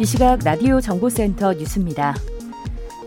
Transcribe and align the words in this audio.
이 0.00 0.04
시각 0.06 0.38
라디오 0.42 0.80
정보센터 0.80 1.52
뉴스입니다. 1.52 2.14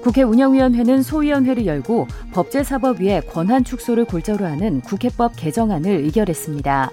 국회 0.03 0.21
운영위원회는 0.21 1.01
소위원회를 1.01 1.65
열고 1.65 2.05
법제사법위의 2.33 3.25
권한 3.25 3.63
축소를 3.63 4.05
골자로 4.05 4.45
하는 4.45 4.79
국회법 4.81 5.35
개정안을 5.35 5.89
의결했습니다. 5.89 6.91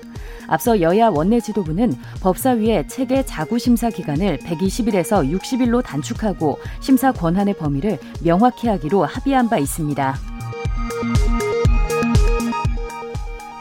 앞서 0.49 0.81
여야 0.81 1.11
원내 1.11 1.41
지도부는 1.41 1.93
법사위의 2.23 2.89
체계 2.89 3.23
자구 3.27 3.59
심사 3.59 3.91
기간을 3.91 4.39
120일에서 4.39 5.31
60일로 5.39 5.85
단축하고 5.85 6.59
심사 6.81 7.13
권한의 7.13 7.59
범위를 7.59 7.99
명확히 8.25 8.69
하기로 8.69 9.05
합의한 9.05 9.51
바 9.51 9.59
있습니다. 9.59 10.15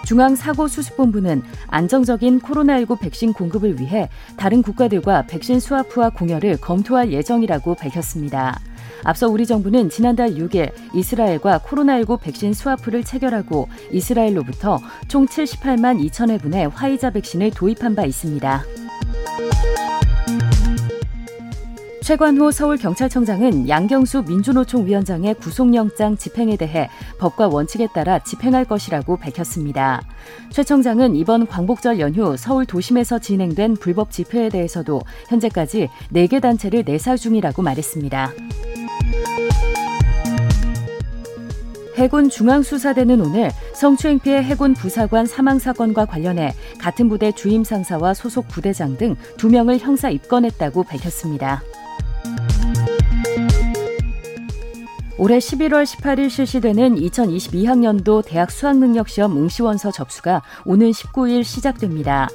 중앙사고수습본부는 0.09 1.43
안정적인 1.67 2.39
코로나19 2.41 2.99
백신 2.99 3.31
공급을 3.31 3.79
위해 3.79 4.09
다른 4.37 4.63
국가들과 4.63 5.27
백신 5.27 5.59
수화프와 5.59 6.09
공여를 6.09 6.57
검토할 6.57 7.11
예정이라고 7.11 7.75
밝혔습니다. 7.75 8.59
앞서 9.03 9.29
우리 9.29 9.45
정부는 9.45 9.89
지난달 9.89 10.31
6일 10.31 10.71
이스라엘과 10.95 11.59
코로나19 11.59 12.19
백신 12.21 12.53
스와프를 12.53 13.03
체결하고 13.03 13.69
이스라엘로부터 13.91 14.79
총 15.07 15.27
78만 15.27 16.03
2천 16.09 16.31
회분의 16.31 16.69
화이자 16.69 17.11
백신을 17.11 17.51
도입한 17.51 17.93
바 17.93 18.03
있습니다. 18.03 18.63
최관호 22.09 22.49
서울경찰청장은 22.49 23.69
양경수 23.69 24.23
민주노총 24.23 24.87
위원장의 24.87 25.35
구속영장 25.35 26.17
집행에 26.17 26.57
대해 26.57 26.89
법과 27.19 27.49
원칙에 27.49 27.87
따라 27.93 28.17
집행할 28.17 28.65
것이라고 28.65 29.17
밝혔습니다. 29.17 30.01
최 30.49 30.63
청장은 30.63 31.15
이번 31.15 31.45
광복절 31.45 31.99
연휴 31.99 32.35
서울 32.35 32.65
도심에서 32.65 33.19
진행된 33.19 33.75
불법 33.75 34.09
집회에 34.09 34.49
대해서도 34.49 35.01
현재까지 35.27 35.89
4개 36.11 36.41
단체를 36.41 36.81
내사 36.83 37.15
중이라고 37.15 37.61
말했습니다. 37.61 38.31
해군 41.95 42.29
중앙수사대는 42.31 43.21
오늘 43.21 43.51
성추행 43.75 44.17
피해 44.17 44.41
해군 44.41 44.73
부사관 44.73 45.27
사망 45.27 45.59
사건과 45.59 46.05
관련해 46.05 46.55
같은 46.79 47.07
부대 47.07 47.31
주임 47.31 47.63
상사와 47.63 48.15
소속 48.15 48.47
부대장 48.47 48.97
등 48.97 49.15
두 49.37 49.49
명을 49.49 49.77
형사 49.77 50.09
입건했다고 50.09 50.85
밝혔습니다. 50.85 51.61
올해 55.21 55.37
11월 55.37 55.83
18일 55.83 56.29
실시되는 56.29 56.95
2022학년도 56.95 58.23
대학 58.25 58.49
수학능력시험 58.49 59.35
응시원서 59.35 59.91
접수가 59.91 60.41
오는 60.63 60.91
19일 60.91 61.43
시작됩니다. 61.43 62.29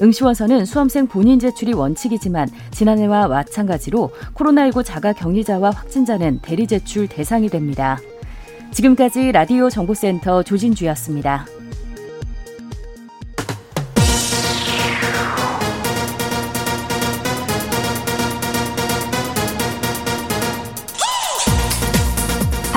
응시원서는 0.00 0.64
수험생 0.64 1.08
본인 1.08 1.40
제출이 1.40 1.72
원칙이지만 1.72 2.48
지난해와 2.70 3.26
마찬가지로 3.26 4.12
코로나19 4.34 4.84
자가 4.84 5.12
격리자와 5.14 5.70
확진자는 5.70 6.38
대리 6.40 6.68
제출 6.68 7.08
대상이 7.08 7.48
됩니다. 7.48 7.98
지금까지 8.70 9.32
라디오 9.32 9.68
정보센터 9.68 10.44
조진주였습니다. 10.44 11.57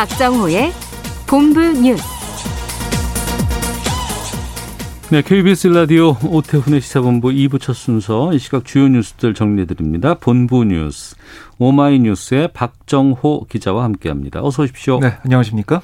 박정호의 0.01 0.71
본부 1.27 1.61
뉴스. 1.61 2.03
네, 5.11 5.21
KBS 5.21 5.67
라디오 5.67 6.17
오태훈의 6.25 6.81
시사본부 6.81 7.27
2부 7.27 7.61
첫 7.61 7.73
순서 7.73 8.33
이 8.33 8.39
시각 8.39 8.65
주요 8.65 8.87
뉴스들 8.87 9.35
정리해 9.35 9.67
드립니다. 9.67 10.15
본부 10.15 10.63
뉴스 10.63 11.15
오마이뉴스의 11.59 12.51
박정호 12.51 13.45
기자와 13.47 13.83
함께합니다. 13.83 14.41
어서 14.41 14.63
오십시오. 14.63 14.99
네, 15.01 15.19
안녕하십니까? 15.23 15.83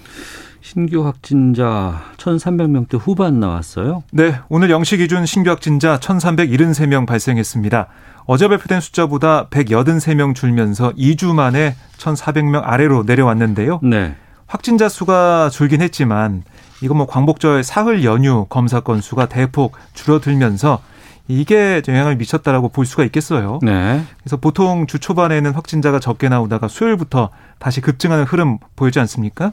신규 0.68 1.06
확진자 1.06 2.02
1,300명대 2.18 3.00
후반 3.00 3.40
나왔어요. 3.40 4.04
네, 4.12 4.38
오늘 4.50 4.70
영시 4.70 4.98
기준 4.98 5.26
신규 5.26 5.50
확진자 5.50 5.98
1,373명 5.98 7.08
발생했습니다. 7.08 7.88
어제 8.26 8.50
발표된 8.50 8.82
숫자보다 8.82 9.48
183명 9.48 10.36
줄면서 10.36 10.92
2주 10.92 11.34
만에 11.34 11.78
1,400명 11.98 12.64
아래로 12.66 13.04
내려왔는데요. 13.04 13.80
네. 13.82 14.18
확진자 14.46 14.90
수가 14.90 15.50
줄긴 15.50 15.82
했지만 15.82 16.44
이거 16.82 16.94
뭐 16.94 17.08
광복절 17.08 17.64
사흘 17.64 18.04
연휴 18.04 18.46
검사 18.50 18.82
건수가 18.82 19.28
대폭 19.30 19.78
줄어들면서 19.94 20.82
이게 21.28 21.82
영향을 21.88 22.16
미쳤다라고 22.16 22.70
볼 22.70 22.86
수가 22.86 23.04
있겠어요. 23.06 23.60
네. 23.62 24.04
그래서 24.20 24.38
보통 24.38 24.88
주 24.88 25.00
초반에는 25.00 25.52
확진자가 25.52 26.00
적게 26.00 26.30
나오다가 26.30 26.68
수요일부터 26.68 27.30
다시 27.60 27.82
급증하는 27.82 28.24
흐름 28.24 28.58
보이지 28.76 29.00
않습니까? 29.00 29.52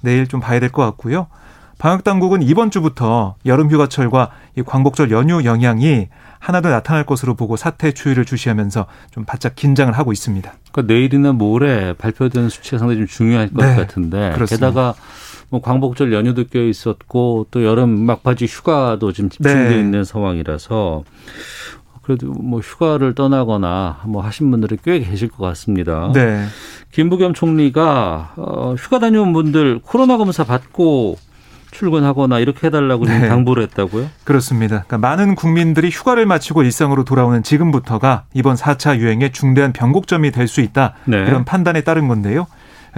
내일 0.00 0.26
좀 0.26 0.40
봐야 0.40 0.58
될 0.60 0.70
것 0.70 0.82
같고요. 0.84 1.26
방역 1.78 2.04
당국은 2.04 2.42
이번 2.42 2.70
주부터 2.70 3.36
여름 3.46 3.70
휴가철과 3.70 4.30
이 4.56 4.62
광복절 4.62 5.10
연휴 5.10 5.42
영향이 5.44 6.08
하나 6.38 6.60
더 6.60 6.68
나타날 6.68 7.04
것으로 7.04 7.34
보고 7.34 7.56
사태 7.56 7.92
추이를 7.92 8.24
주시하면서 8.26 8.86
좀 9.10 9.24
바짝 9.24 9.54
긴장을 9.56 9.92
하고 9.96 10.12
있습니다. 10.12 10.52
그러니까 10.72 10.92
내일이나 10.94 11.32
모레 11.32 11.94
발표된 11.94 12.50
수치가 12.50 12.78
상당히 12.78 13.00
좀 13.00 13.06
중요할 13.06 13.48
것 13.52 13.64
네, 13.64 13.76
같은데 13.76 14.32
그렇습니다. 14.34 14.68
게다가 14.68 14.94
뭐 15.50 15.60
광복절 15.60 16.12
연휴도 16.12 16.44
껴 16.44 16.60
있었고 16.62 17.46
또 17.50 17.64
여름 17.64 17.90
막바지 18.06 18.46
휴가도 18.46 19.12
지금 19.12 19.28
집중돼 19.30 19.68
네. 19.70 19.78
있는 19.80 20.04
상황이라서 20.04 21.02
그래도 22.02 22.32
뭐 22.32 22.60
휴가를 22.60 23.14
떠나거나 23.14 24.02
뭐 24.06 24.22
하신 24.22 24.50
분들이 24.50 24.78
꽤 24.82 25.00
계실 25.00 25.28
것 25.28 25.44
같습니다. 25.44 26.10
네. 26.14 26.44
김부겸 26.92 27.34
총리가 27.34 28.34
어, 28.36 28.74
휴가 28.78 28.98
다녀온 28.98 29.32
분들 29.32 29.80
코로나 29.84 30.16
검사 30.16 30.44
받고 30.44 31.18
출근하거나 31.72 32.40
이렇게 32.40 32.66
해달라고 32.66 33.04
네. 33.04 33.28
당부를 33.28 33.62
했다고요? 33.64 34.06
그렇습니다. 34.24 34.84
그러니까 34.86 34.98
많은 34.98 35.34
국민들이 35.36 35.88
휴가를 35.90 36.26
마치고 36.26 36.62
일상으로 36.64 37.04
돌아오는 37.04 37.42
지금부터가 37.44 38.24
이번 38.34 38.56
4차 38.56 38.98
유행의 38.98 39.32
중대한 39.32 39.72
변곡점이 39.72 40.30
될 40.32 40.48
수 40.48 40.60
있다. 40.60 40.94
네. 41.04 41.18
이런 41.18 41.44
판단에 41.44 41.82
따른 41.82 42.08
건데요. 42.08 42.46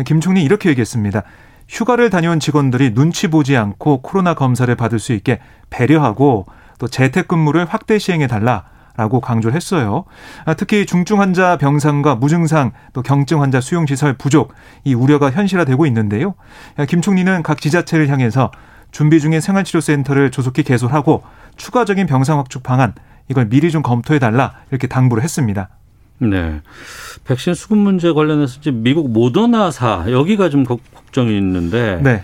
김 0.06 0.20
총리 0.20 0.42
이렇게 0.42 0.70
얘기했습니다. 0.70 1.22
휴가를 1.72 2.10
다녀온 2.10 2.38
직원들이 2.38 2.92
눈치 2.92 3.28
보지 3.28 3.56
않고 3.56 4.02
코로나 4.02 4.34
검사를 4.34 4.72
받을 4.74 4.98
수 4.98 5.14
있게 5.14 5.40
배려하고 5.70 6.44
또 6.78 6.86
재택근무를 6.86 7.64
확대 7.64 7.98
시행해 7.98 8.26
달라. 8.26 8.64
라고 8.94 9.22
강조를 9.22 9.56
했어요. 9.56 10.04
아, 10.44 10.52
특히 10.52 10.84
중증 10.84 11.18
환자 11.18 11.56
병상과 11.56 12.16
무증상 12.16 12.72
또 12.92 13.00
경증 13.00 13.40
환자 13.40 13.58
수용 13.58 13.86
시설 13.86 14.12
부족 14.18 14.52
이 14.84 14.92
우려가 14.92 15.30
현실화되고 15.30 15.86
있는데요. 15.86 16.34
아, 16.76 16.84
김 16.84 17.00
총리는 17.00 17.42
각 17.42 17.58
지자체를 17.58 18.10
향해서 18.10 18.50
준비 18.90 19.18
중인 19.18 19.40
생활치료센터를 19.40 20.30
조속히 20.30 20.62
개설하고 20.62 21.22
추가적인 21.56 22.06
병상 22.06 22.38
확충 22.38 22.60
방안 22.62 22.92
이걸 23.30 23.48
미리 23.48 23.70
좀 23.70 23.80
검토해 23.80 24.18
달라 24.18 24.56
이렇게 24.70 24.88
당부를 24.88 25.22
했습니다. 25.22 25.70
네. 26.19 26.61
백신 27.25 27.55
수급 27.55 27.79
문제 27.79 28.12
관련해서 28.12 28.59
이제 28.61 28.70
미국 28.70 29.11
모더나사 29.11 30.06
여기가 30.11 30.50
좀 30.50 30.64
걱- 30.64 30.81
걱정이 30.94 31.37
있는데 31.37 32.00
네. 32.03 32.23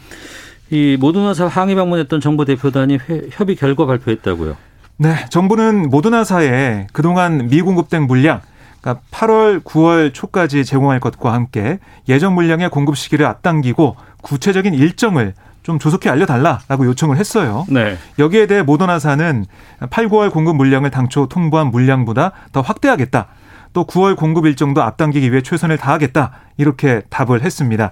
이 0.70 0.96
모더나사 1.00 1.46
항의 1.46 1.75
방문했던 1.75 2.20
정부 2.20 2.44
대표단이 2.44 2.99
회- 3.08 3.29
협의 3.31 3.56
결과 3.56 3.87
발표했다고요. 3.87 4.56
네, 4.99 5.14
정부는 5.31 5.90
모더나사에 5.90 6.88
그동안 6.93 7.49
미공급된 7.49 8.02
물량, 8.06 8.40
그러니까 8.81 9.02
8월, 9.12 9.62
9월 9.62 10.12
초까지 10.12 10.64
제공할 10.64 11.00
것과 11.00 11.32
함께 11.32 11.79
예정 12.08 12.35
물량의 12.35 12.70
공급 12.70 12.96
시기를 12.96 13.25
앞당기고 13.26 13.96
구체적인 14.23 14.75
일정을 14.75 15.35
좀 15.62 15.79
조속히 15.79 16.08
알려달라라고 16.08 16.87
요청을 16.87 17.17
했어요. 17.17 17.67
네. 17.69 17.96
여기에 18.19 18.46
대해 18.46 18.62
모더나사는 18.62 19.44
8, 19.90 20.08
9월 20.08 20.32
공급 20.32 20.56
물량을 20.56 20.90
당초 20.90 21.26
통보한 21.29 21.70
물량보다 21.70 22.32
더 22.52 22.61
확대하겠다. 22.61 23.26
또 23.72 23.84
9월 23.86 24.16
공급 24.16 24.46
일정도 24.46 24.82
앞당기기 24.82 25.30
위해 25.30 25.42
최선을 25.42 25.76
다하겠다. 25.78 26.32
이렇게 26.56 27.02
답을 27.10 27.42
했습니다. 27.42 27.90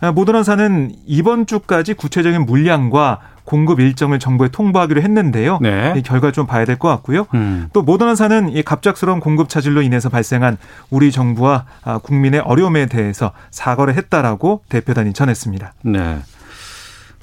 아, 0.00 0.12
모더나사는 0.12 0.92
이번 1.06 1.46
주까지 1.46 1.94
구체적인 1.94 2.46
물량과 2.46 3.20
공급 3.44 3.78
일정을 3.80 4.18
정부에 4.18 4.48
통보하기로 4.48 5.02
했는데요. 5.02 5.58
네. 5.60 5.92
이 5.96 6.02
결과를 6.02 6.32
좀 6.32 6.46
봐야 6.46 6.64
될 6.64 6.76
것 6.78 6.88
같고요. 6.88 7.26
음. 7.34 7.68
또 7.72 7.82
모더나사는 7.82 8.50
이 8.50 8.62
갑작스러운 8.62 9.20
공급 9.20 9.48
차질로 9.48 9.82
인해서 9.82 10.08
발생한 10.08 10.56
우리 10.90 11.12
정부와 11.12 11.64
아, 11.84 11.98
국민의 11.98 12.40
어려움에 12.40 12.86
대해서 12.86 13.32
사과를 13.50 13.94
했다라고 13.96 14.62
대표단이 14.68 15.12
전했습니다. 15.12 15.74
네. 15.84 16.18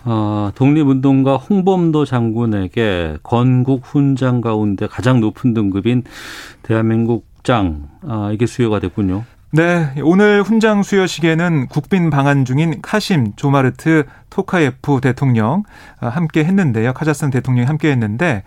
어, 0.03 0.49
독립운동가 0.55 1.37
홍범도 1.37 2.05
장군에게 2.05 3.17
건국 3.21 3.81
훈장 3.83 4.41
가운데 4.41 4.87
가장 4.87 5.19
높은 5.19 5.53
등급인 5.53 6.03
대한민국 6.63 7.25
장, 7.43 7.89
아, 8.07 8.29
이게 8.33 8.45
수여가 8.45 8.79
됐군요. 8.79 9.23
네, 9.53 9.93
오늘 10.01 10.43
훈장 10.43 10.81
수여식에는 10.81 11.67
국빈 11.67 12.09
방한 12.09 12.45
중인 12.45 12.81
카심 12.81 13.33
조마르트 13.35 14.05
토카예프 14.29 15.01
대통령 15.01 15.63
아, 15.99 16.07
함께 16.07 16.45
했는데요. 16.45 16.93
카자흐스탄 16.93 17.31
대통령이 17.31 17.67
함께 17.67 17.91
했는데 17.91 18.43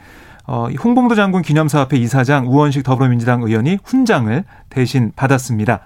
어, 0.46 0.68
이 0.70 0.76
홍범도 0.76 1.14
장군 1.14 1.42
기념사업회 1.42 1.96
이사장 1.96 2.46
우원식 2.46 2.84
더불어민주당 2.84 3.42
의원이 3.42 3.78
훈장을 3.84 4.44
대신 4.70 5.12
받았습니다. 5.14 5.80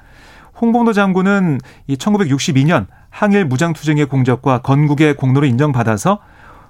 홍범도 0.61 0.93
장군은 0.93 1.61
이 1.87 1.97
1962년 1.97 2.87
항일 3.11 3.45
무장투쟁의 3.45 4.07
공적과 4.07 4.59
건국의 4.63 5.15
공로를 5.15 5.49
인정받아서 5.49 6.21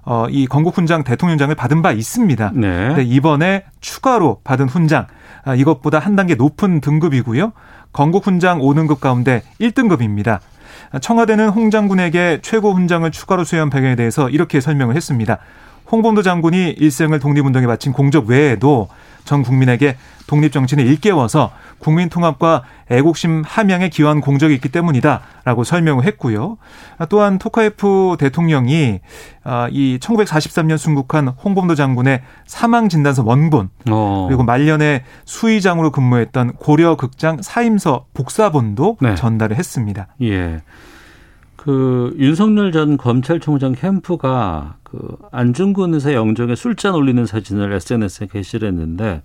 어, 0.04 0.26
이 0.30 0.46
건국 0.46 0.76
훈장 0.76 1.04
대통령장을 1.04 1.54
받은 1.54 1.82
바 1.82 1.92
있습니다. 1.92 2.52
네. 2.54 2.94
네, 2.94 3.02
이번에 3.02 3.64
추가로 3.80 4.40
받은 4.42 4.68
훈장 4.68 5.02
아, 5.02 5.06
이것보다 5.56 5.98
한 5.98 6.16
단계 6.16 6.34
높은 6.34 6.80
등급이고요. 6.80 7.52
건국 7.92 8.26
훈장 8.26 8.60
5등급 8.60 9.00
가운데 9.00 9.42
1등급입니다. 9.60 10.40
청와대는 11.00 11.48
홍 11.50 11.70
장군에게 11.70 12.40
최고 12.42 12.72
훈장을 12.72 13.10
추가로 13.10 13.44
수여한 13.44 13.70
배경에 13.70 13.96
대해서 13.96 14.28
이렇게 14.28 14.60
설명을 14.60 14.96
했습니다. 14.96 15.38
홍범도 15.90 16.22
장군이 16.22 16.70
일생을 16.78 17.18
독립운동에 17.18 17.66
바친 17.66 17.92
공적 17.92 18.26
외에도 18.26 18.88
전 19.28 19.42
국민에게 19.42 19.96
독립 20.26 20.52
정신을 20.52 20.86
일깨워서 20.86 21.52
국민 21.78 22.08
통합과 22.08 22.62
애국심 22.90 23.42
함양에 23.46 23.90
기여한 23.90 24.22
공적이 24.22 24.54
있기 24.54 24.70
때문이다라고 24.70 25.64
설명을 25.64 26.04
했고요. 26.04 26.56
또한 27.10 27.38
토카예프 27.38 28.16
대통령이 28.18 29.00
아, 29.44 29.68
이 29.70 29.98
1943년 30.00 30.78
순국한 30.78 31.28
홍범도 31.28 31.74
장군의 31.74 32.22
사망 32.46 32.88
진단서 32.88 33.22
원본 33.22 33.68
어. 33.90 34.24
그리고 34.28 34.44
말년에 34.44 35.04
수의장으로 35.26 35.92
근무했던 35.92 36.54
고려 36.54 36.96
극장 36.96 37.42
사임서 37.42 38.06
복사본도 38.14 38.96
네. 39.02 39.14
전달을 39.14 39.56
했습니다. 39.56 40.08
예. 40.22 40.62
그 41.58 42.14
윤석열 42.18 42.70
전 42.70 42.96
검찰총장 42.96 43.72
캠프가 43.72 44.76
그 44.84 45.16
안중근 45.32 45.92
의사 45.92 46.14
영정에 46.14 46.54
술잔 46.54 46.94
올리는 46.94 47.26
사진을 47.26 47.72
SNS에 47.72 48.28
게시를 48.32 48.68
했는데 48.68 49.22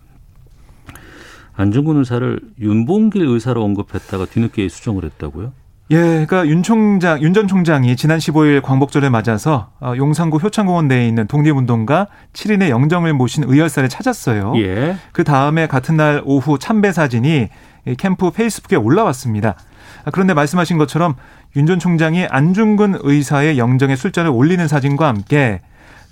안중근 1.55 1.97
의사를 1.97 2.39
윤봉길 2.59 3.21
의사로 3.27 3.63
언급했다가 3.63 4.25
뒤늦게 4.25 4.67
수정을 4.67 5.03
했다고요? 5.05 5.53
예, 5.91 5.95
그러니까 5.97 6.47
윤 6.47 6.63
총장, 6.63 7.21
윤 7.21 7.33
전 7.33 7.47
총장이 7.47 7.95
지난 7.95 8.17
15일 8.17 8.63
광복절을 8.63 9.11
맞아서 9.11 9.69
어, 9.79 9.93
용산구 9.95 10.37
효창공원 10.37 10.87
내에 10.87 11.07
있는 11.07 11.27
독립운동가 11.27 12.07
7인의 12.33 12.69
영정을 12.69 13.13
모신 13.13 13.43
의열사를 13.43 13.87
찾았어요. 13.89 14.53
예. 14.57 14.95
그 15.11 15.23
다음에 15.23 15.67
같은 15.67 15.97
날 15.97 16.23
오후 16.25 16.57
참배 16.57 16.91
사진이 16.93 17.49
이 17.85 17.95
캠프 17.95 18.31
페이스북에 18.31 18.75
올라왔습니다. 18.75 19.55
아, 20.05 20.11
그런데 20.11 20.33
말씀하신 20.33 20.77
것처럼 20.77 21.15
윤 21.55 21.65
전 21.65 21.79
총장이 21.79 22.25
안중근 22.29 22.99
의사의 23.03 23.57
영정에 23.57 23.95
술잔을 23.95 24.31
올리는 24.31 24.67
사진과 24.67 25.07
함께 25.07 25.61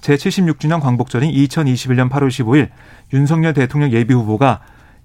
제76주년 0.01 0.79
광복절인 0.81 1.31
2021년 1.31 2.09
8월 2.09 2.27
15일 2.29 2.69
윤석열 3.13 3.53
대통령 3.53 3.91
예비 3.91 4.13
후보가 4.13 4.59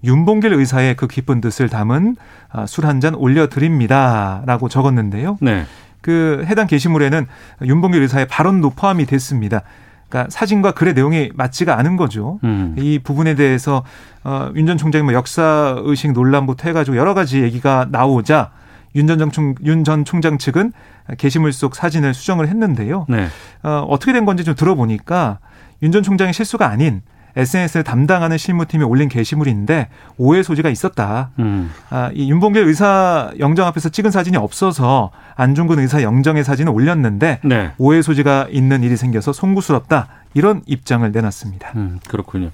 윤봉길 0.05 0.53
의사의 0.53 0.95
그 0.97 1.07
기쁜 1.09 1.41
뜻을 1.41 1.69
담은 1.69 2.17
아, 2.51 2.67
술한 2.67 3.01
잔 3.01 3.15
올려드립니다 3.15 4.43
라고 4.47 4.69
적었는데요. 4.69 5.39
네. 5.41 5.65
그 6.01 6.45
해당 6.47 6.67
게시물에는 6.67 7.27
윤봉길 7.65 8.01
의사의 8.03 8.29
발언도 8.29 8.71
포함이 8.71 9.07
됐습니다. 9.07 9.63
그러니까 10.09 10.31
사진과 10.31 10.73
글의 10.73 10.95
내용이 10.95 11.31
맞지가 11.35 11.77
않은 11.79 11.97
거죠. 11.97 12.39
음. 12.45 12.77
이 12.79 13.01
부분에 13.01 13.35
대해서 13.35 13.83
어, 14.23 14.51
윤 14.55 14.67
전 14.67 14.77
총장이 14.79 15.03
뭐 15.03 15.13
역사 15.15 15.75
의식 15.79 16.13
논란부터 16.13 16.69
해가지고 16.69 16.97
여러 16.97 17.13
가지 17.15 17.43
얘기가 17.43 17.89
나오자 17.91 18.53
윤전 18.97 19.31
총, 19.31 19.55
윤전 19.65 20.05
총장 20.05 20.39
측은 20.39 20.73
게시물 21.19 21.53
속 21.53 21.77
사진을 21.77 22.15
수정을 22.15 22.49
했는데요. 22.49 23.07
네. 23.09 23.29
어, 23.63 23.87
어떻게 23.89 24.13
된 24.13 24.25
건지 24.25 24.43
좀 24.43 24.55
들어보니까 24.57 25.39
윤 25.83 25.93
전 25.93 26.03
총장의 26.03 26.33
실수가 26.33 26.67
아닌 26.69 27.03
SNS를 27.39 27.85
담당하는 27.85 28.39
실무팀이 28.39 28.83
올린 28.83 29.11
게시물인데 29.11 29.89
오해 30.17 30.43
소지가 30.43 30.71
있었다. 30.71 31.33
음. 31.39 31.71
아, 31.91 32.11
이 32.15 32.31
윤봉길 32.31 32.63
의사 32.67 33.31
영정 33.39 33.67
앞에서 33.67 33.91
찍은 33.91 34.11
사진이 34.11 34.39
없어서 34.39 35.11
안중근 35.35 35.79
의사 35.79 36.03
영정의 36.03 36.45
사진을 36.45 36.73
올렸는데 36.73 37.41
네. 37.45 37.73
오해 37.77 38.01
소지가 38.01 38.47
있는 38.51 38.83
일이 38.83 38.97
생겨서 38.97 39.35
송구스럽다. 39.35 40.09
이런 40.33 40.63
입장을 40.65 41.13
내놨습니다. 41.13 41.73
음, 41.77 42.01
그렇군요. 42.09 42.53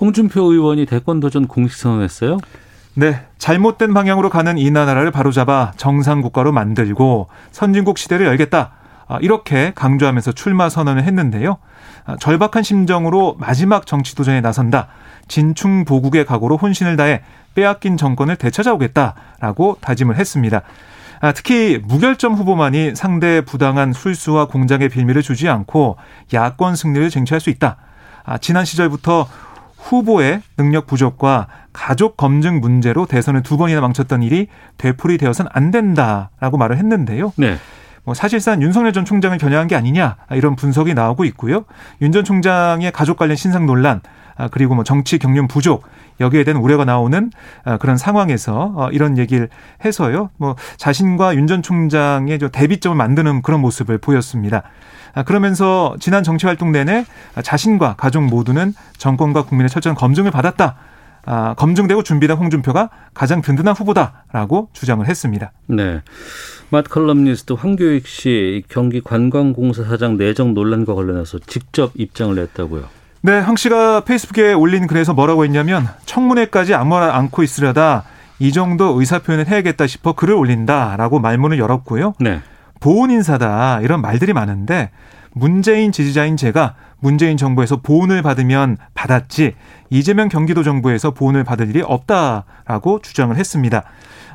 홍준표 0.00 0.52
의원이 0.52 0.84
대권 0.84 1.20
도전 1.20 1.46
공식 1.46 1.78
선언했어요? 1.78 2.38
네. 2.94 3.20
잘못된 3.38 3.94
방향으로 3.94 4.30
가는 4.30 4.58
이 4.58 4.70
나라를 4.70 5.10
바로잡아 5.10 5.72
정상 5.76 6.20
국가로 6.20 6.52
만들고 6.52 7.28
선진국 7.52 7.98
시대를 7.98 8.26
열겠다. 8.26 8.72
아, 9.06 9.18
이렇게 9.20 9.72
강조하면서 9.74 10.32
출마 10.32 10.68
선언을 10.68 11.04
했는데요. 11.04 11.58
아, 12.04 12.16
절박한 12.16 12.62
심정으로 12.62 13.36
마지막 13.38 13.86
정치 13.86 14.14
도전에 14.14 14.40
나선다. 14.40 14.88
진충 15.28 15.84
보국의 15.84 16.26
각오로 16.26 16.56
혼신을 16.56 16.96
다해 16.96 17.22
빼앗긴 17.54 17.96
정권을 17.96 18.36
되찾아오겠다라고 18.36 19.78
다짐을 19.80 20.16
했습니다. 20.16 20.62
아, 21.20 21.32
특히 21.32 21.80
무결점 21.82 22.34
후보만이 22.34 22.94
상대 22.94 23.40
부당한 23.40 23.92
술수와 23.92 24.46
공작의 24.46 24.88
빌미를 24.88 25.22
주지 25.22 25.48
않고 25.48 25.96
야권 26.32 26.76
승리를 26.76 27.10
쟁취할 27.10 27.40
수 27.40 27.50
있다. 27.50 27.76
아, 28.24 28.38
지난 28.38 28.64
시절부터 28.64 29.26
후보의 29.78 30.42
능력 30.56 30.86
부족과 30.86 31.46
가족 31.72 32.16
검증 32.16 32.60
문제로 32.60 33.06
대선을 33.06 33.42
두 33.42 33.56
번이나 33.56 33.80
망쳤던 33.80 34.22
일이 34.22 34.48
되풀이되어서는 34.78 35.50
안 35.54 35.70
된다라고 35.70 36.56
말을 36.58 36.76
했는데요. 36.76 37.32
네. 37.36 37.56
뭐 38.04 38.14
사실상 38.14 38.62
윤석열 38.62 38.92
전 38.92 39.04
총장을 39.04 39.36
겨냥한 39.38 39.68
게 39.68 39.76
아니냐 39.76 40.16
이런 40.32 40.56
분석이 40.56 40.94
나오고 40.94 41.24
있고요. 41.26 41.64
윤 42.00 42.10
전 42.12 42.24
총장의 42.24 42.90
가족 42.92 43.16
관련 43.18 43.36
신상 43.36 43.66
논란 43.66 44.00
아, 44.36 44.48
그리고 44.48 44.74
뭐 44.74 44.84
정치 44.84 45.18
경륜 45.18 45.46
부족 45.48 45.84
여기에 46.20 46.44
대한 46.44 46.60
우려가 46.60 46.84
나오는 46.84 47.30
아, 47.64 47.76
그런 47.76 47.96
상황에서 47.96 48.72
어, 48.76 48.88
이런 48.92 49.18
얘기를 49.18 49.48
해서요. 49.84 50.30
뭐 50.38 50.56
자신과 50.78 51.34
윤 51.36 51.46
전 51.46 51.62
총장의 51.62 52.38
좀 52.38 52.48
대비점을 52.50 52.96
만드는 52.96 53.42
그런 53.42 53.60
모습을 53.60 53.98
보였습니다. 53.98 54.62
아, 55.14 55.22
그러면서 55.22 55.96
지난 56.00 56.22
정치 56.22 56.46
활동 56.46 56.72
내내 56.72 57.04
자신과 57.42 57.94
가족 57.96 58.24
모두는 58.24 58.74
정권과 58.96 59.44
국민의 59.44 59.68
철저한 59.70 59.96
검증을 59.96 60.30
받았다. 60.30 60.76
아, 61.26 61.54
검증되고 61.54 62.02
준비된 62.02 62.36
홍준표가 62.36 62.88
가장 63.12 63.42
든든한 63.42 63.74
후보다라고 63.74 64.70
주장을 64.72 65.06
했습니다. 65.06 65.52
네. 65.66 66.00
맛 66.70 66.88
컬럼니스트 66.88 67.54
황교익 67.54 68.06
씨 68.06 68.62
경기 68.68 69.00
관광공사 69.02 69.84
사장 69.84 70.16
내정 70.16 70.54
논란과 70.54 70.94
관련해서 70.94 71.38
직접 71.46 71.92
입장을 71.96 72.34
냈다고요. 72.34 72.84
네, 73.20 73.40
황 73.40 73.56
씨가 73.56 74.04
페이스북에 74.04 74.52
올린 74.52 74.86
글에서 74.86 75.12
뭐라고 75.12 75.44
했냐면 75.44 75.88
청문회까지 76.06 76.74
아무 76.74 76.95
말 76.95 77.16
않고 77.16 77.42
있으려다 77.42 78.04
이 78.38 78.52
정도 78.52 78.98
의사 79.00 79.18
표현을 79.18 79.48
해야겠다 79.48 79.86
싶어 79.86 80.12
글을 80.12 80.34
올린다라고 80.34 81.18
말문을 81.18 81.58
열었고요. 81.58 82.14
네. 82.20 82.40
보은 82.80 83.10
인사다 83.10 83.80
이런 83.80 84.00
말들이 84.00 84.32
많은데 84.32 84.90
문재인 85.32 85.92
지지자인 85.92 86.36
제가 86.36 86.74
문재인 87.00 87.36
정부에서 87.36 87.76
보훈을 87.80 88.22
받으면 88.22 88.76
받았지 88.94 89.54
이재명 89.90 90.28
경기도 90.28 90.62
정부에서 90.62 91.12
보훈을 91.12 91.44
받을 91.44 91.68
일이 91.68 91.82
없다라고 91.82 93.00
주장을 93.00 93.34
했습니다. 93.36 93.84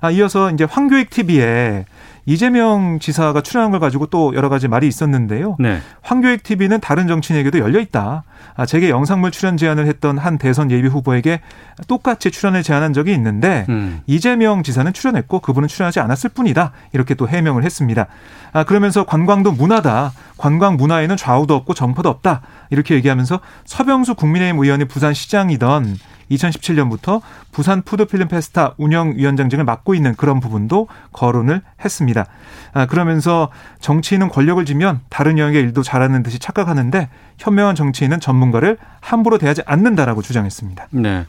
아, 0.02 0.12
이어서 0.12 0.52
이제 0.52 0.64
황교익 0.64 1.10
TV에 1.10 1.86
이재명 2.25 3.00
지사가 3.00 3.42
출연한 3.42 3.72
걸 3.72 3.80
가지고 3.80 4.06
또 4.06 4.34
여러 4.36 4.50
가지 4.50 4.68
말이 4.68 4.88
있었는데요. 4.88 5.58
네. 5.60 5.80
황교익 6.01 6.44
TV는 6.44 6.80
다른 6.80 7.08
정치인에게도 7.08 7.60
열려 7.60 7.80
있다. 7.80 8.24
아, 8.56 8.65
제게 8.65 8.89
영상물 8.89 9.32
출연 9.32 9.58
제안을 9.58 9.88
했던 9.88 10.18
한 10.18 10.38
대선 10.38 10.72
예비 10.72 10.88
후보에게 10.88 11.42
똑같이 11.88 12.32
출연을 12.32 12.63
제안한 12.63 12.94
적이 12.94 13.13
있는데 13.13 13.65
음. 13.70 14.01
이재명 14.06 14.63
지사는 14.63 14.92
출연했고 14.94 15.39
그분은 15.39 15.68
출연하지 15.68 16.00
않았을 16.00 16.30
뿐이다. 16.30 16.72
이렇게 16.94 17.13
또 17.15 17.27
해명을 17.27 17.63
했습니다. 17.63 18.08
아, 18.53 18.63
그러면서 18.63 19.06
관광도 19.06 19.51
문화다. 19.53 20.13
관광 20.38 20.77
문화에는 20.77 21.18
좌우도 21.18 21.56
없고 21.56 21.74
정파도 21.74 22.10
없다. 22.10 22.42
이렇게 22.70 22.96
얘기하면서 22.96 23.39
서병수 23.65 24.15
국민의힘 24.15 24.62
의원이 24.62 24.86
부산시장이던 24.86 25.98
2017년부터 26.32 27.22
부산 27.51 27.82
푸드필름 27.82 28.27
페스타 28.27 28.75
운영위원장직을 28.77 29.63
맡고 29.63 29.96
있는 29.96 30.15
그런 30.15 30.39
부분도 30.39 30.88
거론을 31.12 31.62
했습니다. 31.84 32.25
아, 32.74 32.86
그러면서 32.86 33.50
정치인은 33.80 34.30
권력을 34.30 34.63
지면 34.65 35.01
다른 35.10 35.38
영역의 35.38 35.62
일도 35.62 35.84
잘하는 35.84 36.24
듯이 36.24 36.39
착각하는데 36.39 37.10
현명한 37.38 37.75
정치인은 37.75 38.20
전문가를 38.20 38.77
함부로 39.01 39.38
대하지 39.38 39.62
않는다라고 39.65 40.22
주장했습니다. 40.22 40.88
네. 40.92 41.25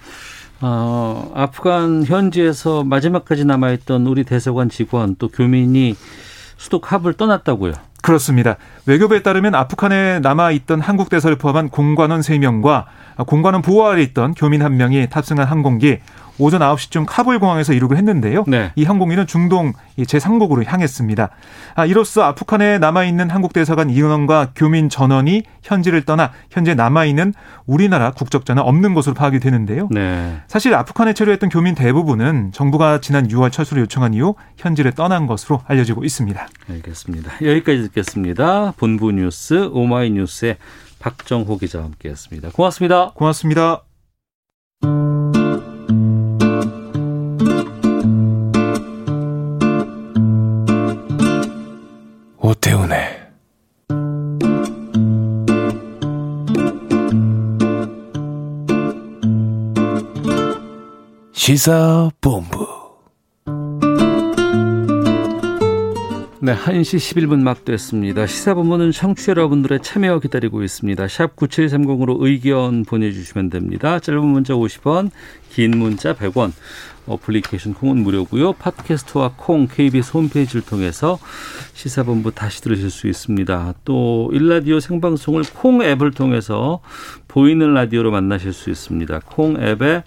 어, 0.60 1.30
아프간 1.34 2.04
현지에서 2.04 2.84
마지막까지 2.84 3.44
남아있던 3.44 4.06
우리 4.06 4.24
대사관 4.24 4.70
직원 4.70 5.16
또 5.18 5.28
교민이 5.28 5.96
수도 6.56 6.80
카불 6.80 7.14
떠났다고요. 7.14 7.74
그렇습니다. 8.04 8.56
외교부에 8.84 9.22
따르면 9.22 9.54
아프간에 9.54 10.20
남아 10.20 10.50
있던 10.50 10.82
한국 10.82 11.08
대사를 11.08 11.34
포함한 11.38 11.70
공관원 11.70 12.20
3명과 12.20 12.84
공관원 13.26 13.62
보호 13.62 13.86
아래 13.86 14.02
있던 14.02 14.34
교민 14.34 14.60
1명이 14.60 15.08
탑승한 15.08 15.46
항공기 15.46 16.00
오전 16.38 16.60
9시쯤 16.60 17.04
카불 17.06 17.38
공항에서 17.38 17.72
이륙을 17.72 17.96
했는데요. 17.96 18.44
네. 18.46 18.72
이 18.74 18.84
항공기는 18.84 19.26
중동 19.26 19.72
제3국으로 19.98 20.64
향했습니다. 20.66 21.30
아, 21.74 21.86
이로써 21.86 22.22
아프간에 22.22 22.78
남아있는 22.78 23.30
한국 23.30 23.52
대사관 23.52 23.90
이원과 23.90 24.52
교민 24.56 24.88
전원이 24.88 25.42
현지를 25.62 26.02
떠나 26.04 26.32
현재 26.50 26.74
남아있는 26.74 27.34
우리나라 27.66 28.10
국적자는 28.12 28.62
없는 28.62 28.94
것으로 28.94 29.14
파악이 29.14 29.38
되는데요. 29.40 29.88
네. 29.90 30.38
사실 30.48 30.74
아프간에 30.74 31.12
체류했던 31.12 31.50
교민 31.50 31.74
대부분은 31.74 32.52
정부가 32.52 33.00
지난 33.00 33.28
6월 33.28 33.52
철수를 33.52 33.82
요청한 33.82 34.14
이후 34.14 34.34
현지를 34.56 34.92
떠난 34.92 35.26
것으로 35.26 35.62
알려지고 35.66 36.04
있습니다. 36.04 36.48
알겠습니다. 36.70 37.32
여기까지 37.42 37.82
듣겠습니다. 37.82 38.72
본부 38.76 39.12
뉴스 39.12 39.70
오마이뉴스의 39.72 40.56
박정호 40.98 41.58
기자와 41.58 41.84
함께했습니다. 41.84 42.50
고맙습니다. 42.50 43.12
고맙습니다. 43.14 43.93
시사본부 61.46 62.66
네, 66.40 66.56
1시 66.56 66.96
11분 66.96 67.42
막 67.42 67.66
됐습니다. 67.66 68.26
시사본부는 68.26 68.92
청취자 68.92 69.32
여러분들의 69.32 69.80
참여 69.82 70.20
기다리고 70.20 70.62
있습니다. 70.62 71.06
샵 71.06 71.36
9730으로 71.36 72.16
의견 72.20 72.86
보내주시면 72.86 73.50
됩니다. 73.50 73.98
짧은 73.98 74.24
문자 74.24 74.54
50원, 74.54 75.10
긴 75.50 75.72
문자 75.76 76.14
100원, 76.14 76.52
어플리케이션 77.06 77.74
콩은 77.74 77.98
무료고요. 78.02 78.54
팟캐스트와 78.54 79.34
콩 79.36 79.68
KBS 79.68 80.12
홈페이지를 80.16 80.62
통해서 80.62 81.18
시사본부 81.74 82.32
다시 82.32 82.62
들으실 82.62 82.88
수 82.88 83.06
있습니다. 83.06 83.74
또 83.84 84.30
일라디오 84.32 84.80
생방송을 84.80 85.42
콩 85.52 85.82
앱을 85.82 86.12
통해서 86.12 86.80
보이는 87.28 87.74
라디오로 87.74 88.10
만나실 88.10 88.54
수 88.54 88.70
있습니다. 88.70 89.20
콩 89.26 89.62
앱에 89.62 90.04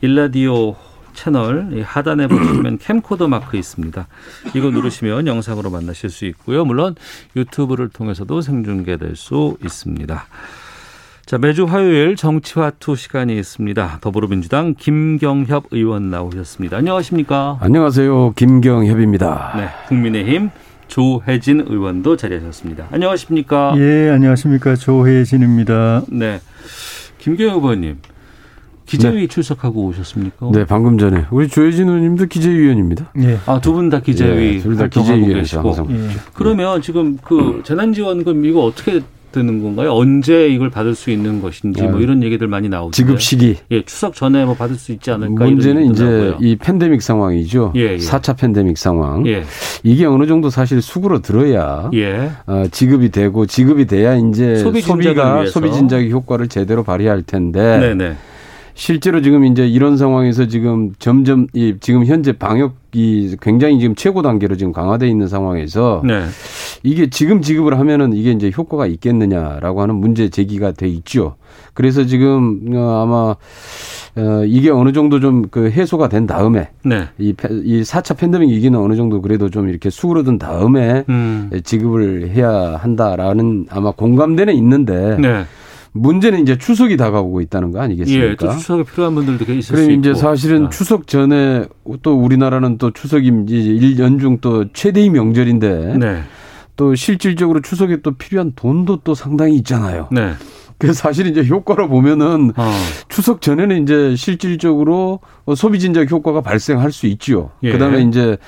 일라디오 0.00 0.76
채널 1.14 1.82
하단에 1.82 2.28
보시면 2.28 2.78
캠코더 2.80 3.26
마크 3.26 3.56
있습니다. 3.56 4.06
이거 4.54 4.70
누르시면 4.70 5.26
영상으로 5.26 5.70
만나실 5.70 6.10
수 6.10 6.26
있고요. 6.26 6.64
물론 6.64 6.94
유튜브를 7.34 7.88
통해서도 7.88 8.40
생중계될 8.40 9.16
수 9.16 9.56
있습니다. 9.64 10.26
자, 11.26 11.36
매주 11.36 11.64
화요일 11.64 12.16
정치화투 12.16 12.96
시간이 12.96 13.36
있습니다. 13.38 13.98
더불어민주당 14.00 14.74
김경협 14.78 15.66
의원 15.72 16.08
나오셨습니다. 16.08 16.76
안녕하십니까? 16.78 17.58
안녕하세요. 17.60 18.32
김경협입니다. 18.34 19.52
네, 19.56 19.68
국민의힘 19.88 20.50
조혜진 20.86 21.64
의원도 21.68 22.16
자리하셨습니다. 22.16 22.86
안녕하십니까? 22.92 23.74
예, 23.76 24.08
안녕하십니까? 24.08 24.76
조혜진입니다. 24.76 26.04
네. 26.08 26.40
김경협 27.18 27.62
의원님. 27.62 27.98
기재위 28.88 29.20
네. 29.22 29.26
출석하고 29.26 29.84
오셨습니까? 29.86 30.50
네, 30.52 30.64
방금 30.64 30.98
전에 30.98 31.24
우리 31.30 31.46
조혜진 31.48 31.88
의원님도 31.88 32.26
기재위원입니다. 32.26 33.12
예. 33.20 33.38
아, 33.46 33.60
두 33.60 33.72
분 33.72 33.90
다 33.90 34.00
기재위 34.00 34.56
예, 34.56 34.58
둘다 34.58 34.88
항상 34.92 35.86
예. 35.90 36.08
그러면 36.34 36.80
지금 36.82 37.16
그 37.22 37.60
재난지원금 37.64 38.44
이거 38.44 38.64
어떻게 38.64 39.00
드는 39.30 39.62
건가요? 39.62 39.92
언제 39.92 40.48
이걸 40.48 40.70
받을 40.70 40.94
수 40.94 41.10
있는 41.10 41.42
것인지 41.42 41.82
뭐 41.82 41.98
네. 41.98 42.02
이런 42.02 42.22
얘기들 42.22 42.48
많이 42.48 42.70
나오죠. 42.70 42.92
지급 42.92 43.20
시기. 43.20 43.56
예, 43.70 43.82
추석 43.82 44.14
전에 44.14 44.46
뭐 44.46 44.54
받을 44.54 44.74
수 44.76 44.90
있지 44.90 45.10
않을까 45.10 45.44
문제는 45.44 45.92
이제 45.92 46.02
나오고요. 46.02 46.36
이 46.40 46.56
팬데믹 46.56 47.02
상황이죠. 47.02 47.74
예, 47.76 47.80
예. 47.92 47.96
4차 47.98 48.38
팬데믹 48.38 48.78
상황. 48.78 49.26
예. 49.26 49.44
이게 49.82 50.06
어느 50.06 50.26
정도 50.26 50.48
사실 50.48 50.80
수그러 50.80 51.20
들어야 51.20 51.90
예. 51.92 52.30
어, 52.46 52.64
지급이 52.70 53.10
되고 53.10 53.44
지급이 53.44 53.86
돼야 53.86 54.16
이제 54.16 54.56
소비 54.56 54.80
소비가 54.80 55.44
소비 55.44 55.70
진작의 55.72 56.10
효과를 56.10 56.48
제대로 56.48 56.82
발휘할 56.82 57.22
텐데. 57.22 57.78
네네. 57.78 58.16
네. 58.78 58.82
실제로 58.82 59.20
지금 59.20 59.44
이제 59.44 59.66
이런 59.66 59.96
상황에서 59.96 60.46
지금 60.46 60.92
점점 61.00 61.48
이 61.52 61.74
지금 61.80 62.06
현재 62.06 62.32
방역이 62.32 63.36
굉장히 63.42 63.80
지금 63.80 63.96
최고 63.96 64.22
단계로 64.22 64.56
지금 64.56 64.72
강화돼 64.72 65.08
있는 65.08 65.26
상황에서 65.26 66.02
네. 66.04 66.24
이게 66.84 67.10
지금 67.10 67.42
지급을 67.42 67.78
하면은 67.78 68.12
이게 68.12 68.30
이제 68.30 68.52
효과가 68.56 68.86
있겠느냐라고 68.86 69.82
하는 69.82 69.96
문제 69.96 70.28
제기가 70.28 70.72
돼 70.72 70.86
있죠. 70.88 71.34
그래서 71.74 72.04
지금 72.04 72.60
어, 72.74 73.02
아마 73.02 73.36
어 74.16 74.44
이게 74.44 74.70
어느 74.70 74.92
정도 74.92 75.20
좀 75.20 75.48
그 75.50 75.70
해소가 75.70 76.08
된 76.08 76.26
다음에 76.26 76.68
네. 76.84 77.08
이, 77.18 77.34
이 77.64 77.82
4차 77.82 78.16
팬데믹 78.16 78.48
위기는 78.48 78.78
어느 78.78 78.94
정도 78.94 79.20
그래도 79.20 79.50
좀 79.50 79.68
이렇게 79.68 79.90
수그러든 79.90 80.38
다음에 80.38 81.04
음. 81.08 81.50
지급을 81.64 82.30
해야 82.30 82.76
한다라는 82.76 83.66
아마 83.70 83.90
공감대는 83.90 84.54
있는데 84.54 85.16
네. 85.18 85.44
문제는 85.98 86.40
이제 86.40 86.56
추석이 86.56 86.96
다가오고 86.96 87.40
있다는 87.42 87.72
거 87.72 87.80
아니겠습니까? 87.80 88.26
예, 88.26 88.36
또 88.36 88.50
추석에 88.56 88.84
필요한 88.84 89.14
분들도 89.14 89.52
있을 89.52 89.76
수 89.76 89.82
있고. 89.82 89.92
이제 89.92 90.14
사실은 90.14 90.66
아. 90.66 90.68
추석 90.70 91.06
전에 91.06 91.66
또 92.02 92.18
우리나라는 92.18 92.78
또 92.78 92.90
추석이 92.90 93.32
이제 93.46 94.02
연중 94.02 94.38
또 94.40 94.72
최대의 94.72 95.10
명절인데 95.10 95.98
네. 95.98 96.22
또 96.76 96.94
실질적으로 96.94 97.60
추석에 97.60 98.02
또 98.02 98.12
필요한 98.12 98.52
돈도 98.54 99.00
또 99.04 99.14
상당히 99.14 99.56
있잖아요. 99.56 100.08
네. 100.12 100.32
그래서 100.78 101.00
사실 101.00 101.26
이제 101.26 101.44
효과로 101.44 101.88
보면은 101.88 102.52
어. 102.56 102.72
추석 103.08 103.40
전에는 103.40 103.82
이제 103.82 104.14
실질적으로 104.14 105.18
소비 105.56 105.80
진작 105.80 106.08
효과가 106.08 106.40
발생할 106.40 106.92
수 106.92 107.06
있지요. 107.08 107.50
예. 107.64 107.72
그다음에 107.72 108.02
이제 108.02 108.38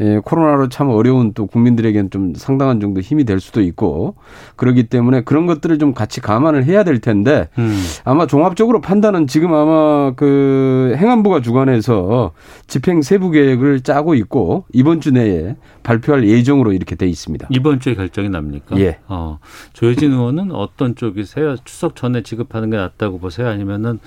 예, 0.00 0.18
코로나로 0.18 0.68
참 0.68 0.88
어려운 0.88 1.32
또 1.34 1.46
국민들에게는 1.46 2.10
좀 2.10 2.34
상당한 2.34 2.80
정도 2.80 3.00
힘이 3.00 3.24
될 3.24 3.38
수도 3.38 3.60
있고 3.60 4.16
그렇기 4.56 4.84
때문에 4.84 5.22
그런 5.22 5.46
것들을 5.46 5.78
좀 5.78 5.92
같이 5.92 6.20
감안을 6.20 6.64
해야 6.64 6.84
될 6.84 7.00
텐데 7.00 7.48
음. 7.58 7.76
아마 8.04 8.26
종합적으로 8.26 8.80
판단은 8.80 9.26
지금 9.26 9.52
아마 9.52 10.12
그 10.16 10.94
행안부가 10.96 11.42
주관해서 11.42 12.32
집행 12.66 13.02
세부 13.02 13.30
계획을 13.30 13.80
짜고 13.80 14.14
있고 14.14 14.64
이번 14.72 15.00
주 15.00 15.10
내에 15.10 15.56
발표할 15.82 16.26
예정으로 16.26 16.72
이렇게 16.72 16.94
돼 16.94 17.06
있습니다. 17.06 17.48
이번 17.50 17.80
주에 17.80 17.94
결정이 17.94 18.30
납니까? 18.30 18.78
예. 18.78 18.98
어, 19.08 19.38
조혜진 19.72 20.12
의원은 20.12 20.52
어떤 20.52 20.94
쪽이세요? 20.94 21.56
추석 21.64 21.96
전에 21.96 22.22
지급하는 22.22 22.70
게 22.70 22.76
낫다고 22.76 23.18
보세요? 23.18 23.48
아니면은 23.48 23.98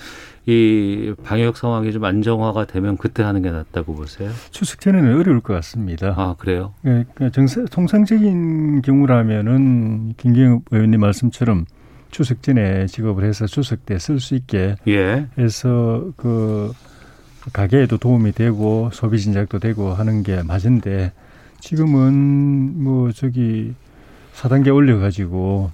이 0.45 1.13
방역 1.23 1.55
상황이 1.55 1.91
좀 1.93 2.03
안정화가 2.03 2.65
되면 2.65 2.97
그때 2.97 3.23
하는 3.23 3.41
게 3.41 3.49
낫다고 3.49 3.95
보세요? 3.95 4.29
추석 4.51 4.81
전에는 4.81 5.17
어려울 5.17 5.39
것 5.39 5.53
같습니다. 5.53 6.13
아 6.17 6.35
그래요? 6.37 6.73
예, 6.85 7.05
그러니까 7.13 7.29
정상, 7.29 7.65
통상적인 7.65 8.81
경우라면은 8.81 10.13
김경 10.17 10.61
의원님 10.71 10.99
말씀처럼 10.99 11.65
추석 12.11 12.43
전에 12.43 12.87
직업을 12.87 13.23
해서 13.23 13.47
추석 13.47 13.85
때 13.85 13.95
쓸 13.97 14.19
수 14.19 14.35
있게 14.35 14.75
예. 14.87 15.27
해서 15.37 16.11
그 16.17 16.73
가게에도 17.53 17.97
도움이 17.97 18.33
되고 18.33 18.89
소비 18.91 19.19
진작도 19.19 19.59
되고 19.59 19.93
하는 19.93 20.23
게 20.23 20.43
맞은데 20.43 21.13
지금은 21.61 22.83
뭐 22.83 23.11
저기 23.11 23.73
4단계 24.35 24.73
올려가지고 24.75 25.71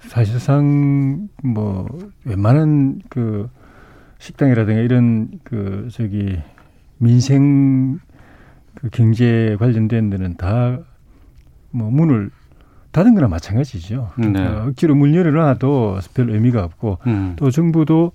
사실상 0.00 1.28
뭐 1.44 1.86
웬만한 2.24 3.00
그 3.08 3.48
식당이라든가 4.20 4.80
이런 4.80 5.28
그 5.42 5.88
저기 5.90 6.38
민생 6.98 7.98
그 8.76 8.88
경제 8.90 9.56
관련된 9.58 10.10
데는 10.10 10.36
다 10.36 10.78
뭐 11.70 11.90
문을 11.90 12.30
닫은 12.92 13.14
거나 13.14 13.28
마찬가지죠. 13.28 14.10
네. 14.18 14.32
그러니까 14.32 14.64
억지로 14.64 14.94
문 14.94 15.14
열어놔도 15.14 15.98
별 16.14 16.30
의미가 16.30 16.64
없고 16.64 16.98
음. 17.06 17.34
또 17.36 17.50
정부도 17.50 18.12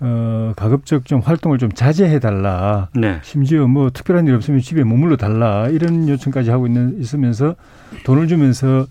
어 0.00 0.52
가급적 0.56 1.04
좀 1.06 1.20
활동을 1.20 1.58
좀 1.58 1.70
자제해 1.70 2.18
달라. 2.18 2.88
네. 2.94 3.18
심지어 3.22 3.66
뭐 3.66 3.90
특별한 3.90 4.26
일 4.26 4.34
없으면 4.34 4.60
집에 4.60 4.84
머물러 4.84 5.16
달라 5.16 5.68
이런 5.68 6.08
요청까지 6.08 6.50
하고 6.50 6.66
있는 6.66 6.98
있으면서 7.00 7.56
돈을 8.04 8.26
주면서 8.28 8.86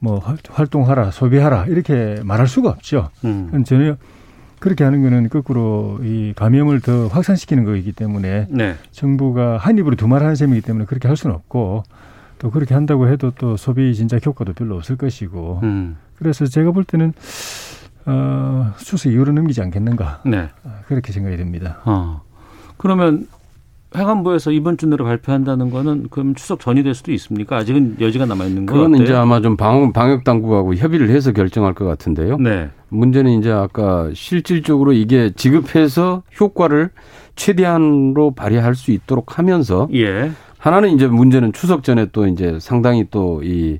뭐 0.00 0.22
활동하라, 0.48 1.10
소비하라 1.10 1.66
이렇게 1.66 2.20
말할 2.24 2.46
수가 2.46 2.70
없죠. 2.70 3.10
음. 3.24 3.64
전혀 3.64 3.96
그렇게 4.60 4.84
하는 4.84 5.02
거는 5.02 5.28
거꾸로 5.30 5.98
이 6.02 6.32
감염을 6.36 6.80
더 6.80 7.08
확산시키는 7.08 7.64
거이기 7.64 7.92
때문에 7.92 8.46
네. 8.50 8.76
정부가 8.92 9.56
한 9.56 9.78
입으로 9.78 9.96
두 9.96 10.06
말 10.06 10.22
하는 10.22 10.34
셈이기 10.36 10.60
때문에 10.60 10.84
그렇게 10.84 11.08
할 11.08 11.16
수는 11.16 11.34
없고 11.34 11.82
또 12.38 12.50
그렇게 12.50 12.74
한다고 12.74 13.08
해도 13.08 13.32
또 13.36 13.56
소비 13.56 13.94
진작 13.94 14.24
효과도 14.26 14.52
별로 14.52 14.76
없을 14.76 14.96
것이고 14.96 15.60
음. 15.62 15.96
그래서 16.16 16.46
제가 16.46 16.72
볼 16.72 16.84
때는 16.84 17.12
어, 18.06 18.72
추석 18.78 19.10
이후로 19.12 19.32
넘기지 19.32 19.60
않겠는가 19.62 20.22
네. 20.26 20.48
아, 20.64 20.80
그렇게 20.86 21.12
생각이 21.12 21.36
됩니다. 21.36 21.78
어. 21.84 22.22
그러면 22.76 23.26
회관부에서 23.94 24.52
이번 24.52 24.76
주 24.76 24.86
내로 24.86 25.04
발표한다는 25.04 25.70
거는 25.70 26.08
그럼 26.10 26.34
추석 26.34 26.60
전이 26.60 26.82
될 26.82 26.94
수도 26.94 27.12
있습니까? 27.12 27.56
아직은 27.56 27.96
여지가 28.00 28.26
남아 28.26 28.44
있는 28.44 28.66
거예요. 28.66 28.84
그건 28.84 29.02
이제 29.02 29.14
아마 29.14 29.40
좀 29.40 29.56
방역, 29.56 29.92
방역 29.92 30.24
당국하고 30.24 30.74
협의를 30.74 31.10
해서 31.10 31.32
결정할 31.32 31.74
것 31.74 31.86
같은데요. 31.86 32.38
네. 32.38 32.70
문제는 32.88 33.38
이제 33.38 33.50
아까 33.50 34.10
실질적으로 34.14 34.92
이게 34.92 35.30
지급해서 35.34 36.22
효과를 36.38 36.90
최대한으로 37.34 38.32
발휘할 38.32 38.74
수 38.74 38.92
있도록 38.92 39.38
하면서 39.38 39.88
예. 39.94 40.30
하나는 40.58 40.90
이제 40.90 41.06
문제는 41.06 41.52
추석 41.52 41.82
전에 41.82 42.06
또 42.12 42.26
이제 42.26 42.58
상당히 42.60 43.06
또이 43.10 43.78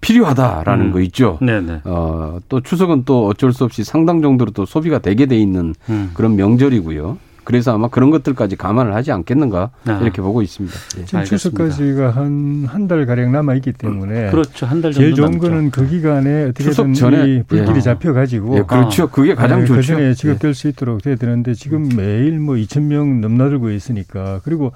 필요하다라는 0.00 0.86
음. 0.86 0.92
거 0.92 1.00
있죠. 1.00 1.38
네네. 1.40 1.80
어, 1.84 2.38
또 2.48 2.60
추석은 2.60 3.04
또 3.04 3.26
어쩔 3.26 3.52
수 3.52 3.64
없이 3.64 3.84
상당 3.84 4.22
정도로 4.22 4.50
또 4.50 4.66
소비가 4.66 4.98
되게 4.98 5.26
돼 5.26 5.38
있는 5.38 5.74
음. 5.88 6.10
그런 6.14 6.36
명절이고요. 6.36 7.16
그래서 7.46 7.72
아마 7.72 7.86
그런 7.88 8.10
것들까지 8.10 8.56
감안을 8.56 8.92
하지 8.94 9.12
않겠는가 9.12 9.70
아. 9.86 9.92
이렇게 10.02 10.20
보고 10.20 10.42
있습니다. 10.42 10.76
예. 10.98 11.04
지금 11.04 11.24
추석까지가 11.24 12.10
한 12.10 12.66
한 12.66 12.88
달 12.88 13.06
가량 13.06 13.30
남아 13.32 13.54
있기 13.56 13.72
때문에 13.72 14.30
그렇죠 14.30 14.66
한달 14.66 14.92
제일 14.92 15.14
좋은 15.14 15.30
남죠. 15.32 15.48
거는 15.48 15.70
그 15.70 15.86
기간에 15.88 16.44
어떻게든 16.46 16.94
전에 16.94 17.42
불길이 17.44 17.76
예. 17.76 17.80
잡혀 17.80 18.12
가지고 18.12 18.58
예, 18.58 18.62
그렇죠 18.62 19.04
아. 19.04 19.06
그게 19.06 19.34
가장 19.36 19.60
네, 19.60 19.66
좋죠. 19.66 19.80
그 19.80 19.86
전에 19.86 20.14
지급될 20.14 20.50
예. 20.50 20.52
수 20.52 20.68
있도록 20.68 21.02
돼야 21.02 21.14
되는데 21.14 21.54
지금 21.54 21.88
매일 21.96 22.40
뭐 22.40 22.56
2천 22.56 22.82
명 22.82 23.20
넘나들고 23.20 23.70
있으니까 23.70 24.40
그리고 24.42 24.72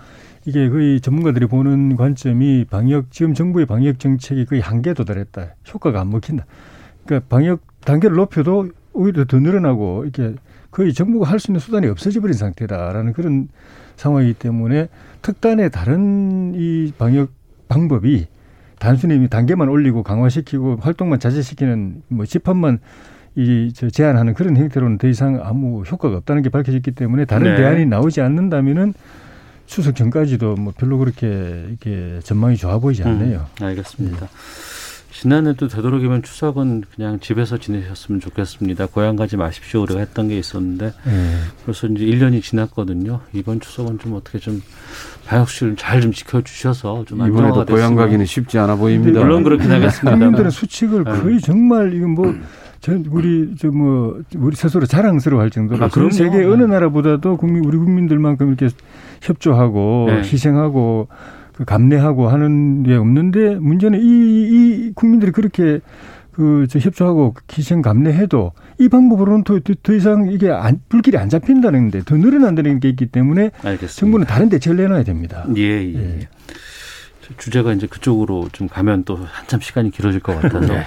이게 0.46 0.68
거의 0.70 1.00
전문가들이 1.00 1.46
보는 1.46 1.96
관점이 1.96 2.66
방역 2.70 3.10
지금 3.10 3.34
정부의 3.34 3.66
방역 3.66 3.98
정책이 3.98 4.46
거의 4.46 4.60
한계에 4.60 4.94
도달했다 4.94 5.46
효과가 5.74 6.00
안 6.00 6.10
먹힌다. 6.10 6.46
그러니까 7.04 7.26
방역 7.28 7.60
단계를 7.84 8.16
높여도 8.16 8.68
오히려 8.92 9.24
더 9.24 9.38
늘어나고 9.40 10.04
이렇게 10.04 10.34
거의 10.70 10.92
정부가 10.94 11.28
할 11.28 11.38
수 11.38 11.50
있는 11.50 11.60
수단이 11.60 11.86
없어져 11.88 12.20
버린 12.20 12.34
상태다라는 12.34 13.12
그런 13.12 13.48
상황이기 13.96 14.34
때문에 14.34 14.88
특단의 15.22 15.70
다른 15.70 16.54
이 16.54 16.92
방역 16.96 17.30
방법이 17.68 18.26
단순히 18.78 19.28
단계만 19.28 19.68
올리고 19.68 20.02
강화시키고 20.02 20.76
활동만 20.80 21.18
자제시키는 21.20 22.02
뭐 22.08 22.24
집합만 22.24 22.78
이저 23.36 23.90
제한하는 23.90 24.34
그런 24.34 24.56
형태로는 24.56 24.98
더 24.98 25.06
이상 25.06 25.40
아무 25.42 25.82
효과가 25.82 26.16
없다는 26.18 26.42
게 26.42 26.48
밝혀졌기 26.48 26.92
때문에 26.92 27.26
다른 27.26 27.50
네. 27.52 27.56
대안이 27.56 27.86
나오지 27.86 28.20
않는다면은 28.20 28.94
추석 29.66 29.94
전까지도 29.94 30.56
뭐 30.56 30.72
별로 30.76 30.98
그렇게 30.98 31.28
이렇게 31.68 32.18
전망이 32.24 32.56
좋아 32.56 32.78
보이지 32.78 33.04
않네요. 33.04 33.46
음, 33.60 33.64
알겠습니다. 33.66 34.20
네. 34.20 34.26
지난해도 35.10 35.68
되도록이면 35.68 36.22
추석은 36.22 36.84
그냥 36.94 37.18
집에서 37.20 37.58
지내셨으면 37.58 38.20
좋겠습니다. 38.20 38.86
고향 38.86 39.16
가지 39.16 39.36
마십시오. 39.36 39.82
우리가 39.82 40.00
했던 40.00 40.28
게 40.28 40.38
있었는데 40.38 40.92
네. 41.04 41.34
벌써 41.64 41.86
이제 41.88 42.04
1년이 42.04 42.42
지났거든요. 42.42 43.20
이번 43.32 43.60
추석은 43.60 43.98
좀 43.98 44.14
어떻게 44.14 44.38
좀 44.38 44.62
방역 45.26 45.48
수를 45.48 45.76
잘 45.76 46.00
좀 46.00 46.12
지켜주셔서 46.12 47.04
좀 47.06 47.26
이번에도 47.26 47.64
고향 47.66 47.94
가기는 47.94 48.24
쉽지 48.24 48.58
않아 48.58 48.76
보입니다. 48.76 49.20
물론 49.20 49.42
그렇긴 49.42 49.70
하겠습니다. 49.70 50.12
국민들은 50.16 50.50
수칙을 50.50 51.04
네. 51.04 51.10
거의 51.20 51.40
정말 51.40 51.92
이건 51.94 52.10
뭐 52.10 52.34
전 52.80 53.04
우리 53.10 53.54
저 53.56 53.68
뭐 53.68 54.22
우리 54.36 54.56
스스로 54.56 54.86
자랑스러워할 54.86 55.50
정도로 55.50 55.84
아, 55.84 55.88
전 55.90 56.10
세계 56.10 56.42
어느 56.44 56.62
나라보다도 56.62 57.36
국민 57.36 57.62
우리 57.66 57.76
국민들만큼 57.76 58.48
이렇게 58.48 58.70
협조하고 59.20 60.06
네. 60.08 60.18
희생하고 60.22 61.08
그 61.60 61.66
감내하고 61.66 62.28
하는 62.28 62.84
게 62.84 62.94
없는데 62.94 63.56
문제는 63.56 64.00
이, 64.00 64.04
이 64.04 64.92
국민들이 64.94 65.30
그렇게 65.30 65.80
그저 66.32 66.78
협조하고 66.78 67.34
희생 67.52 67.82
감내해도 67.82 68.52
이 68.78 68.88
방법으로는 68.88 69.44
더, 69.44 69.60
더, 69.60 69.74
더 69.82 69.92
이상 69.92 70.32
이게 70.32 70.50
안, 70.50 70.80
불길이 70.88 71.18
안 71.18 71.28
잡힌다는데 71.28 72.04
더 72.06 72.16
늘어난다는 72.16 72.80
게 72.80 72.88
있기 72.88 73.08
때문에 73.08 73.50
알겠습니다. 73.62 73.92
정부는 73.92 74.26
다른 74.26 74.48
대책을 74.48 74.78
내놔야 74.78 75.02
됩니다. 75.02 75.44
예, 75.58 75.62
예. 75.62 76.20
예. 76.20 76.28
주제가 77.36 77.74
이제 77.74 77.86
그쪽으로 77.86 78.48
좀 78.52 78.66
가면 78.66 79.04
또 79.04 79.16
한참 79.16 79.60
시간이 79.60 79.90
길어질 79.90 80.20
것 80.20 80.40
같아서 80.40 80.60
네. 80.72 80.84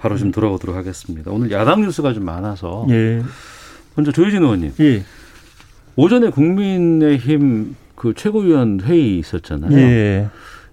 바로 0.00 0.16
좀 0.16 0.32
돌아오도록 0.32 0.74
하겠습니다. 0.74 1.30
오늘 1.30 1.52
야당 1.52 1.80
뉴스가 1.82 2.12
좀 2.12 2.24
많아서 2.24 2.88
예. 2.90 3.22
먼저 3.94 4.10
조혜진 4.10 4.42
의원님. 4.42 4.72
예. 4.80 5.04
오전에 5.94 6.30
국민의힘 6.30 7.76
그 7.98 8.14
최고위원 8.14 8.80
회의 8.80 9.18
있었잖아요. 9.18 9.76
예. 9.76 10.28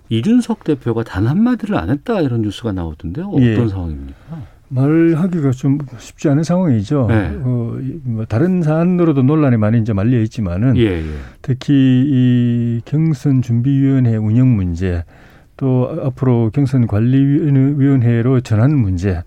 이준석 0.09 0.63
대표가 0.63 1.03
단 1.03 1.25
한마디를 1.25 1.75
안 1.75 1.89
했다 1.89 2.21
이런 2.21 2.43
뉴스가 2.43 2.71
나오던데요. 2.71 3.27
어떤 3.29 3.43
예. 3.43 3.67
상황입니까? 3.67 4.55
말하기가 4.67 5.51
좀 5.51 5.79
쉽지 5.97 6.29
않은 6.29 6.43
상황이죠. 6.43 7.07
네. 7.09 7.31
어, 7.41 7.79
뭐 8.03 8.25
다른 8.25 8.61
사안으로도 8.61 9.23
논란이 9.23 9.57
많이 9.57 9.79
이제 9.79 9.93
말려 9.93 10.21
있지만은 10.21 10.77
예, 10.77 10.83
예. 10.83 11.03
특히 11.41 11.73
이 11.73 12.81
경선 12.85 13.41
준비위원회 13.41 14.17
운영 14.17 14.55
문제 14.55 15.03
또 15.57 15.99
앞으로 16.03 16.51
경선 16.53 16.85
관리위원회로 16.85 18.41
전환 18.41 18.77
문제 18.77 19.23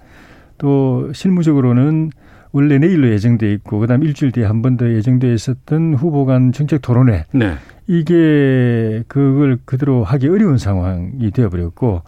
또 0.57 1.13
실무적으로는 1.13 2.11
원래 2.59 2.79
내일로 2.79 3.09
예정돼 3.11 3.53
있고 3.53 3.79
그다음 3.79 4.03
일주일 4.03 4.33
뒤에 4.33 4.45
한 4.45 4.63
번 4.63 4.77
더 4.77 4.89
예정돼 4.91 5.33
있었던 5.33 5.95
후보 5.95 6.25
간 6.27 6.51
정책 6.51 6.83
토론회 6.83 7.25
네. 7.33 7.55
이게 7.87 9.05
그걸 9.07 9.59
그대로 9.65 10.03
하기 10.03 10.27
어려운 10.29 10.59
상황이 10.59 11.31
되어버렸고 11.31 12.03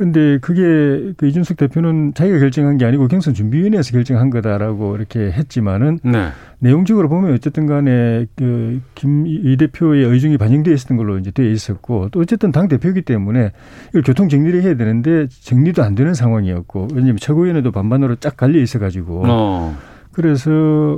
근데 0.00 0.38
그게 0.38 1.12
그 1.18 1.26
이준석 1.26 1.58
대표는 1.58 2.14
자기가 2.14 2.38
결정한 2.38 2.78
게 2.78 2.86
아니고 2.86 3.06
경선 3.06 3.34
준비위원회에서 3.34 3.92
결정한 3.92 4.30
거다라고 4.30 4.96
이렇게 4.96 5.30
했지만은 5.30 5.98
네. 6.02 6.28
내용적으로 6.58 7.10
보면 7.10 7.34
어쨌든 7.34 7.66
간에 7.66 8.24
그 8.34 8.80
김 8.94 9.26
이 9.26 9.56
대표의 9.58 10.04
의중이 10.06 10.38
반영되어 10.38 10.72
있었던 10.72 10.96
걸로 10.96 11.18
이제 11.18 11.30
되어 11.30 11.50
있었고 11.50 12.08
또 12.12 12.20
어쨌든 12.20 12.50
당 12.50 12.66
대표이기 12.68 13.02
때문에 13.02 13.52
이걸 13.90 14.02
교통 14.02 14.30
정리를 14.30 14.62
해야 14.62 14.74
되는데 14.74 15.26
정리도 15.28 15.82
안 15.82 15.94
되는 15.94 16.14
상황이었고 16.14 16.88
왜냐하면 16.94 17.18
최고위원회도 17.18 17.70
반반으로 17.70 18.16
쫙 18.16 18.38
갈려 18.38 18.58
있어 18.58 18.78
가지고 18.78 19.24
어. 19.26 19.76
그래서 20.12 20.50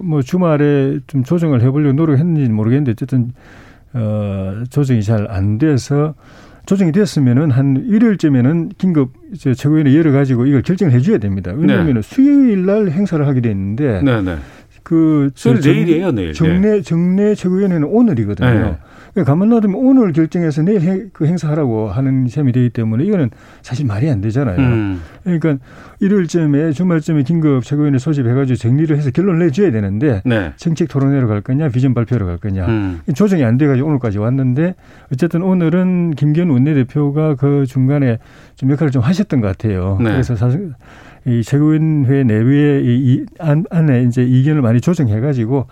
뭐 0.04 0.22
주말에 0.22 1.00
좀 1.08 1.24
조정을 1.24 1.60
해보려고 1.62 1.92
노력했는지는 1.94 2.54
모르겠는데 2.54 2.92
어쨌든 2.92 3.32
어 3.94 4.62
조정이 4.70 5.02
잘 5.02 5.26
안 5.28 5.58
돼서 5.58 6.14
조정이 6.66 6.92
됐으면은 6.92 7.50
한 7.50 7.84
일요일쯤에는 7.88 8.70
긴급 8.78 9.12
이제 9.32 9.54
최고위원회 9.54 9.96
열어 9.96 10.12
가지고 10.12 10.46
이걸 10.46 10.62
결정을 10.62 10.92
해줘야 10.92 11.18
됩니다. 11.18 11.52
왜냐하면 11.54 11.94
네. 11.94 12.02
수요일 12.02 12.66
날 12.66 12.88
행사를 12.90 13.26
하게 13.26 13.40
됐는데 13.40 14.02
네, 14.02 14.22
네. 14.22 14.36
그 14.82 15.30
수요일 15.34 15.60
내일이에요, 15.60 16.12
내일. 16.12 16.32
정례 16.32 16.76
네. 16.76 16.82
정례 16.82 17.34
최고위원회는 17.34 17.88
오늘이거든요. 17.88 18.78
네. 19.14 19.22
그러니까 19.24 19.32
가만 19.32 19.50
놔두면 19.50 19.76
오늘 19.76 20.12
결정해서 20.12 20.62
내일 20.62 20.80
해, 20.80 21.02
그 21.12 21.26
행사하라고 21.26 21.88
하는 21.88 22.28
셈이 22.28 22.52
되기 22.52 22.70
때문에 22.70 23.04
이거는 23.04 23.30
사실 23.60 23.84
말이 23.86 24.08
안 24.08 24.22
되잖아요. 24.22 24.58
음. 24.58 25.00
그러니까 25.22 25.58
일요일쯤에 26.00 26.72
주말쯤에 26.72 27.22
긴급 27.24 27.62
최고위원회 27.62 27.98
소집해가지고 27.98 28.56
정리를 28.56 28.96
해서 28.96 29.10
결론을 29.10 29.46
내줘야 29.46 29.70
되는데 29.70 30.22
네. 30.24 30.52
정책 30.56 30.88
토론회로 30.88 31.28
갈 31.28 31.42
거냐 31.42 31.68
비전 31.68 31.92
발표로 31.92 32.24
갈 32.24 32.38
거냐 32.38 32.66
음. 32.66 33.00
조정이 33.14 33.44
안 33.44 33.58
돼가지고 33.58 33.86
오늘까지 33.88 34.18
왔는데 34.18 34.74
어쨌든 35.12 35.42
오늘은 35.42 36.12
김기현 36.12 36.48
원내대표가 36.48 37.34
그 37.34 37.66
중간에 37.66 38.18
좀 38.54 38.70
역할을 38.70 38.90
좀 38.90 39.02
하셨던 39.02 39.42
것 39.42 39.46
같아요. 39.48 39.98
네. 40.00 40.10
그래서 40.10 40.36
사실 40.36 40.72
이 41.26 41.42
최고위원회 41.42 42.24
내부에 42.24 42.80
이 42.82 43.26
안, 43.38 43.64
안에 43.70 44.04
이제 44.04 44.22
이견을 44.22 44.62
많이 44.62 44.80
조정해가지고 44.80 45.66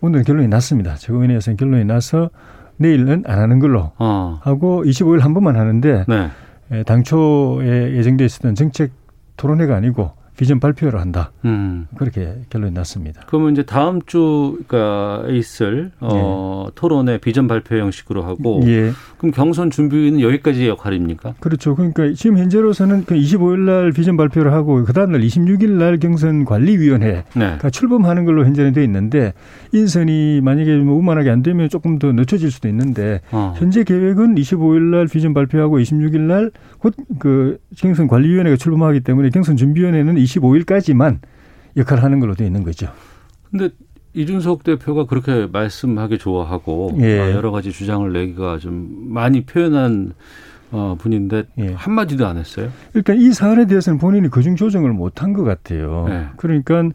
오늘 0.00 0.24
결론이 0.24 0.48
났습니다. 0.48 0.94
최고위원회에서는 0.94 1.56
결론이 1.58 1.84
나서 1.84 2.30
내일은 2.78 3.24
안 3.26 3.38
하는 3.38 3.58
걸로 3.58 3.92
어. 3.98 4.38
하고 4.42 4.82
25일 4.84 5.20
한 5.20 5.34
번만 5.34 5.56
하는데 5.56 6.04
네. 6.08 6.82
당초에 6.84 7.96
예정돼 7.96 8.24
있었던 8.24 8.54
정책 8.54 8.92
토론회가 9.36 9.76
아니고 9.76 10.12
비전 10.38 10.60
발표를 10.60 11.00
한다. 11.00 11.32
음. 11.44 11.88
그렇게 11.96 12.36
결론이 12.48 12.72
났습니다. 12.72 13.22
그러면 13.26 13.52
이제 13.52 13.64
다음 13.64 14.00
주가 14.06 15.24
있을 15.28 15.90
어, 16.00 16.66
예. 16.68 16.70
토론회 16.76 17.18
비전 17.18 17.48
발표 17.48 17.76
형식으로 17.76 18.22
하고 18.22 18.60
예. 18.64 18.92
그럼 19.18 19.32
경선 19.32 19.70
준비는 19.70 20.20
여기까지의 20.20 20.68
역할입니까? 20.68 21.34
그렇죠. 21.40 21.74
그러니까 21.74 22.12
지금 22.14 22.38
현재로서는 22.38 23.04
그 23.04 23.16
25일 23.16 23.58
날 23.58 23.90
비전 23.90 24.16
발표를 24.16 24.52
하고 24.52 24.84
그 24.84 24.92
다음 24.92 25.10
날 25.10 25.20
26일 25.22 25.70
날 25.70 25.98
경선 25.98 26.44
관리위원회가 26.44 27.24
네. 27.34 27.70
출범하는 27.72 28.24
걸로 28.24 28.44
현재는 28.46 28.72
돼 28.72 28.84
있는데 28.84 29.34
인선이 29.72 30.40
만약에 30.42 30.76
뭐 30.76 30.96
우만하게 30.98 31.30
안 31.30 31.42
되면 31.42 31.68
조금 31.68 31.98
더 31.98 32.12
늦춰질 32.12 32.52
수도 32.52 32.68
있는데 32.68 33.20
어. 33.32 33.54
현재 33.58 33.82
계획은 33.82 34.36
25일 34.36 34.82
날 34.82 35.06
비전 35.08 35.34
발표하고 35.34 35.78
26일 35.80 36.20
날 36.20 36.50
곧 36.84 36.94
그 37.18 37.58
경선 37.76 38.06
관리위원회가 38.06 38.56
출범하기 38.56 39.00
때문에 39.00 39.30
경선 39.30 39.56
준비위원회는 39.56 40.14
25일까지만 40.28 41.18
역할을 41.76 42.02
하는 42.02 42.20
걸로 42.20 42.34
되어 42.34 42.46
있는 42.46 42.62
거죠. 42.64 42.88
근데 43.50 43.70
이준석 44.14 44.64
대표가 44.64 45.06
그렇게 45.06 45.46
말씀하기 45.46 46.18
좋아하고 46.18 46.96
예. 47.00 47.18
어, 47.20 47.32
여러 47.32 47.50
가지 47.50 47.72
주장을 47.72 48.10
내기가 48.12 48.58
좀 48.58 48.88
많이 49.08 49.44
표현한 49.44 50.14
어, 50.70 50.96
분인데 50.98 51.44
예. 51.58 51.72
한마디도 51.72 52.26
안 52.26 52.36
했어요. 52.36 52.70
일단 52.94 53.16
이 53.16 53.32
사안에 53.32 53.66
대해서는 53.66 53.98
본인이 53.98 54.28
그중 54.28 54.56
조정을 54.56 54.92
못한 54.92 55.32
것 55.32 55.44
같아요. 55.44 56.06
예. 56.08 56.26
그러니까 56.36 56.90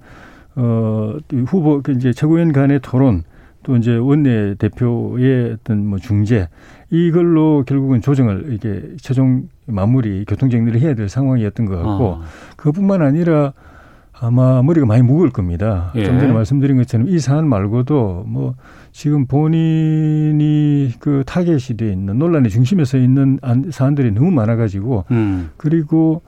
어, 0.55 1.15
후보 1.47 1.81
그 1.81 1.93
이제 1.93 2.13
최고위원 2.13 2.51
간의 2.51 2.79
토론 2.81 3.23
또 3.63 3.77
이제 3.77 3.95
원내 3.95 4.55
대표의 4.55 5.53
어떤 5.53 5.85
뭐 5.87 5.97
중재 5.97 6.49
이걸로 6.93 7.63
결국은 7.65 8.01
조정을 8.01 8.53
이게 8.53 8.83
최종 9.01 9.49
마무리 9.65 10.25
교통 10.25 10.51
정리를 10.51 10.79
해야 10.79 10.93
될 10.93 11.09
상황이었던 11.09 11.65
것 11.65 11.75
같고 11.77 12.05
어. 12.05 12.21
그뿐만 12.55 13.01
아니라 13.01 13.53
아마 14.11 14.61
머리가 14.61 14.85
많이 14.85 15.01
무거울 15.01 15.31
겁니다. 15.31 15.91
예. 15.95 16.05
좀 16.05 16.19
전에 16.19 16.31
말씀드린 16.31 16.77
것처럼 16.77 17.07
이 17.09 17.17
사안 17.17 17.49
말고도 17.49 18.25
뭐 18.27 18.53
지금 18.91 19.25
본인이 19.25 20.91
그 20.99 21.23
타겟이 21.25 21.77
돼 21.77 21.91
있는 21.91 22.19
논란의 22.19 22.51
중심에 22.51 22.85
서 22.85 22.99
있는 22.99 23.39
사안들이 23.71 24.11
너무 24.11 24.29
많아가지고 24.29 25.05
음. 25.09 25.49
그리고 25.57 26.21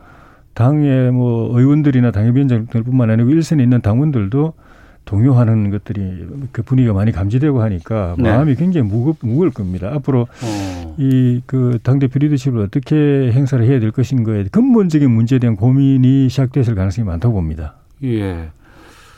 당의 0.56 1.12
뭐 1.12 1.58
의원들이나 1.60 2.10
당협위원장들뿐만 2.10 3.12
아니고 3.12 3.30
일선에 3.30 3.62
있는 3.62 3.82
당원들도 3.82 4.54
동요하는 5.06 5.70
것들이 5.70 6.28
그 6.52 6.64
분위기가 6.64 6.94
많이 6.94 7.12
감지되고 7.12 7.62
하니까 7.62 8.16
네. 8.18 8.30
마음이 8.30 8.56
굉장히 8.56 8.88
무겁, 8.88 9.18
무거울 9.22 9.52
겁니다. 9.52 9.92
앞으로 9.94 10.22
어. 10.22 10.96
이그 10.98 11.80
당대표 11.84 12.20
리더십을 12.20 12.60
어떻게 12.60 13.32
행사를 13.32 13.64
해야 13.64 13.80
될 13.80 13.92
것인가에 13.92 14.46
근본적인 14.52 15.10
문제에 15.10 15.40
대한 15.40 15.56
고민이 15.56 16.30
시작됐을 16.30 16.76
가능성이 16.76 17.08
많다고 17.08 17.36
봅니다. 17.36 17.76
예. 18.04 18.50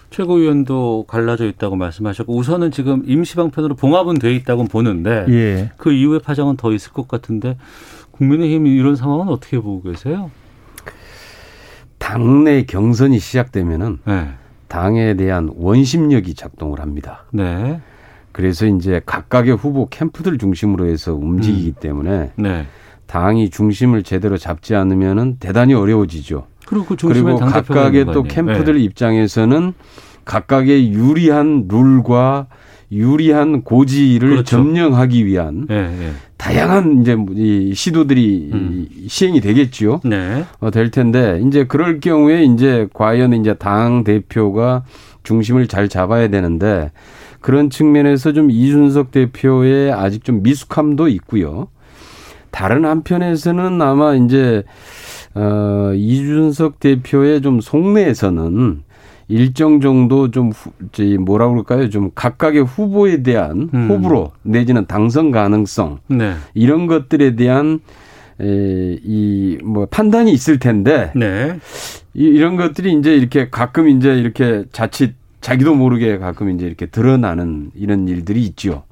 최고위원도 0.09 1.05
갈라져 1.07 1.45
있다고 1.45 1.75
말씀하셨고 1.75 2.35
우선은 2.35 2.71
지금 2.71 3.03
임시방편으로 3.05 3.75
봉합은 3.75 4.19
돼 4.19 4.33
있다고 4.35 4.65
보는데 4.65 5.25
예. 5.29 5.71
그 5.77 5.91
이후에 5.91 6.19
파장은 6.19 6.57
더 6.57 6.71
있을 6.73 6.93
것 6.93 7.07
같은데 7.07 7.57
국민의힘 8.11 8.67
이런 8.67 8.95
상황은 8.95 9.27
어떻게 9.27 9.59
보고 9.59 9.81
계세요? 9.83 10.31
당내 11.97 12.63
경선이 12.63 13.19
시작되면은 13.19 13.99
네. 14.05 14.29
당에 14.67 15.15
대한 15.15 15.49
원심력이 15.55 16.33
작동을 16.35 16.79
합니다. 16.79 17.25
네. 17.31 17.81
그래서 18.31 18.65
이제 18.67 19.01
각각의 19.05 19.55
후보 19.55 19.87
캠프들 19.89 20.37
중심으로 20.37 20.87
해서 20.87 21.15
움직이기 21.15 21.69
음. 21.69 21.79
때문에 21.79 22.31
네. 22.35 22.65
당이 23.07 23.49
중심을 23.49 24.03
제대로 24.03 24.37
잡지 24.37 24.75
않으면은 24.75 25.37
대단히 25.39 25.73
어려워지죠. 25.73 26.45
그리고, 26.67 26.85
그 26.85 26.95
그리고 27.07 27.37
각각의 27.37 28.05
또 28.07 28.23
캠프들 28.23 28.75
네. 28.75 28.83
입장에서는 28.83 29.73
각각의 30.25 30.91
유리한 30.91 31.67
룰과 31.69 32.47
유리한 32.91 33.63
고지를 33.63 34.29
그렇죠. 34.29 34.43
점령하기 34.57 35.25
위한 35.25 35.65
네, 35.67 35.81
네. 35.87 36.11
다양한 36.37 37.01
이제 37.01 37.17
이 37.35 37.73
시도들이 37.73 38.49
음. 38.53 38.87
시행이 39.07 39.41
되겠죠. 39.41 40.01
네. 40.05 40.45
어, 40.59 40.71
될 40.71 40.91
텐데 40.91 41.41
이제 41.45 41.65
그럴 41.65 41.99
경우에 41.99 42.43
이제 42.43 42.87
과연 42.93 43.33
이제 43.33 43.53
당 43.55 44.03
대표가 44.03 44.83
중심을 45.23 45.67
잘 45.67 45.89
잡아야 45.89 46.29
되는데 46.29 46.91
그런 47.41 47.69
측면에서 47.69 48.31
좀 48.31 48.49
이준석 48.49 49.11
대표의 49.11 49.91
아직 49.91 50.23
좀 50.23 50.41
미숙함도 50.43 51.09
있고요. 51.09 51.67
다른 52.51 52.85
한편에서는 52.85 53.81
아마 53.81 54.15
이제 54.15 54.63
어 55.35 55.91
이준석 55.93 56.79
대표의 56.79 57.41
좀 57.41 57.59
속내에서는 57.59 58.83
일정 59.29 59.81
정도 59.81 60.31
좀 60.31 60.51
후, 60.51 60.71
뭐라 61.19 61.49
그럴까요? 61.49 61.89
좀 61.89 62.11
각각의 62.15 62.63
후보에 62.63 63.23
대한 63.23 63.69
음. 63.73 63.89
호불호 63.89 64.31
내지는 64.43 64.85
당선 64.85 65.31
가능성 65.31 65.99
네. 66.07 66.35
이런 66.53 66.87
것들에 66.87 67.35
대한 67.35 67.79
이뭐 68.39 69.87
판단이 69.87 70.31
있을 70.31 70.59
텐데 70.59 71.11
네. 71.15 71.59
이, 72.13 72.23
이런 72.23 72.55
것들이 72.55 72.93
이제 72.93 73.15
이렇게 73.15 73.49
가끔 73.49 73.89
이제 73.89 74.13
이렇게 74.13 74.63
자칫 74.71 75.15
자기도 75.41 75.75
모르게 75.75 76.17
가끔 76.17 76.49
이제 76.49 76.65
이렇게 76.65 76.85
드러나는 76.85 77.71
이런 77.75 78.07
일들이 78.07 78.43
있죠. 78.43 78.83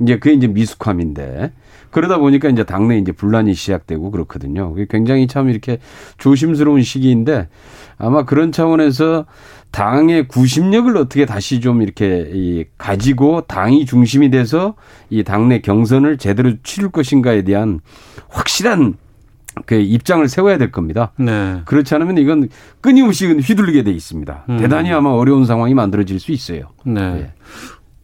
이제 0.00 0.18
그게 0.18 0.34
이제 0.34 0.46
미숙함인데 0.46 1.52
그러다 1.90 2.18
보니까 2.18 2.48
이제 2.48 2.64
당내 2.64 2.98
이제 2.98 3.12
분란이 3.12 3.52
시작되고 3.52 4.10
그렇거든요. 4.10 4.74
굉장히 4.88 5.26
참 5.26 5.48
이렇게 5.48 5.78
조심스러운 6.18 6.82
시기인데 6.82 7.48
아마 7.98 8.24
그런 8.24 8.52
차원에서 8.52 9.26
당의 9.70 10.26
구심력을 10.28 10.96
어떻게 10.96 11.26
다시 11.26 11.60
좀 11.60 11.82
이렇게 11.82 12.30
이 12.32 12.64
가지고 12.76 13.42
당이 13.42 13.86
중심이 13.86 14.30
돼서 14.30 14.74
이 15.10 15.22
당내 15.22 15.60
경선을 15.60 16.18
제대로 16.18 16.54
치를 16.62 16.90
것인가에 16.90 17.42
대한 17.42 17.80
확실한 18.28 18.96
그 19.66 19.74
입장을 19.74 20.26
세워야 20.28 20.58
될 20.58 20.70
겁니다. 20.70 21.12
네. 21.16 21.62
그렇지 21.64 21.94
않으면 21.94 22.18
이건 22.18 22.48
끊임없이 22.80 23.26
휘둘리게 23.26 23.82
돼 23.82 23.90
있습니다. 23.90 24.44
음. 24.48 24.58
대단히 24.58 24.92
아마 24.92 25.10
어려운 25.10 25.44
상황이 25.44 25.74
만들어질 25.74 26.20
수 26.20 26.32
있어요. 26.32 26.70
네. 26.84 27.14
네. 27.14 27.32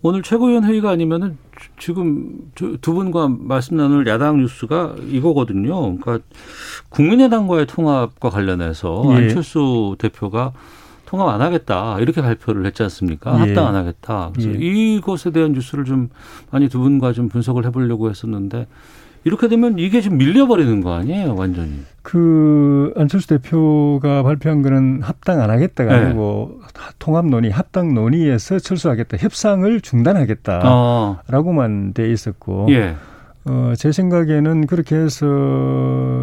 오늘 0.02 0.22
최고위원 0.22 0.64
회의가 0.64 0.90
아니면은 0.90 1.36
지금 1.78 2.32
두 2.54 2.94
분과 2.94 3.28
말씀 3.28 3.76
나눌 3.76 4.06
야당 4.06 4.38
뉴스가 4.38 4.94
이거거든요. 5.08 5.96
그러니까 5.98 6.18
국민의당과의 6.90 7.66
통합과 7.66 8.30
관련해서 8.30 9.04
예. 9.10 9.14
안철수 9.14 9.96
대표가 9.98 10.52
통합 11.06 11.28
안 11.28 11.40
하겠다 11.40 11.98
이렇게 12.00 12.20
발표를 12.20 12.66
했지 12.66 12.82
않습니까? 12.82 13.34
예. 13.36 13.38
합당 13.38 13.68
안 13.68 13.74
하겠다. 13.74 14.30
그래서 14.34 14.50
예. 14.50 14.54
이것에 14.58 15.30
대한 15.30 15.52
뉴스를 15.52 15.84
좀 15.84 16.10
많이 16.50 16.68
두 16.68 16.80
분과 16.80 17.12
좀 17.12 17.28
분석을 17.28 17.64
해보려고 17.64 18.10
했었는데 18.10 18.66
이렇게 19.24 19.48
되면 19.48 19.78
이게 19.78 20.00
좀 20.00 20.18
밀려버리는 20.18 20.80
거 20.82 20.94
아니에요, 20.94 21.34
완전히? 21.36 21.80
그 22.02 22.92
안철수 22.96 23.26
대표가 23.26 24.22
발표한 24.22 24.62
거는 24.62 25.00
합당 25.02 25.40
안 25.40 25.50
하겠다가 25.50 25.98
네. 25.98 26.04
아니고 26.06 26.60
통합 27.00 27.26
논의, 27.26 27.50
합당 27.50 27.94
논의에서 27.94 28.60
철수하겠다, 28.60 29.16
협상을 29.16 29.80
중단하겠다라고만 29.80 31.88
어. 31.90 31.94
돼 31.94 32.12
있었고. 32.12 32.66
예. 32.70 32.94
어, 33.48 33.74
제 33.76 33.92
생각에는 33.92 34.66
그렇게 34.66 34.96
해서 34.96 35.24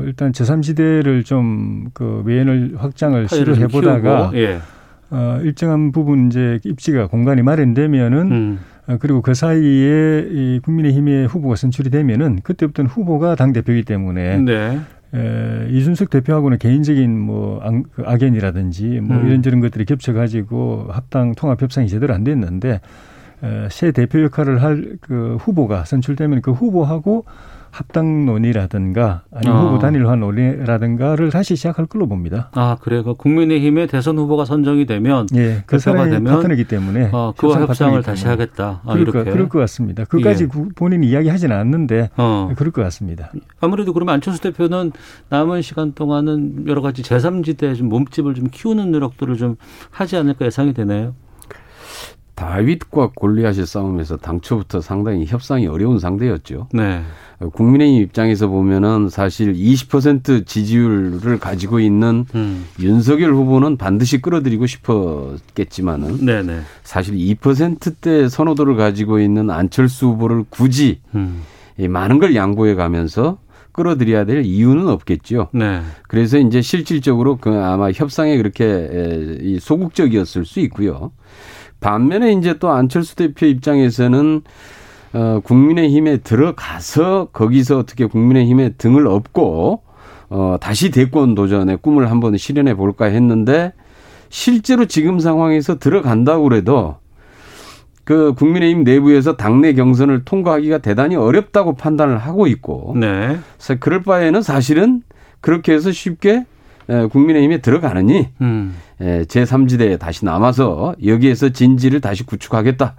일단 0.05 0.33
제3지대를 0.33 1.25
좀 1.25 1.73
그 1.93 2.23
외연을 2.25 2.75
확장을 2.77 3.27
시도해 3.27 3.67
보다가 3.67 4.31
예. 4.35 4.59
어, 5.13 5.39
일정한 5.43 5.91
부분 5.91 6.27
이제 6.27 6.59
입지가 6.65 7.05
공간이 7.07 7.43
마련되면은 7.43 8.31
음. 8.31 8.59
어, 8.87 8.97
그리고 8.99 9.21
그 9.21 9.35
사이에 9.35 10.27
이 10.29 10.59
국민의힘의 10.63 11.27
후보가 11.27 11.55
선출이 11.55 11.91
되면은 11.91 12.39
그때부터는 12.41 12.89
후보가 12.89 13.35
당 13.35 13.53
대표이기 13.53 13.85
때문에 13.85 14.37
네. 14.39 14.79
에, 15.13 15.67
이준석 15.69 16.09
대표하고는 16.09 16.57
개인적인 16.57 17.19
뭐 17.19 17.61
악, 17.61 17.83
그 17.93 18.03
악연이라든지 18.03 19.01
뭐 19.01 19.17
음. 19.17 19.27
이런저런 19.27 19.59
것들이 19.61 19.85
겹쳐가지고 19.85 20.87
합당 20.89 21.35
통합 21.35 21.61
협상이 21.61 21.87
제대로 21.87 22.15
안 22.15 22.23
됐는데 22.23 22.81
에, 23.43 23.67
새 23.69 23.91
대표 23.91 24.21
역할을 24.23 24.63
할 24.63 24.97
그 24.99 25.37
후보가 25.39 25.85
선출되면 25.85 26.41
그 26.41 26.51
후보하고 26.51 27.25
합당 27.73 28.27
논의라든가 28.27 29.23
아니면 29.33 29.57
어. 29.57 29.65
후보 29.65 29.79
단일화 29.79 30.15
논의라든가를 30.15 31.31
다시 31.31 31.55
시작할 31.55 31.87
걸로 31.87 32.07
봅니다. 32.07 32.49
아 32.53 32.77
그래요. 32.79 33.03
그 33.03 33.15
국민의힘의 33.15 33.87
대선 33.87 34.15
후보가 34.19 34.45
선정이 34.45 34.85
되면 34.85 35.25
예, 35.33 35.63
그 35.65 35.79
사람이 35.79 36.11
되면 36.11 36.31
파트너이기 36.31 36.65
때문에 36.65 37.09
어, 37.11 37.33
그와 37.35 37.61
협상을 37.61 37.99
다시 38.03 38.27
하겠다. 38.27 38.81
아, 38.85 38.93
그럴, 38.93 39.01
이렇게. 39.01 39.31
그럴 39.31 39.49
것 39.49 39.57
같습니다. 39.57 40.05
그까지 40.05 40.43
예. 40.43 40.47
본인이 40.75 41.07
이야기하지는 41.07 41.55
않는데 41.55 42.11
어. 42.15 42.51
그럴 42.55 42.71
것 42.71 42.83
같습니다. 42.83 43.31
아무래도 43.59 43.91
그러면 43.91 44.13
안철수 44.13 44.39
대표는 44.41 44.91
남은 45.29 45.63
시간 45.63 45.93
동안은 45.93 46.67
여러 46.67 46.81
가지 46.81 47.01
제3지대 47.01 47.75
좀 47.75 47.89
몸집을 47.89 48.35
좀 48.35 48.49
키우는 48.51 48.91
노력들을 48.91 49.35
좀 49.37 49.55
하지 49.89 50.15
않을까 50.15 50.45
예상이 50.45 50.75
되나요? 50.75 51.15
다윗과 52.35 53.11
골리앗의 53.15 53.65
싸움에서 53.65 54.17
당초부터 54.17 54.81
상당히 54.81 55.25
협상이 55.25 55.67
어려운 55.67 55.99
상대였죠. 55.99 56.67
네. 56.73 57.03
국민의힘 57.53 58.01
입장에서 58.01 58.47
보면은 58.47 59.09
사실 59.09 59.53
20% 59.53 60.45
지지율을 60.45 61.39
가지고 61.39 61.79
있는 61.79 62.25
음. 62.33 62.65
윤석열 62.79 63.33
후보는 63.33 63.77
반드시 63.77 64.21
끌어들이고 64.21 64.65
싶었겠지만은 64.65 66.25
네네. 66.25 66.61
사실 66.83 67.15
2%대 67.15 68.29
선호도를 68.29 68.75
가지고 68.75 69.19
있는 69.19 69.49
안철수 69.49 70.07
후보를 70.07 70.45
굳이 70.49 71.01
음. 71.15 71.43
많은 71.77 72.19
걸 72.19 72.35
양보해 72.35 72.75
가면서 72.75 73.37
끌어들여야 73.73 74.25
될 74.25 74.45
이유는 74.45 74.87
없겠죠. 74.87 75.49
네. 75.51 75.81
그래서 76.07 76.37
이제 76.37 76.61
실질적으로 76.61 77.37
그 77.37 77.49
아마 77.49 77.91
협상에 77.91 78.37
그렇게 78.37 79.57
소극적이었을 79.59 80.45
수 80.45 80.59
있고요. 80.61 81.11
반면에 81.83 82.31
이제 82.31 82.57
또 82.59 82.71
안철수 82.71 83.15
대표 83.15 83.45
입장에서는 83.45 84.41
어, 85.13 85.41
국민의힘에 85.43 86.17
들어가서 86.17 87.27
거기서 87.33 87.77
어떻게 87.77 88.05
국민의힘에 88.05 88.69
등을 88.77 89.05
업고 89.05 89.83
어, 90.29 90.55
다시 90.59 90.89
대권 90.89 91.35
도전의 91.35 91.77
꿈을 91.81 92.09
한번 92.09 92.37
실현해 92.37 92.73
볼까 92.75 93.05
했는데 93.05 93.73
실제로 94.29 94.85
지금 94.85 95.19
상황에서 95.19 95.77
들어간다고 95.77 96.43
그래도 96.45 96.95
그 98.05 98.33
국민의힘 98.33 98.83
내부에서 98.83 99.35
당내 99.35 99.73
경선을 99.73 100.25
통과하기가 100.25 100.79
대단히 100.79 101.15
어렵다고 101.15 101.75
판단을 101.75 102.17
하고 102.17 102.47
있고 102.47 102.95
네. 102.97 103.37
그래서 103.57 103.79
그럴 103.79 104.01
바에는 104.01 104.41
사실은 104.41 105.03
그렇게 105.41 105.73
해서 105.73 105.91
쉽게 105.91 106.45
국민의힘에 106.87 107.59
들어가느니 107.59 108.29
음. 108.41 108.75
제3지대에 108.99 109.99
다시 109.99 110.25
남아서 110.25 110.95
여기에서 111.05 111.49
진지를 111.49 112.01
다시 112.01 112.23
구축하겠다 112.25 112.95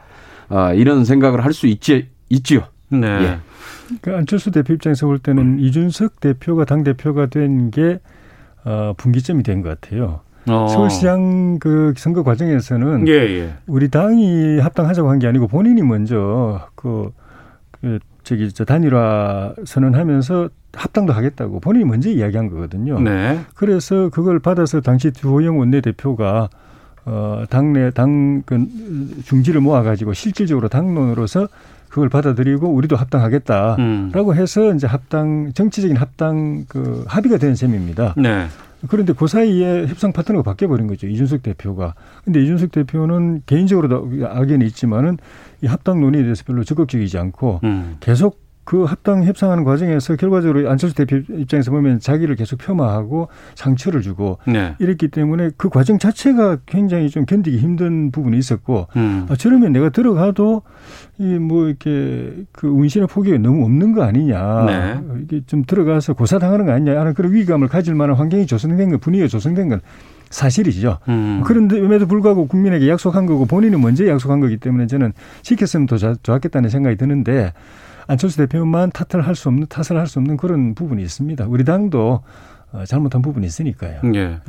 아, 0.49 0.73
이런 0.73 1.05
생각을 1.05 1.45
할 1.45 1.53
수 1.53 1.67
있지 1.67 2.09
있지요. 2.29 2.63
네. 2.89 3.07
예. 3.07 3.39
그 4.01 4.15
안철수 4.15 4.51
대표 4.51 4.73
입장에서 4.75 5.07
볼 5.07 5.19
때는 5.19 5.59
이준석 5.61 6.21
대표가 6.21 6.65
당 6.65 6.83
대표가 6.85 7.27
된게 7.27 8.01
어, 8.65 8.93
분기점이 8.97 9.43
된 9.43 9.63
것 9.63 9.81
같아요. 9.81 10.21
어. 10.49 10.67
서울시장 10.69 11.59
그 11.59 11.95
선거 11.97 12.23
과정에서는 12.23 13.09
예, 13.09 13.13
예. 13.13 13.55
우리 13.67 13.89
당이 13.91 14.59
합당하자고 14.61 15.09
한 15.11 15.19
게 15.19 15.27
아니고 15.27 15.49
본인이 15.49 15.81
먼저 15.83 16.69
그, 16.75 17.11
그 17.71 17.99
저기 18.25 18.51
저 18.53 18.65
단일화 18.65 19.55
선언하면서 19.65 20.49
합당도 20.73 21.13
하겠다고 21.13 21.61
본인이 21.61 21.85
먼저 21.85 22.11
이야기한 22.11 22.51
거거든요. 22.51 22.99
네. 23.01 23.41
그래서 23.55 24.09
그걸 24.09 24.41
받아서 24.41 24.81
당시 24.81 25.13
주호영 25.13 25.59
원내대표가 25.59 26.49
어 27.07 27.45
당내 27.51 27.91
당그 27.91 28.67
중지를 29.25 29.61
모아가지고 29.61 30.15
실질적으로 30.15 30.69
당론으로서 30.69 31.49
그걸 31.91 32.09
받아들이고 32.09 32.67
우리도 32.67 32.97
합당하겠다라고 32.97 33.79
음. 33.79 34.35
해서 34.35 34.75
이제 34.75 34.87
합당 34.87 35.53
정치적인 35.53 35.97
합당 35.97 36.65
그 36.67 37.05
합의가 37.07 37.37
된 37.37 37.55
셈입니다. 37.55 38.15
네. 38.17 38.47
그런데 38.89 39.13
그 39.13 39.27
사이에 39.27 39.87
협상 39.87 40.13
파트너가 40.13 40.43
바뀌어 40.43 40.69
버린 40.69 40.87
거죠. 40.87 41.07
이준석 41.07 41.43
대표가. 41.43 41.95
근데 42.25 42.43
이준석 42.43 42.73
대표는 42.73 43.43
개인적으로도 43.47 44.27
악연이 44.27 44.67
있지만은 44.67 45.19
이 45.63 45.67
합당 45.67 46.01
논의에 46.01 46.23
대해서 46.23 46.45
별로 46.45 46.65
적극적이지 46.65 47.19
않고 47.19 47.61
음. 47.65 47.97
계속 48.01 48.44
그 48.65 48.85
합당 48.85 49.25
협상하는 49.25 49.63
과정에서 49.65 50.17
결과적으로 50.17 50.71
안철수 50.71 50.97
대표 50.97 51.17
입장에서 51.17 51.71
보면 51.71 52.01
자기를 52.01 52.35
계속 52.35 52.59
폄하하고 52.59 53.29
상처를 53.55 54.03
주고 54.03 54.39
네. 54.47 54.75
이랬기 54.79 55.09
때문에 55.09 55.51
그 55.57 55.69
과정 55.69 55.99
자체가 55.99 56.59
굉장히 56.67 57.11
좀 57.11 57.27
견디기 57.27 57.59
힘든 57.59 58.11
부분이 58.11 58.37
있었고 58.39 58.89
음. 58.97 59.27
아, 59.29 59.37
저러면 59.37 59.73
내가 59.73 59.91
들어가도 59.91 60.63
이 61.19 61.45
뭐 61.45 61.69
이렇게 61.69 62.45
그 62.53 62.69
운신의 62.69 63.09
포기가 63.09 63.39
너무 63.39 63.65
없는 63.65 63.93
거 63.93 64.03
아니냐 64.03 64.65
네. 64.67 65.01
이게 65.23 65.43
좀 65.47 65.65
들어가서 65.65 66.15
고사당하는 66.15 66.67
거 66.67 66.73
아니냐 66.73 66.99
하는 66.99 67.15
그런 67.15 67.33
위기감을 67.33 67.69
가질 67.69 67.95
만한 67.95 68.17
환경이 68.17 68.47
조성된 68.47 68.91
건 68.91 68.99
분위기가 68.99 69.29
조성된 69.29 69.69
건 69.69 69.81
사실이죠. 70.31 70.99
음. 71.09 71.43
그런데에도 71.45 72.07
불구하고 72.07 72.49
국민에게 72.49 72.89
약속한 72.89 73.27
거고 73.27 73.47
본인은 73.47 73.81
먼저 73.81 74.07
약속한 74.09 74.41
거기 74.41 74.57
때문에 74.57 74.87
저는 74.87 75.13
지켰으면 75.43 75.87
더 75.87 75.97
좋았겠다는 75.97 76.71
생각이 76.71 76.97
드는데 76.97 77.53
안철수 78.07 78.37
대표만 78.39 78.91
탓을 78.91 79.27
할 79.27 79.35
수 79.35 79.49
없는 79.49 79.67
탓을 79.69 79.99
할 79.99 80.07
수 80.07 80.19
없는 80.19 80.37
그런 80.37 80.75
부분이 80.75 81.03
있습니다. 81.03 81.47
우리 81.49 81.65
당도 81.65 82.21
어, 82.73 82.85
잘못한 82.87 83.23
부분이 83.23 83.47
있으니까요. 83.47 84.01
예. 84.15 84.19
예. 84.19 84.41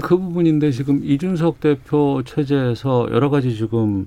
그 0.00 0.16
부분인데 0.16 0.70
지금 0.70 1.00
이준석 1.02 1.60
대표 1.60 2.22
체제에서 2.24 3.08
여러 3.10 3.28
가지 3.28 3.54
지금 3.56 4.06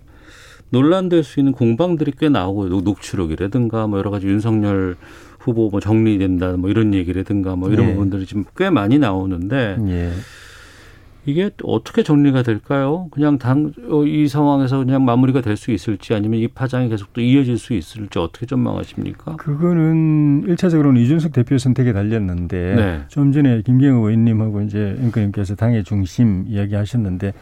논란될 0.70 1.24
수 1.24 1.40
있는 1.40 1.52
공방들이 1.52 2.14
꽤 2.18 2.30
나오고 2.30 2.68
녹취록이라든가 2.82 3.88
뭐 3.88 4.00
여러 4.00 4.10
가지 4.12 4.28
윤석열 4.28 4.96
후보 5.40 5.70
뭐 5.70 5.80
정리된다 5.80 6.54
뭐 6.58 6.70
이런 6.70 6.94
얘기라든가 6.94 7.56
뭐 7.56 7.70
이런 7.70 7.90
예. 7.90 7.94
부분들이 7.94 8.26
지금 8.26 8.46
꽤 8.58 8.70
많이 8.70 8.98
나오는데 8.98 9.78
예. 9.88 10.12
이게 11.26 11.50
어떻게 11.64 12.04
정리가 12.04 12.44
될까요? 12.44 13.08
그냥 13.12 13.38
당, 13.40 13.72
어, 13.90 14.06
이 14.06 14.28
상황에서 14.28 14.78
그냥 14.86 15.06
마무리가 15.06 15.42
될 15.42 15.56
수 15.56 15.72
있을지 15.72 16.14
아니면 16.14 16.40
이 16.42 16.48
파장이 16.48 16.90
계속 16.90 17.14
또 17.14 17.22
이어질 17.22 17.58
수 17.58 17.74
있을지 17.74 18.20
어떻게 18.20 18.46
전망하십니까? 18.46 19.38
그거는 19.38 20.44
일차적으로는 20.48 21.02
이준석 21.02 21.32
대표 21.32 21.58
선택에 21.58 21.94
달렸는데 21.94 22.76
네. 22.76 23.02
좀 23.08 23.32
전에 23.32 23.62
김경호 23.62 24.08
의원님하고 24.10 24.62
이제 24.62 24.98
앵커님께서 25.02 25.56
당의 25.56 25.84
중심 25.86 26.44
이야기 26.48 26.76
하셨는데 26.76 27.34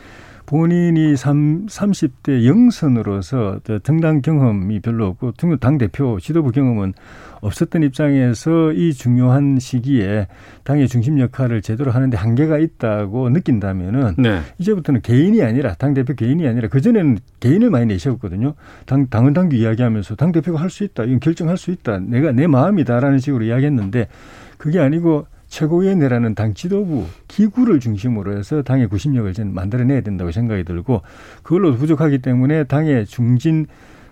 본인이 0.46 1.16
3, 1.16 1.68
30대 1.68 2.46
영선으로서 2.46 3.62
정당 3.84 4.22
경험이 4.22 4.82
별로 4.82 5.08
없고 5.08 5.32
당 5.60 5.78
대표 5.78 6.20
지도부 6.20 6.52
경험은 6.52 6.94
없었던 7.42 7.84
입장에서 7.84 8.72
이 8.74 8.94
중요한 8.94 9.58
시기에 9.60 10.28
당의 10.64 10.88
중심 10.88 11.20
역할을 11.20 11.62
제대로 11.62 11.92
하는데 11.92 12.16
한계가 12.16 12.58
있다고 12.58 13.30
느낀다면은 13.30 14.16
네. 14.18 14.42
이제부터는 14.58 15.02
개인이 15.02 15.42
아니라 15.42 15.74
당 15.76 15.94
대표 15.94 16.14
개인이 16.14 16.46
아니라 16.48 16.68
그 16.68 16.82
전에는 16.82 17.18
개인을 17.40 17.70
많이 17.70 17.86
내셨거든요. 17.88 18.54
당 18.86 19.08
당은 19.08 19.34
당규 19.34 19.56
이야기하면서 19.56 20.16
당 20.16 20.32
대표가 20.32 20.62
할 20.62 20.70
수 20.70 20.84
있다, 20.84 21.04
이건 21.04 21.20
결정할 21.20 21.56
수 21.58 21.70
있다, 21.70 22.00
내가 22.00 22.32
내 22.32 22.48
마음이다라는 22.48 23.20
식으로 23.20 23.46
이야기했는데 23.46 24.08
그게 24.58 24.80
아니고 24.80 25.28
최고위원회라는 25.54 26.34
당 26.34 26.56
지도부 26.56 27.06
기구를 27.28 27.80
중심으로 27.80 28.36
해서 28.36 28.64
당의 28.64 28.88
구심력을 28.88 29.32
좀 29.34 29.54
만들어내야 29.54 30.02
된다고 30.02 30.32
생각이 30.32 30.64
들고 30.64 31.04
그걸로 31.44 31.76
부족하기 31.76 32.20
때문에 32.20 32.64
당의 32.64 33.06
중진 33.06 33.68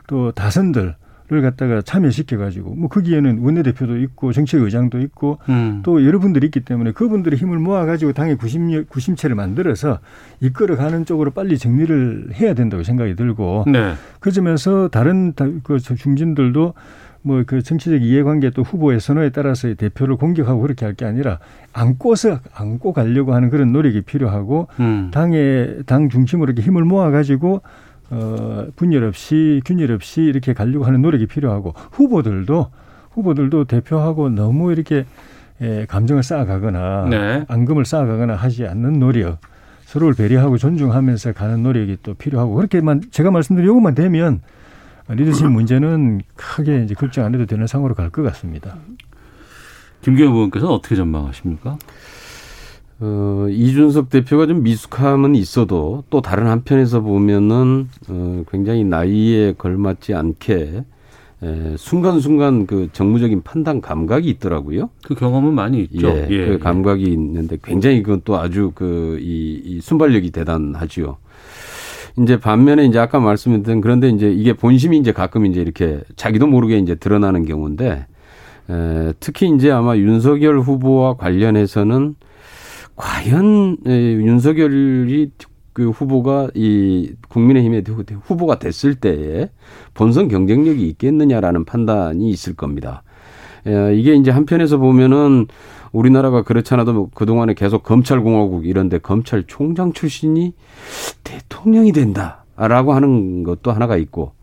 또 0.06 0.32
다선들 0.32 0.96
를 1.32 1.42
갖다가 1.42 1.82
참여시켜 1.82 2.38
가지고 2.38 2.76
뭐 2.76 2.90
거기에는 2.90 3.40
원내대표도 3.40 3.96
있고 4.00 4.34
정책의장도 4.34 5.00
있고 5.00 5.38
음. 5.48 5.80
또 5.82 6.06
여러분들이 6.06 6.48
있기 6.48 6.60
때문에 6.60 6.92
그분들의 6.92 7.40
힘을 7.40 7.58
모아 7.58 7.86
가지고 7.86 8.12
당의 8.12 8.36
구심 8.36 8.84
구심체를 8.90 9.34
만들어서 9.34 10.00
이끌어 10.42 10.76
가는 10.76 11.06
쪽으로 11.06 11.32
빨리 11.32 11.58
정리를 11.58 12.32
해야 12.34 12.54
된다고 12.54 12.84
생각이 12.84 13.16
들고 13.16 13.64
네. 13.72 13.94
그 14.20 14.34
점에서 14.34 14.90
다른 14.90 15.32
그 15.64 15.80
중진들도 15.80 16.74
뭐 17.24 17.44
그 17.46 17.62
정치적 17.62 18.02
이해관계 18.02 18.50
또 18.52 18.64
후보의 18.64 19.00
선호에 19.00 19.30
따라서 19.30 19.74
대표를 19.74 20.16
공격하고 20.16 20.62
그렇게 20.62 20.86
할 20.86 20.96
게 20.96 21.06
아니라 21.06 21.40
안고서 21.74 22.40
안고 22.54 22.94
가려고 22.94 23.34
하는 23.34 23.50
그런 23.50 23.72
노력이 23.72 24.02
필요하고 24.02 24.68
음. 24.80 25.10
당의 25.14 25.84
당 25.86 26.10
중심으로 26.10 26.52
이렇게 26.52 26.66
힘을 26.66 26.84
모아 26.84 27.12
가지고 27.12 27.62
어 28.10 28.66
분열 28.76 29.04
없이 29.06 29.62
균열 29.66 29.92
없이 29.92 30.22
이렇게 30.22 30.54
가려고 30.54 30.86
하는 30.86 31.02
노력이 31.02 31.28
필요하고 31.28 31.74
후보들도 31.92 32.68
후보들도 33.12 33.66
대표하고 33.66 34.30
너무 34.30 34.72
이렇게 34.72 35.06
에, 35.62 35.86
감정을 35.86 36.24
쌓아가거나 36.24 37.08
네. 37.10 37.46
앙금을 37.48 37.86
쌓아가거나 37.86 38.36
하지 38.36 38.66
않는 38.68 39.00
노력 39.00 39.38
서로를 39.86 40.16
배려하고 40.16 40.58
존중하면서 40.58 41.34
가는 41.34 41.62
노력이 41.64 41.98
또 42.04 42.14
필요하고 42.16 42.56
그렇게만 42.56 43.04
제가 43.12 43.30
말씀드린 43.32 43.68
요것만 43.68 43.94
되면 43.96 44.42
리더십 45.16 45.48
문제는 45.48 46.22
크게 46.36 46.84
이제 46.84 46.94
걱정 46.96 47.26
안 47.26 47.34
해도 47.34 47.46
되는 47.46 47.68
상황으로 47.68 47.96
갈 47.96 48.10
것 48.10 48.22
같습니다. 48.24 48.78
김경호 50.02 50.34
의원께서는 50.36 50.74
어떻게 50.74 50.96
전망하십니까? 50.96 51.78
어, 53.00 53.48
이준석 53.50 54.10
대표가 54.10 54.46
좀 54.48 54.64
미숙함은 54.64 55.36
있어도 55.36 56.04
또 56.10 56.22
다른 56.22 56.48
한편에서 56.48 57.02
보면은 57.02 57.88
어, 58.10 58.44
굉장히 58.52 58.84
나이에 58.84 59.54
걸맞지 59.58 60.14
않게 60.14 60.84
에, 61.44 61.76
순간순간 61.78 62.68
그 62.68 62.90
정무적인 62.94 63.42
판단 63.42 63.82
감각이 63.82 64.30
있더라고요. 64.30 64.90
그 65.04 65.16
경험은 65.16 65.54
많이 65.54 65.82
있죠. 65.92 66.08
예, 66.10 66.28
예 66.30 66.46
그 66.46 66.60
감각이 66.60 67.04
있는데 67.04 67.58
굉장히 67.64 68.04
그건 68.04 68.22
또 68.24 68.38
아주 68.38 68.72
그이 68.76 69.62
이 69.66 69.80
순발력이 69.82 70.30
대단하지요. 70.32 71.18
이제 72.20 72.40
반면에 72.40 72.86
이제 72.86 73.00
아까 73.00 73.20
말씀드린 73.20 73.82
그런데 73.82 74.10
이제 74.10 74.32
이게 74.32 74.54
본심이 74.54 74.98
이제 74.98 75.12
가끔 75.12 75.46
이제 75.46 75.62
이렇게 75.62 76.02
자기도 76.16 76.48
모르게 76.48 76.78
이제 76.78 76.96
드러나는 76.96 77.46
경우인데 77.46 78.06
에, 78.70 79.14
특히 79.20 79.50
이제 79.50 79.72
아마 79.72 79.98
윤석열 79.98 80.60
후보와 80.60 81.16
관련해서는 81.16 82.16
과연 82.96 83.78
에, 83.88 83.92
윤석열이 83.92 85.32
그 85.74 85.90
후보가 85.90 86.50
이 86.54 87.14
국민의힘의 87.30 87.84
후보가 88.24 88.60
됐을 88.60 88.96
때에 88.96 89.50
본선 89.94 90.28
경쟁력이 90.28 90.86
있겠느냐라는 90.90 91.64
판단이 91.64 92.30
있을 92.30 92.56
겁니다. 92.56 93.04
에, 93.66 93.96
이게 93.96 94.16
이제 94.16 94.32
한편에서 94.32 94.78
보면은 94.78 95.48
우리나라가 95.92 96.44
그렇잖아도 96.44 96.94
뭐 96.94 97.10
그동안에 97.14 97.54
계속 97.54 97.84
검찰공화국 97.84 98.66
이런데 98.66 98.98
검찰총장 98.98 99.94
출신이 99.94 100.54
대통령이 101.24 101.92
된다라고 101.92 102.94
하는 102.94 103.44
것도 103.44 103.72
하나가 103.72 103.98
있고 103.98 104.34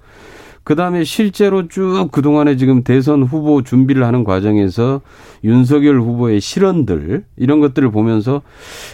그 0.65 0.75
다음에 0.75 1.03
실제로 1.03 1.67
쭉 1.69 2.09
그동안에 2.13 2.59
지금 2.59 2.83
대선 2.85 3.23
후보 3.23 3.63
준비를 3.63 4.05
하는 4.05 4.23
과정에서 4.23 5.01
윤석열 5.43 5.99
후보의 5.99 6.43
실언들, 6.43 7.25
이런 7.39 7.61
것들을 7.61 7.91
보면서, 7.91 8.43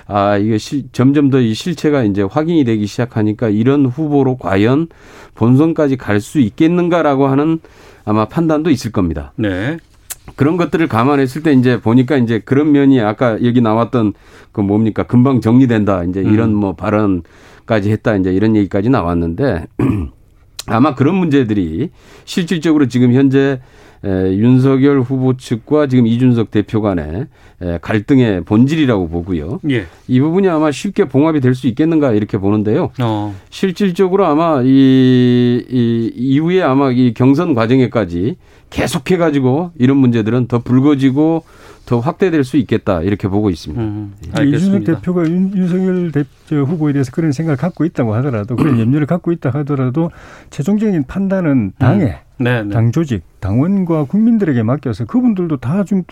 아, 0.07 0.37
이게 0.37 0.57
시, 0.57 0.87
점점 0.93 1.31
더 1.31 1.41
이 1.41 1.53
실체가 1.53 2.05
이제 2.05 2.23
확인이 2.23 2.63
되기 2.63 2.87
시작하니까 2.87 3.49
이런 3.49 3.87
후보로 3.87 4.37
과연 4.37 4.87
본선까지 5.35 5.97
갈 5.97 6.21
수 6.21 6.39
있겠는가라고 6.39 7.27
하는 7.27 7.59
아마 8.05 8.27
판단도 8.27 8.71
있을 8.71 8.93
겁니다. 8.93 9.33
네. 9.35 9.79
그런 10.37 10.57
것들을 10.57 10.87
감안했을 10.89 11.43
때 11.43 11.53
이제 11.53 11.81
보니까 11.81 12.17
이제 12.17 12.41
그런 12.45 12.73
면이 12.73 13.01
아까 13.01 13.43
여기 13.45 13.61
나왔던 13.61 14.15
그 14.53 14.61
뭡니까 14.61 15.03
금방 15.05 15.41
정리된다 15.41 16.05
이제 16.05 16.21
이런 16.21 16.51
음. 16.51 16.55
뭐 16.57 16.75
발언까지 16.75 17.91
했다 17.91 18.17
이제 18.17 18.33
이런 18.33 18.57
얘기까지 18.57 18.89
나왔는데 18.89 19.67
아마 20.67 20.95
그런 20.95 21.17
문제들이 21.17 21.91
실질적으로 22.25 22.89
지금 22.89 23.13
현재 23.13 23.61
에, 24.03 24.09
윤석열 24.37 25.01
후보 25.01 25.37
측과 25.37 25.87
지금 25.87 26.07
이준석 26.07 26.51
대표 26.51 26.83
간의 26.83 27.27
에, 27.63 27.79
갈등의 27.81 28.45
본질이라고 28.45 29.09
보고요. 29.09 29.61
예. 29.71 29.87
이 30.09 30.21
부분이 30.21 30.47
아마 30.49 30.71
쉽게 30.71 31.07
봉합이 31.07 31.41
될 31.41 31.55
수 31.55 31.67
있겠는가 31.69 32.13
이렇게 32.13 32.37
보는데요. 32.37 32.91
어. 33.01 33.35
실질적으로 33.49 34.27
아마 34.27 34.61
이, 34.63 35.65
이 35.71 36.13
이후에 36.15 36.63
아마 36.63 36.91
이 36.91 37.15
경선 37.15 37.55
과정에까지 37.55 38.37
계속해 38.75 39.17
가지고 39.17 39.71
이런 39.79 39.99
문제들은 39.99 40.49
더 40.49 40.59
불거지고 40.59 41.45
더 41.87 42.01
확대될 42.01 42.43
수 42.43 42.57
있겠다 42.57 43.03
이렇게 43.03 43.29
보고 43.29 43.49
있습니다. 43.51 43.81
음, 43.81 44.15
예. 44.39 44.45
이준석 44.45 44.85
대표가 44.85 45.23
윤, 45.29 45.57
윤석열 45.57 46.11
대, 46.11 46.25
후보에 46.51 46.93
대해서 46.93 47.13
그런 47.13 47.31
생각을 47.31 47.57
갖고 47.57 47.85
있다고 47.85 48.15
하더라도 48.17 48.57
그런 48.57 48.79
염려를 48.81 49.07
갖고 49.07 49.31
있다 49.31 49.51
하더라도 49.51 50.11
최종적인 50.51 51.05
판단은 51.05 51.73
당에 51.79 52.05
음. 52.05 52.15
네, 52.37 52.65
네. 52.65 52.71
당 52.71 52.91
조직, 52.91 53.23
당원과 53.41 54.05
국민들에게 54.05 54.63
맡겨서 54.63 55.05
그분들도 55.05 55.59
다 55.59 55.85
좀 55.85 56.03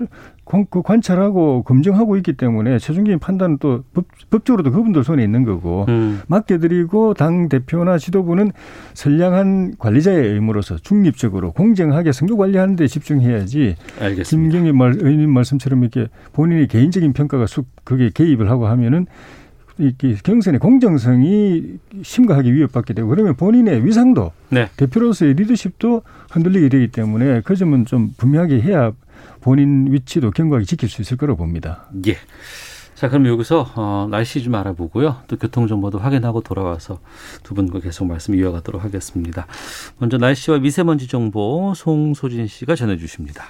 그 0.68 0.82
관찰하고 0.82 1.62
검증하고 1.62 2.16
있기 2.18 2.34
때문에 2.34 2.78
최종적인 2.78 3.20
판단은 3.20 3.58
또 3.58 3.84
법, 3.94 4.04
법적으로도 4.28 4.70
그분들 4.72 5.04
손에 5.04 5.22
있는 5.24 5.44
거고 5.44 5.86
음. 5.88 6.20
맡겨드리고 6.26 7.14
당 7.14 7.48
대표나 7.48 7.96
지도부는 7.96 8.50
선량한 8.94 9.76
관리자의 9.78 10.28
의무로서 10.34 10.76
중립적으로 10.76 11.52
공정하게 11.52 12.12
선거 12.12 12.36
관리하는 12.36 12.76
데 12.76 12.86
집중해야지. 12.86 13.76
알겠습니다. 14.00 14.52
김경희 14.52 14.72
말, 14.72 14.94
의원님 14.96 15.30
말씀처럼 15.30 15.82
이렇게 15.82 16.08
본인의 16.32 16.66
개인적인 16.68 17.12
평가가 17.12 17.46
쑥 17.46 17.66
그게 17.84 18.10
개입을 18.12 18.50
하고 18.50 18.66
하면은 18.66 19.06
이 19.06 19.41
경선의 20.22 20.60
공정성이 20.60 21.78
심각하게 22.02 22.52
위협받게 22.52 22.94
되고 22.94 23.08
그러면 23.08 23.36
본인의 23.36 23.84
위상도 23.84 24.32
네. 24.50 24.68
대표로서의 24.76 25.34
리더십도 25.34 26.02
흔들리게 26.30 26.68
되기 26.68 26.88
때문에 26.88 27.40
그 27.42 27.56
점은 27.56 27.86
좀 27.86 28.12
분명하게 28.16 28.60
해야 28.60 28.92
본인 29.40 29.92
위치도 29.92 30.30
견고하게 30.30 30.64
지킬 30.64 30.88
수 30.88 31.02
있을 31.02 31.16
거라고 31.16 31.38
봅니다. 31.38 31.86
예. 32.06 32.16
자, 32.94 33.08
그럼 33.08 33.26
여기서 33.26 33.72
어, 33.74 34.06
날씨 34.08 34.42
좀 34.44 34.54
알아보고요. 34.54 35.22
또 35.26 35.36
교통 35.36 35.66
정보도 35.66 35.98
확인하고 35.98 36.40
돌아와서 36.40 37.00
두 37.42 37.52
분과 37.52 37.80
계속 37.80 38.04
말씀 38.04 38.34
이어가도록 38.36 38.84
하겠습니다. 38.84 39.48
먼저 39.98 40.18
날씨와 40.18 40.60
미세먼지 40.60 41.08
정보 41.08 41.72
송소진 41.74 42.46
씨가 42.46 42.76
전해 42.76 42.96
주십니다. 42.96 43.44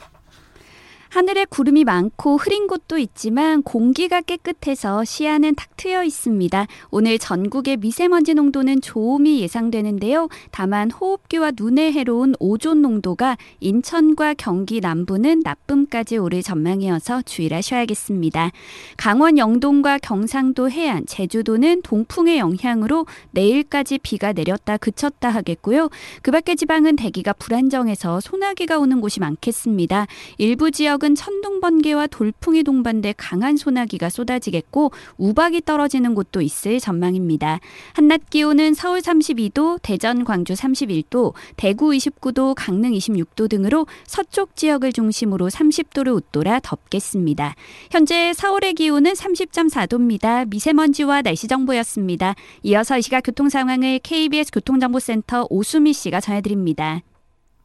하늘에 1.12 1.44
구름이 1.44 1.84
많고 1.84 2.38
흐린 2.38 2.66
곳도 2.66 2.96
있지만 2.96 3.62
공기가 3.62 4.22
깨끗해서 4.22 5.04
시야는 5.04 5.56
탁 5.56 5.76
트여 5.76 6.04
있습니다. 6.04 6.66
오늘 6.90 7.18
전국의 7.18 7.76
미세먼지 7.76 8.32
농도는 8.32 8.80
좋음이 8.80 9.40
예상되는데요. 9.42 10.30
다만 10.50 10.90
호흡기와 10.90 11.52
눈에 11.54 11.92
해로운 11.92 12.34
오존 12.40 12.80
농도가 12.80 13.36
인천과 13.60 14.32
경기 14.38 14.80
남부는 14.80 15.42
나쁨까지 15.44 16.16
오를 16.16 16.42
전망이어서 16.42 17.20
주의를 17.26 17.58
하셔야겠습니다. 17.58 18.50
강원 18.96 19.36
영동과 19.36 19.98
경상도 19.98 20.70
해안, 20.70 21.04
제주도는 21.04 21.82
동풍의 21.82 22.38
영향으로 22.38 23.04
내일까지 23.32 23.98
비가 23.98 24.32
내렸다 24.32 24.78
그쳤다 24.78 25.28
하겠고요. 25.28 25.90
그 26.22 26.30
밖의 26.30 26.56
지방은 26.56 26.96
대기가 26.96 27.34
불안정해서 27.34 28.20
소나기가 28.20 28.78
오는 28.78 29.02
곳이 29.02 29.20
많겠습니다. 29.20 30.06
일부 30.38 30.70
지역 30.70 31.01
지역은 31.02 31.16
천둥 31.16 31.60
번개와 31.60 32.06
돌풍이 32.06 32.62
동반돼 32.62 33.14
강한 33.16 33.56
소나기가 33.56 34.08
쏟아지겠고 34.08 34.92
우박이 35.18 35.62
떨어지는 35.62 36.14
곳도 36.14 36.40
있을 36.40 36.78
전망입니다. 36.78 37.58
한낮 37.94 38.30
기온은 38.30 38.72
서울 38.72 39.00
32도, 39.00 39.80
대전, 39.82 40.24
광주 40.24 40.54
31도, 40.54 41.34
대구 41.56 41.90
29도, 41.90 42.54
강릉 42.56 42.92
26도 42.92 43.50
등으로 43.50 43.86
서쪽 44.06 44.54
지역을 44.54 44.92
중심으로 44.92 45.48
30도를 45.48 46.14
웃돌아 46.14 46.60
덥겠습니다. 46.60 47.56
현재 47.90 48.32
서울의 48.32 48.74
기온은 48.74 49.12
30.4도입니다. 49.12 50.48
미세먼지와 50.48 51.22
날씨 51.22 51.48
정보였습니다. 51.48 52.36
이어서 52.62 52.98
이 52.98 53.02
시각 53.02 53.22
교통 53.22 53.48
상황을 53.48 53.98
KBS 53.98 54.52
교통정보센터 54.52 55.48
오수미 55.50 55.92
씨가 55.92 56.20
전해드립니다. 56.20 57.02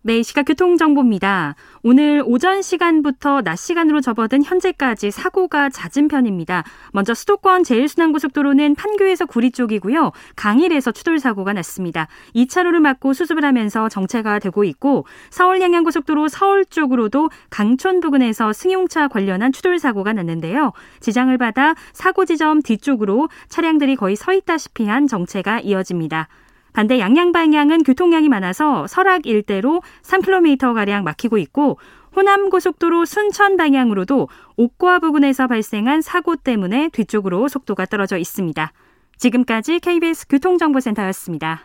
네, 0.08 0.24
시각 0.24 0.44
교통정보입니다. 0.44 1.56
오늘 1.84 2.24
오전 2.26 2.62
시간부터 2.62 3.42
낮 3.42 3.58
시간으로 3.58 4.00
접어든 4.00 4.42
현재까지 4.42 5.12
사고가 5.12 5.68
잦은 5.70 6.08
편입니다. 6.08 6.64
먼저 6.94 7.14
수도권 7.14 7.66
제일순환고속도로는 7.66 8.76
판교에서 8.76 9.26
구리 9.26 9.52
쪽이고요. 9.52 10.14
강일에서 10.38 10.94
추돌사고가 10.94 11.52
났습니다. 11.52 12.08
2차로를 12.34 12.80
막고 12.80 13.12
수습을 13.12 13.44
하면서 13.44 13.90
정체가 13.90 14.40
되고 14.40 14.64
있고 14.64 15.06
서울 15.30 15.60
양양고속도로 15.60 16.30
서울 16.30 16.64
쪽으로도 16.64 17.30
강촌 17.50 18.00
부근에서 18.00 18.54
승용차 18.54 19.10
관련한 19.10 19.52
추돌사고가 19.52 20.14
났는데요. 20.14 20.72
지장을 21.02 21.38
받아 21.38 21.76
사고 21.92 22.24
지점 22.24 22.62
뒤쪽으로 22.62 23.28
차량들이 23.50 23.98
거의 23.98 24.16
서 24.16 24.32
있다시피 24.32 24.88
한 24.88 25.06
정체가 25.06 25.60
이어집니다. 25.60 26.30
반대 26.78 27.00
양양 27.00 27.32
방향은 27.32 27.82
교통량이 27.82 28.30
많아서 28.30 28.86
설악 28.86 29.26
일대로 29.26 29.82
3km가량 30.04 31.02
막히고 31.02 31.40
있고 31.40 31.80
호남 32.16 32.52
고속도로 32.52 33.06
순천 33.06 33.58
방향으로도 33.58 34.30
옥과 34.58 35.00
부근에서 35.00 35.48
발생한 35.48 36.02
사고 36.02 36.36
때문에 36.36 36.90
뒤쪽으로 36.90 37.48
속도가 37.48 37.88
떨어져 37.88 38.20
있습니다. 38.20 38.72
지금까지 39.18 39.80
KBS 39.80 40.28
교통정보센터였습니다. 40.28 41.62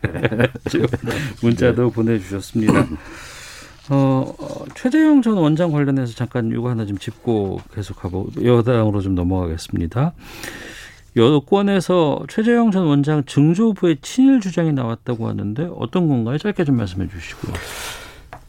문자도 1.42 1.88
네. 1.88 1.92
보내주셨습니다. 1.92 2.86
어, 3.90 4.34
최재형 4.74 5.22
전 5.22 5.34
원장 5.34 5.72
관련해서 5.72 6.14
잠깐 6.14 6.50
이거 6.52 6.70
하나 6.70 6.86
좀 6.86 6.96
짚고 6.96 7.60
계속하고 7.74 8.30
여당으로 8.42 9.00
좀 9.00 9.14
넘어가겠습니다. 9.14 10.12
여권에서 11.16 12.25
최재형 12.29 12.70
전 12.70 12.87
원장 12.87 13.25
증조부의 13.25 13.98
친일 14.01 14.40
주장이 14.40 14.72
나왔다고 14.72 15.29
하는데 15.29 15.68
어떤 15.77 16.09
건가요? 16.09 16.38
짧게 16.38 16.64
좀 16.64 16.77
말씀해 16.77 17.09
주시고요. 17.09 17.53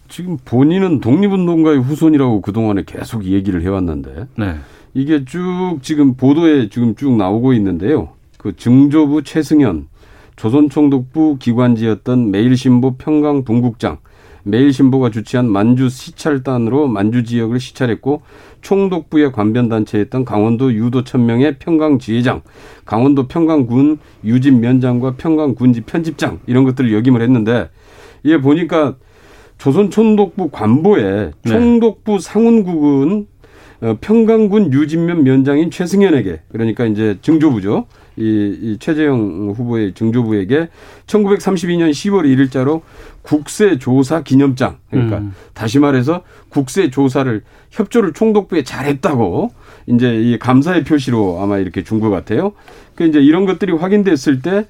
지금 0.07 0.37
본인은 0.45 1.01
독립운동가의 1.01 1.79
후손이라고 1.81 2.41
그동안에 2.41 2.83
계속 2.85 3.25
얘기를 3.25 3.63
해왔는데 3.63 4.27
네. 4.37 4.55
이게 4.93 5.25
쭉 5.25 5.79
지금 5.81 6.15
보도에 6.15 6.69
지금 6.69 6.95
쭉 6.95 7.15
나오고 7.15 7.53
있는데요. 7.53 8.09
그 8.37 8.55
증조부 8.55 9.23
최승현 9.23 9.87
조선총독부 10.35 11.37
기관지였던 11.39 12.31
매일신보 12.31 12.97
평강 12.97 13.43
동국장 13.43 13.97
매일신보가 14.43 15.09
주최한 15.09 15.49
만주 15.49 15.89
시찰단으로 15.89 16.87
만주 16.87 17.23
지역을 17.23 17.59
시찰했고 17.59 18.21
총독부의 18.61 19.31
관변단체였던 19.31 20.25
강원도 20.25 20.73
유도천명의 20.73 21.59
평강지회장, 21.59 22.41
강원도 22.85 23.27
평강군 23.27 23.99
유진면장과 24.23 25.15
평강군지 25.15 25.81
편집장 25.81 26.39
이런 26.47 26.63
것들을 26.63 26.93
역임을 26.93 27.21
했는데 27.21 27.69
이게 28.23 28.39
보니까 28.39 28.95
조선총독부 29.57 30.49
관보에 30.49 31.31
네. 31.43 31.49
총독부 31.49 32.19
상훈국은 32.19 33.27
어, 33.81 33.97
평강군 33.99 34.71
유진면 34.71 35.23
면장인 35.23 35.69
최승현에게 35.71 36.41
그러니까 36.51 36.85
이제 36.85 37.17
증조부죠. 37.21 37.85
이, 38.15 38.57
이 38.61 38.77
최재형 38.79 39.53
후보의 39.55 39.93
증조부에게 39.93 40.69
1932년 41.07 41.91
10월 41.91 42.25
1일자로 42.25 42.81
국세조사 43.23 44.23
기념장 44.23 44.77
그러니까 44.89 45.17
음. 45.19 45.33
다시 45.53 45.79
말해서 45.79 46.23
국세조사를 46.49 47.41
협조를 47.71 48.13
총독부에 48.13 48.63
잘했다고 48.63 49.51
이제 49.87 50.15
이 50.15 50.37
감사의 50.39 50.83
표시로 50.83 51.39
아마 51.41 51.57
이렇게 51.57 51.83
준 51.83 51.99
것 51.99 52.09
같아요. 52.09 52.53
그 52.95 53.05
이제 53.05 53.19
이런 53.19 53.45
것들이 53.45 53.71
확인됐을 53.71 54.41
때 54.41 54.67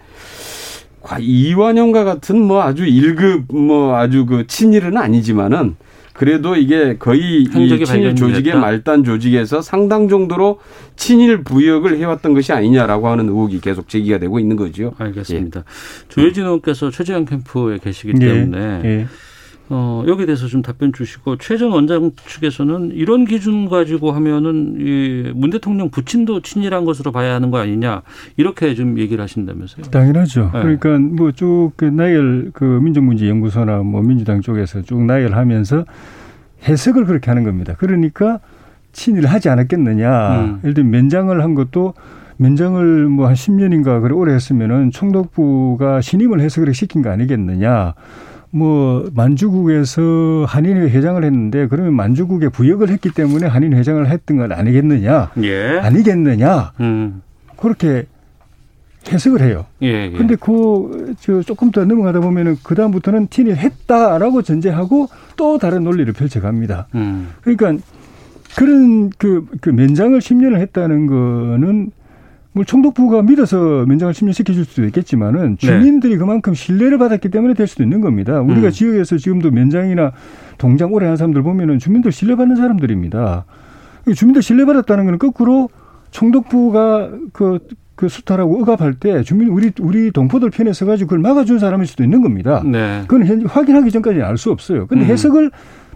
이완영과 1.19 2.03
같은 2.03 2.41
뭐 2.41 2.61
아주 2.61 2.85
1급 2.85 3.53
뭐 3.53 3.97
아주 3.97 4.25
그 4.25 4.47
친일은 4.47 4.97
아니지만은 4.97 5.75
그래도 6.13 6.55
이게 6.55 6.97
거의 6.97 7.41
이 7.43 7.49
친일 7.85 8.15
조직의 8.15 8.55
말단 8.55 9.03
조직에서 9.03 9.61
상당 9.61 10.07
정도로 10.07 10.59
친일 10.95 11.43
부역을 11.43 11.97
해왔던 11.97 12.33
것이 12.35 12.53
아니냐라고 12.53 13.07
하는 13.07 13.27
의혹이 13.27 13.59
계속 13.61 13.89
제기가 13.89 14.19
되고 14.19 14.39
있는 14.39 14.55
거죠. 14.55 14.93
알겠습니다. 14.99 15.61
예. 15.61 15.63
조혜진 16.09 16.43
의원께서 16.43 16.91
최재형 16.91 17.25
캠프에 17.25 17.79
계시기 17.79 18.13
예. 18.21 18.25
때문에 18.25 18.81
예. 18.85 19.07
예. 19.71 19.73
어, 19.75 20.03
여기에 20.07 20.25
대해서 20.25 20.47
좀 20.47 20.61
답변 20.61 20.91
주시고 20.93 21.37
최전 21.37 21.71
원장 21.71 22.11
측에서는 22.15 22.91
이런 22.93 23.25
기준 23.25 23.69
가지고 23.69 24.11
하면은 24.11 24.75
이문 24.79 25.49
대통령 25.49 25.89
부친도 25.89 26.41
친일한 26.41 26.85
것으로 26.85 27.11
봐야 27.11 27.33
하는 27.35 27.49
거 27.49 27.57
아니냐 27.59 28.01
이렇게 28.37 28.75
좀 28.75 28.99
얘기를 28.99 29.21
하신다면서요? 29.23 29.85
당연하죠. 29.85 30.51
네. 30.53 30.61
그러니까 30.61 30.97
뭐쭉그 30.97 31.85
나열 31.85 32.51
그 32.53 32.63
민족문제 32.63 33.27
연구소나 33.27 33.77
뭐 33.77 34.01
민주당 34.01 34.41
쪽에서 34.41 34.81
쭉 34.81 35.03
나열하면서 35.03 35.85
해석을 36.67 37.05
그렇게 37.05 37.31
하는 37.31 37.43
겁니다. 37.43 37.75
그러니까 37.77 38.39
친일을 38.91 39.29
하지 39.29 39.49
않았겠느냐. 39.49 40.41
음. 40.41 40.59
예를 40.63 40.73
들면 40.73 40.91
면장을 40.91 41.41
한 41.41 41.55
것도 41.55 41.93
면장을 42.37 43.05
뭐 43.07 43.27
한 43.27 43.35
10년인가 43.35 44.01
그래 44.01 44.13
오래 44.13 44.33
했으면은 44.33 44.91
총독부가 44.91 46.01
신임을 46.01 46.41
해서 46.41 46.61
그렇게 46.61 46.73
시킨 46.73 47.01
거 47.01 47.09
아니겠느냐. 47.09 47.93
뭐 48.53 49.09
만주국에서 49.15 50.45
한인회 50.47 50.81
회장을 50.89 51.23
했는데 51.23 51.67
그러면 51.67 51.95
만주국에 51.95 52.49
부역을 52.49 52.89
했기 52.89 53.09
때문에 53.09 53.47
한인 53.47 53.73
회장을 53.73 54.07
했던 54.07 54.37
건 54.37 54.51
아니겠느냐? 54.51 55.31
예. 55.43 55.79
아니겠느냐? 55.79 56.73
음. 56.79 57.23
그렇게 57.57 58.05
해석을 59.11 59.41
해요. 59.41 59.65
예, 59.81 59.87
예. 59.87 60.11
근데 60.11 60.35
그 60.35 61.15
저 61.19 61.41
조금 61.41 61.71
더 61.71 61.85
넘어가다 61.85 62.19
보면은 62.19 62.57
그 62.63 62.75
다음부터는 62.75 63.27
티를 63.27 63.57
했다라고 63.57 64.41
전제하고 64.41 65.07
또 65.35 65.57
다른 65.57 65.83
논리를 65.83 66.11
펼쳐갑니다. 66.13 66.87
음. 66.95 67.29
그러니까 67.41 67.83
그런 68.55 69.09
그, 69.17 69.47
그 69.61 69.69
면장을 69.69 70.17
10년을 70.19 70.59
했다는 70.59 71.07
거는 71.07 71.91
뭐 72.53 72.63
총독부가 72.63 73.23
믿어서 73.23 73.85
면장을 73.87 74.13
심리시켜줄 74.13 74.65
수도 74.65 74.85
있겠지만은 74.85 75.57
네. 75.57 75.67
주민들이 75.67 76.13
네. 76.13 76.19
그만큼 76.19 76.53
신뢰를 76.53 76.99
받았기 76.99 77.29
때문에 77.29 77.55
될 77.55 77.67
수도 77.67 77.83
있는 77.83 77.99
겁니다. 77.99 78.39
우리가 78.41 78.67
음. 78.67 78.71
지역에서 78.71 79.17
지금도 79.17 79.51
면장이나 79.51 80.11
동장 80.59 80.93
오래 80.93 81.07
한 81.07 81.17
사람들 81.17 81.41
보면은 81.41 81.79
주민들 81.79 82.11
신뢰받는 82.11 82.55
사람들입니다. 82.55 83.45
주민들 84.15 84.41
신뢰받았다는 84.41 85.05
거는 85.05 85.19
거꾸로 85.19 85.69
총독부가 86.11 87.09
그, 87.31 87.57
그 87.95 88.07
수탈하고 88.07 88.61
억압할 88.61 88.93
때 88.95 89.23
주민 89.23 89.47
우리 89.47 89.71
우리 89.79 90.11
동포들 90.11 90.51
편에 90.51 90.73
서가지고 90.73 91.07
그걸 91.07 91.19
막아준 91.19 91.57
사람일 91.57 91.87
수도 91.87 92.03
있는 92.03 92.21
겁니다. 92.21 92.61
네. 92.63 93.01
그건 93.07 93.25
현, 93.25 93.45
확인하기 93.47 93.89
전까지는 93.89 94.23
알수 94.23 94.51
없어요. 94.51 94.85
근데 94.85 95.05
음. 95.05 95.09
해석을 95.09 95.49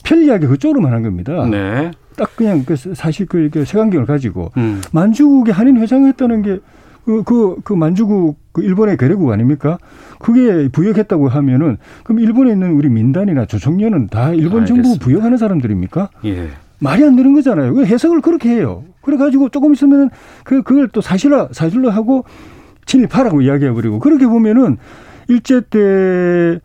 편리하게 0.08 0.47
그쪽으로만 0.47 0.93
한 0.93 1.03
겁니다. 1.03 1.45
네. 1.45 1.91
딱 2.16 2.36
그냥 2.36 2.64
그 2.66 2.76
사실 2.76 3.26
그 3.26 3.49
색안경을 3.66 4.05
가지고 4.05 4.51
음. 4.58 4.82
만주국의 4.91 5.53
한인 5.53 5.78
회장을 5.78 6.08
했다는 6.08 6.41
게 6.41 6.60
그, 7.05 7.24
그, 7.24 7.55
그 7.64 7.74
만주국, 7.74 8.38
그 8.51 8.62
일본의 8.62 8.97
괴뢰국 8.97 9.32
아닙니까? 9.32 9.78
그게 10.20 10.68
부역했다고 10.68 11.30
하면은, 11.30 11.78
그럼 12.03 12.20
일본에 12.20 12.51
있는 12.51 12.74
우리 12.74 12.89
민단이나 12.89 13.45
조총련은 13.45 14.08
다 14.08 14.34
일본 14.34 14.64
알겠습니다. 14.64 14.89
정부 14.89 14.99
부역하는 14.99 15.38
사람들입니까? 15.38 16.10
예. 16.26 16.49
말이 16.80 17.05
안 17.05 17.16
되는 17.16 17.34
거잖아요. 17.34 17.76
그 17.76 17.86
해석을 17.86 18.20
그렇게 18.20 18.49
해요. 18.49 18.84
그래가지고 19.01 19.47
조금 19.49 19.72
있으면은 19.72 20.10
그, 20.43 20.64
그걸 20.64 20.89
또 20.89 20.99
사실화, 20.99 21.47
사실로 21.53 21.91
하고 21.91 22.26
친일파라고 22.86 23.41
이야기해버리고, 23.41 23.99
그렇게 23.99 24.28
보면은 24.28 24.76
일제 25.30 25.62
때 25.62 26.60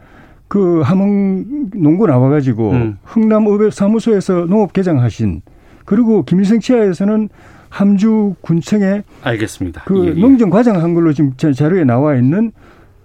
그 0.52 0.82
함흥 0.82 1.70
농구 1.76 2.06
나와가지고 2.06 2.72
음. 2.72 2.98
흥남 3.04 3.46
의백 3.46 3.72
사무소에서 3.72 4.44
농업 4.44 4.74
개장하신 4.74 5.40
그리고 5.86 6.26
김일성 6.26 6.60
치하에서는 6.60 7.30
함주 7.70 8.34
군청에 8.42 9.02
알겠습니다. 9.22 9.84
그 9.86 10.04
예, 10.04 10.08
예. 10.08 10.12
농정 10.12 10.50
과장한 10.50 10.92
걸로 10.92 11.14
지금 11.14 11.32
자료에 11.38 11.84
나와 11.84 12.16
있는 12.16 12.52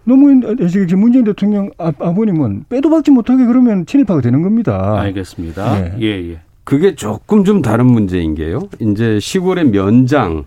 노무현 0.04 0.58
지금 0.68 1.00
문재인 1.00 1.24
대통령 1.24 1.72
아, 1.78 1.94
아버님은 1.98 2.66
빼도 2.68 2.90
박지 2.90 3.12
못하게 3.12 3.46
그러면 3.46 3.86
친일파가 3.86 4.20
되는 4.20 4.42
겁니다. 4.42 5.00
알겠습니다. 5.00 6.02
예, 6.02 6.02
예. 6.02 6.32
예. 6.32 6.40
그게 6.66 6.96
조금 6.96 7.46
좀 7.46 7.62
다른 7.62 7.86
문제인 7.86 8.36
게요. 8.36 8.68
이제 8.82 9.22
시골의 9.22 9.70
면장을 9.70 10.44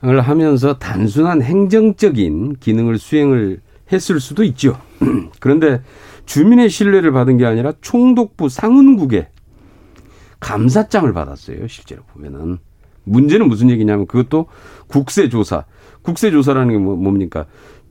하면서 0.00 0.78
단순한 0.78 1.42
행정적인 1.42 2.56
기능을 2.58 2.96
수행을 2.96 3.60
했을 3.92 4.18
수도 4.18 4.44
있죠. 4.44 4.78
그런데 5.40 5.80
주민의 6.26 6.68
신뢰를 6.68 7.12
받은 7.12 7.38
게 7.38 7.46
아니라 7.46 7.72
총독부 7.80 8.48
상은국에 8.48 9.28
감사장을 10.40 11.10
받았어요. 11.12 11.66
실제로 11.68 12.02
보면은. 12.12 12.58
문제는 13.04 13.48
무슨 13.48 13.70
얘기냐면 13.70 14.06
그것도 14.06 14.46
국세 14.88 15.28
조사. 15.28 15.64
국세 16.02 16.30
조사라는 16.30 16.72
게 16.72 16.78
뭐, 16.78 16.96
뭡니까? 16.96 17.46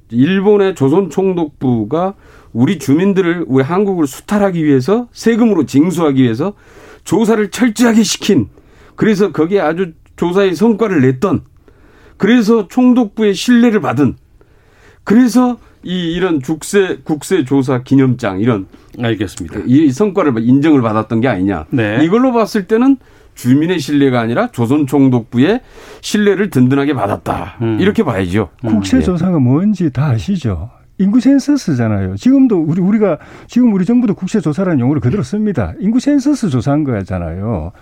일본의 0.10 0.76
조선 0.76 1.10
총독부가 1.10 2.16
우리 2.54 2.78
주민들을 2.78 3.46
우리 3.48 3.64
한국을 3.64 4.08
수탈하기 4.08 4.64
위해서 4.64 5.08
세금으로 5.12 5.66
징수하기 5.66 6.22
위해서 6.22 6.54
조사를 7.04 7.50
철저하게 7.50 8.04
시킨 8.04 8.50
그래서 8.96 9.32
거기에 9.32 9.60
아주 9.60 9.94
조사의 10.16 10.56
성과를 10.56 11.02
냈던 11.02 11.44
그래서 12.18 12.68
총독부의 12.68 13.34
신뢰를 13.34 13.82
받은 13.82 14.16
그래서 15.04 15.58
이 15.86 16.14
이런 16.14 16.42
국세 16.42 16.98
국세 17.04 17.46
조사 17.46 17.84
기념장 17.84 18.42
이런 18.42 18.66
알겠습니다. 19.00 19.62
이 19.68 19.92
성과를 19.92 20.34
인정을 20.40 20.82
받았던 20.82 21.22
게 21.22 21.28
아니냐. 21.28 21.66
네. 21.70 22.04
이걸로 22.04 22.34
봤을 22.34 22.66
때는 22.68 22.98
주민의 23.36 23.80
신뢰가 23.80 24.20
아니라 24.20 24.48
조선 24.52 24.88
총독부의 24.88 25.62
신뢰를 26.02 26.50
든든하게 26.50 26.94
받았다. 26.94 27.58
음. 27.62 27.78
이렇게 27.80 28.04
봐야죠. 28.04 28.50
국세 28.62 29.02
조사가 29.02 29.40
뭔지 29.40 29.92
다 29.92 30.08
아시죠? 30.08 30.72
인구 30.98 31.20
센서스잖아요. 31.20 32.16
지금도 32.16 32.62
우리 32.62 32.82
우리가 32.82 33.20
지금 33.48 33.74
우리 33.74 33.86
정부도 33.86 34.16
국세 34.16 34.40
조사라는 34.40 34.80
용어를 34.80 35.02
그대로 35.02 35.24
씁니다. 35.24 35.74
인구 35.80 36.00
센서스 36.00 36.50
조사한 36.50 36.84
거잖아요. 36.84 37.74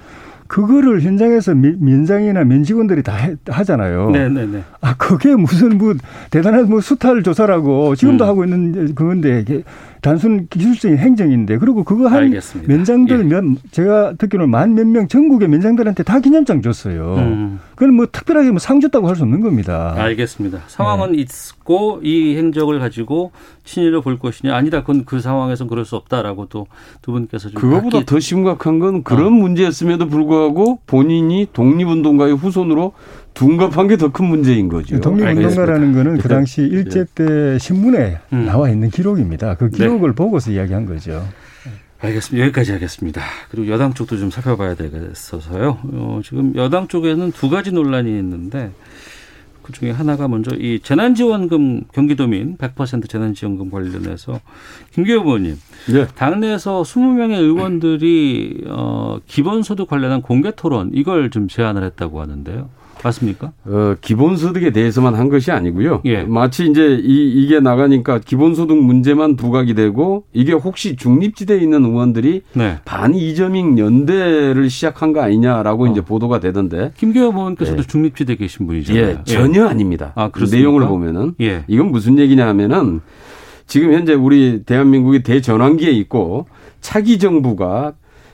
그거를 0.53 1.01
현장에서 1.01 1.55
면장이나 1.55 2.43
면직원들이 2.43 3.01
다 3.01 3.15
해, 3.15 3.35
하잖아요. 3.47 4.11
네네네. 4.11 4.45
네, 4.45 4.57
네. 4.57 4.63
아 4.81 4.93
그게 4.95 5.35
무슨 5.35 5.79
뭐 5.79 5.95
대단한 6.29 6.69
뭐 6.69 6.79
수탈 6.79 7.23
조사라고 7.23 7.95
지금도 7.95 8.23
음. 8.23 8.29
하고 8.29 8.43
있는 8.43 8.93
그건데 8.93 9.43
단순 10.03 10.47
기술적인 10.49 10.97
행정인데 10.99 11.57
그리고 11.57 11.83
그거 11.83 12.07
한 12.07 12.23
알겠습니다. 12.25 12.71
면장들 12.71 13.19
예. 13.21 13.23
몇 13.23 13.43
제가 13.71 14.13
듣기로는 14.19 14.51
만 14.51 14.75
몇 14.75 14.85
명 14.85 15.07
전국의 15.07 15.47
면장들한테 15.47 16.03
다 16.03 16.19
기념장 16.19 16.61
줬어요. 16.61 17.15
음. 17.17 17.59
그건 17.75 17.95
뭐 17.95 18.05
특별하게 18.11 18.49
뭐 18.51 18.59
상 18.59 18.79
줬다고 18.79 19.07
할 19.07 19.15
수 19.15 19.23
없는 19.23 19.41
겁니다. 19.41 19.95
알겠습니다. 19.97 20.59
상황은 20.67 21.13
네. 21.13 21.19
있고 21.19 21.99
이 22.03 22.35
행적을 22.37 22.79
가지고 22.79 23.31
친일로 23.63 24.01
볼 24.01 24.19
것이냐 24.19 24.53
아니다. 24.55 24.81
그건 24.81 25.05
그 25.05 25.19
상황에서 25.19 25.65
그럴 25.65 25.85
수 25.85 25.95
없다라고 25.95 26.45
또 26.47 26.67
두 27.01 27.11
분께서 27.11 27.49
좀 27.49 27.59
그거보다 27.59 27.99
바뀌... 27.99 28.05
더 28.05 28.19
심각한 28.19 28.79
건 28.79 29.03
그런 29.03 29.27
어. 29.27 29.29
문제였음에도 29.31 30.07
불구하고 30.07 30.79
본인이 30.85 31.47
독립운동가의 31.53 32.35
후손으로 32.35 32.93
둔갑한 33.33 33.87
게 33.87 33.97
더 33.97 34.09
큰 34.09 34.25
문제인 34.25 34.69
거죠. 34.69 34.99
독립운동가라는 35.01 35.93
거는 35.93 36.17
그 36.19 36.27
당시 36.27 36.61
일제 36.61 37.05
때 37.15 37.57
신문에 37.59 38.19
음. 38.33 38.45
나와 38.45 38.69
있는 38.69 38.89
기록입니다. 38.89 39.55
그 39.55 39.69
기록을 39.69 40.09
네. 40.11 40.15
보고서 40.15 40.51
이야기한 40.51 40.85
거죠. 40.85 41.25
알겠습니다. 41.99 42.45
여기까지 42.45 42.73
하겠습니다. 42.73 43.21
그리고 43.49 43.71
여당 43.71 43.93
쪽도 43.93 44.17
좀 44.17 44.29
살펴봐야 44.29 44.75
되겠어서요. 44.75 45.77
어, 45.83 46.21
지금 46.23 46.53
여당 46.55 46.87
쪽에는 46.87 47.31
두 47.31 47.49
가지 47.49 47.71
논란이 47.71 48.09
있는데 48.19 48.71
그 49.61 49.71
중에 49.71 49.91
하나가 49.91 50.27
먼저 50.27 50.53
이 50.57 50.81
재난지원금 50.83 51.85
경기도민 51.93 52.57
100% 52.57 53.07
재난지원금 53.09 53.71
관련해서 53.71 54.41
김기호 54.91 55.21
의원님, 55.21 55.57
네. 55.93 56.05
당내에서 56.13 56.81
20명의 56.81 57.35
의원들이 57.39 58.65
어, 58.67 59.19
기본소득 59.25 59.87
관련한 59.87 60.21
공개 60.21 60.51
토론 60.51 60.91
이걸 60.93 61.29
좀 61.29 61.47
제안을 61.47 61.83
했다고 61.85 62.19
하는데요. 62.21 62.69
맞습니까? 63.03 63.51
어, 63.65 63.95
기본소득에 64.01 64.71
대해서만 64.71 65.15
한 65.15 65.29
것이 65.29 65.51
아니고요. 65.51 66.01
예. 66.05 66.23
마치 66.23 66.65
이제 66.65 66.99
이, 67.01 67.43
이게 67.43 67.59
나가니까 67.59 68.19
기본소득 68.19 68.77
문제만 68.77 69.35
부각이 69.35 69.73
되고 69.73 70.25
이게 70.33 70.53
혹시 70.53 70.95
중립지대에 70.95 71.59
있는 71.59 71.83
의원들이 71.85 72.41
네. 72.53 72.77
반이점익 72.85 73.77
연대를 73.77 74.69
시작한 74.69 75.13
거 75.13 75.21
아니냐라고 75.21 75.85
어. 75.85 75.87
이제 75.87 76.01
보도가 76.01 76.39
되던데. 76.39 76.91
김기호 76.97 77.25
의원께서도 77.25 77.79
예. 77.79 77.87
중립지대에 77.87 78.35
계신 78.37 78.67
분이죠. 78.67 78.95
예, 78.95 79.19
전혀 79.25 79.67
아닙니다. 79.67 80.13
아, 80.15 80.31
내용을 80.51 80.87
보면은 80.87 81.35
예. 81.41 81.65
이건 81.67 81.91
무슨 81.91 82.17
얘기냐 82.19 82.47
하면은 82.47 83.01
지금 83.67 83.93
현재 83.93 84.13
우리 84.13 84.63
대한민국이 84.63 85.23
대전환기에 85.23 85.91
있고 85.91 86.47
차기 86.81 87.17
정부가 87.17 87.93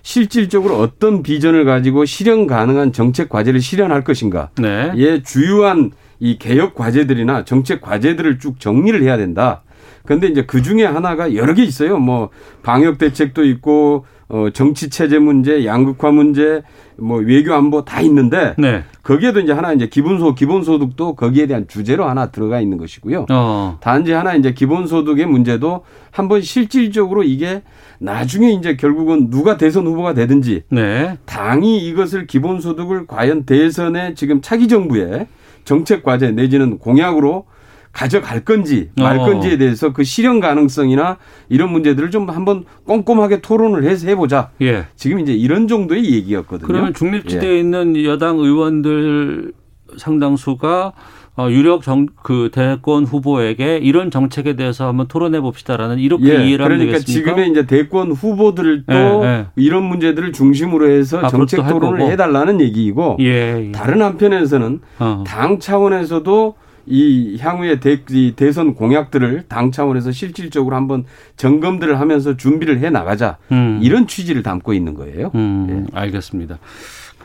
실질적으로 0.09 0.79
어떤 0.79 1.21
비전을 1.21 1.65
가지고 1.65 2.03
실현 2.03 2.47
가능한 2.47 2.93
정책 2.93 3.29
과제를 3.29 3.61
실현할 3.61 4.03
것인가. 4.03 4.49
네. 4.57 4.91
예, 4.95 5.21
주요한 5.21 5.91
이 6.19 6.39
개혁 6.39 6.73
과제들이나 6.73 7.45
정책 7.45 7.79
과제들을 7.79 8.39
쭉 8.39 8.59
정리를 8.59 8.99
해야 9.03 9.17
된다. 9.17 9.61
그런데 10.05 10.25
이제 10.25 10.45
그 10.47 10.63
중에 10.63 10.83
하나가 10.83 11.35
여러 11.35 11.53
개 11.53 11.61
있어요. 11.61 11.99
뭐 11.99 12.31
방역 12.63 12.97
대책도 12.97 13.45
있고 13.45 14.05
어 14.29 14.49
정치 14.51 14.89
체제 14.89 15.19
문제, 15.19 15.63
양극화 15.63 16.09
문제, 16.09 16.63
뭐 17.01 17.19
외교 17.19 17.53
안보 17.53 17.83
다 17.83 18.01
있는데 18.01 18.55
네. 18.57 18.83
거기에도 19.03 19.39
이제 19.39 19.51
하나 19.51 19.73
이제 19.73 19.87
기본소 19.87 20.35
기본소득도 20.35 21.15
거기에 21.15 21.47
대한 21.47 21.67
주제로 21.67 22.05
하나 22.05 22.27
들어가 22.27 22.61
있는 22.61 22.77
것이고요. 22.77 23.25
어. 23.29 23.77
단지 23.81 24.11
하나 24.11 24.35
이제 24.35 24.53
기본소득의 24.53 25.25
문제도 25.25 25.83
한번 26.11 26.41
실질적으로 26.41 27.23
이게 27.23 27.61
나중에 27.99 28.51
이제 28.51 28.75
결국은 28.75 29.29
누가 29.29 29.57
대선 29.57 29.85
후보가 29.87 30.13
되든지 30.13 30.63
네. 30.69 31.17
당이 31.25 31.79
이것을 31.87 32.27
기본소득을 32.27 33.07
과연 33.07 33.43
대선에 33.43 34.13
지금 34.13 34.41
차기 34.41 34.67
정부의 34.67 35.27
정책 35.65 36.03
과제 36.03 36.31
내지는 36.31 36.79
공약으로 36.79 37.45
가져갈 37.91 38.45
건지 38.45 38.89
말 38.95 39.19
어. 39.19 39.25
건지에 39.25 39.57
대해서 39.57 39.91
그 39.93 40.03
실현 40.03 40.39
가능성이나 40.39 41.17
이런 41.49 41.71
문제들을 41.71 42.11
좀 42.11 42.29
한번 42.29 42.65
꼼꼼하게 42.85 43.41
토론을 43.41 43.83
해서 43.83 44.07
해보자. 44.07 44.51
예. 44.61 44.85
지금 44.95 45.19
이제 45.19 45.33
이런 45.33 45.67
정도의 45.67 46.05
얘기였거든요. 46.13 46.67
그러면 46.67 46.93
중립지대에 46.93 47.51
예. 47.51 47.59
있는 47.59 48.03
여당 48.05 48.37
의원들 48.37 49.53
상당수가 49.97 50.93
어, 51.39 51.49
유력 51.49 51.83
정, 51.83 52.05
그 52.21 52.49
대권 52.51 53.05
후보에게 53.05 53.77
이런 53.77 54.11
정책에 54.11 54.57
대해서 54.57 54.87
한번 54.87 55.07
토론해 55.07 55.39
봅시다라는 55.39 55.97
이렇게 55.97 56.25
예, 56.25 56.45
이해를 56.45 56.65
하면 56.65 56.79
그러니까 56.79 56.97
되겠습니까? 56.97 57.29
지금의 57.31 57.49
이제 57.51 57.65
대권 57.65 58.11
후보들 58.11 58.85
도 58.85 58.93
예, 58.93 59.25
예. 59.25 59.45
이런 59.55 59.83
문제들을 59.83 60.33
중심으로 60.33 60.89
해서 60.89 61.25
정책 61.29 61.65
토론을 61.65 62.01
해달라는 62.11 62.59
얘기이고 62.59 63.17
예, 63.21 63.67
예, 63.67 63.71
다른 63.71 64.01
한편에서는 64.01 64.81
어. 64.99 65.23
당 65.25 65.59
차원에서도 65.59 66.55
이 66.89 67.37
향후의 67.39 67.79
대, 67.79 68.01
이 68.09 68.33
대선 68.35 68.73
공약들을 68.73 69.43
당 69.47 69.71
차원에서 69.71 70.11
실질적으로 70.11 70.75
한번 70.75 71.05
점검들을 71.37 71.99
하면서 71.99 72.35
준비를 72.35 72.79
해 72.79 72.89
나가자 72.89 73.37
음. 73.51 73.79
이런 73.81 74.07
취지를 74.07 74.41
담고 74.43 74.73
있는 74.73 74.95
거예요. 74.95 75.31
음, 75.35 75.67
예. 75.69 75.97
알겠습니다. 75.97 76.57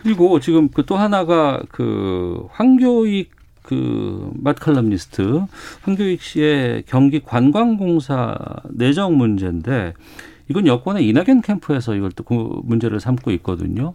그리고 0.02 0.38
지금 0.38 0.68
그 0.68 0.84
또 0.84 0.96
하나가 0.96 1.62
그 1.70 2.46
황교익 2.50 3.30
그 3.62 4.30
맛칼럼니스트 4.34 5.44
황교익 5.82 6.20
씨의 6.20 6.82
경기 6.86 7.20
관광공사 7.20 8.36
내정 8.70 9.16
문제인데 9.16 9.94
이건 10.50 10.66
여권의 10.66 11.08
이낙연 11.08 11.40
캠프에서 11.40 11.94
이걸 11.94 12.10
또 12.12 12.24
그 12.24 12.60
문제를 12.64 13.00
삼고 13.00 13.30
있거든요. 13.32 13.94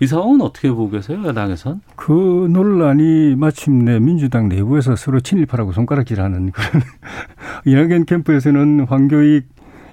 이 0.00 0.06
상황은 0.06 0.42
어떻게 0.42 0.70
보고 0.70 0.90
계세요, 0.90 1.22
야당에선? 1.26 1.80
그 1.96 2.48
논란이 2.50 3.36
마침내 3.36 3.98
민주당 3.98 4.48
내부에서 4.48 4.94
서로 4.94 5.20
친일파라고 5.20 5.72
손가락질하는 5.72 6.50
그런 6.50 6.82
이낙연 7.64 8.04
캠프에서는 8.04 8.86
황교익 8.88 9.48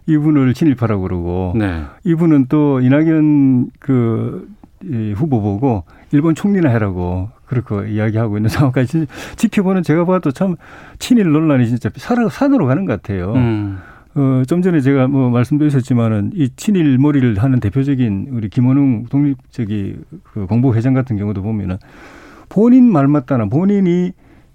이분을 0.06 0.54
친일파라고 0.54 1.04
그러고 1.04 1.54
네. 1.56 1.84
이분은 2.04 2.48
또 2.50 2.82
이낙연 2.82 3.70
그 3.80 4.50
후보 5.16 5.42
보고 5.42 5.86
일본 6.12 6.36
총리나 6.36 6.70
해라고 6.70 7.30
그렇게 7.46 7.90
이야기하고 7.90 8.38
있는 8.38 8.50
상황까지 8.52 9.08
지켜보는 9.38 9.84
제가 9.84 10.06
봐도 10.06 10.32
참 10.32 10.58
친일 11.00 11.32
논란이 11.32 11.68
진짜 11.68 11.90
산으로 11.96 12.66
가는 12.66 12.86
것 12.86 13.02
같아요. 13.02 13.34
음. 13.34 13.80
어, 14.16 14.44
좀 14.48 14.62
전에 14.62 14.80
제가 14.80 15.08
뭐 15.08 15.30
말씀드렸었지만은 15.30 16.32
이 16.36 16.50
친일 16.56 16.98
머리를 16.98 17.38
하는 17.38 17.60
대표적인 17.60 18.28
우리 18.32 18.50
김원웅 18.50 19.06
독립 19.10 19.38
저기 19.50 19.96
그 20.24 20.46
공보회장 20.46 20.94
같은 20.94 21.18
경우도 21.18 21.42
보면은 21.42 21.78
본인 22.50 22.92
말 22.92 23.08
맞다나 23.08 23.46
본인이 23.46 24.12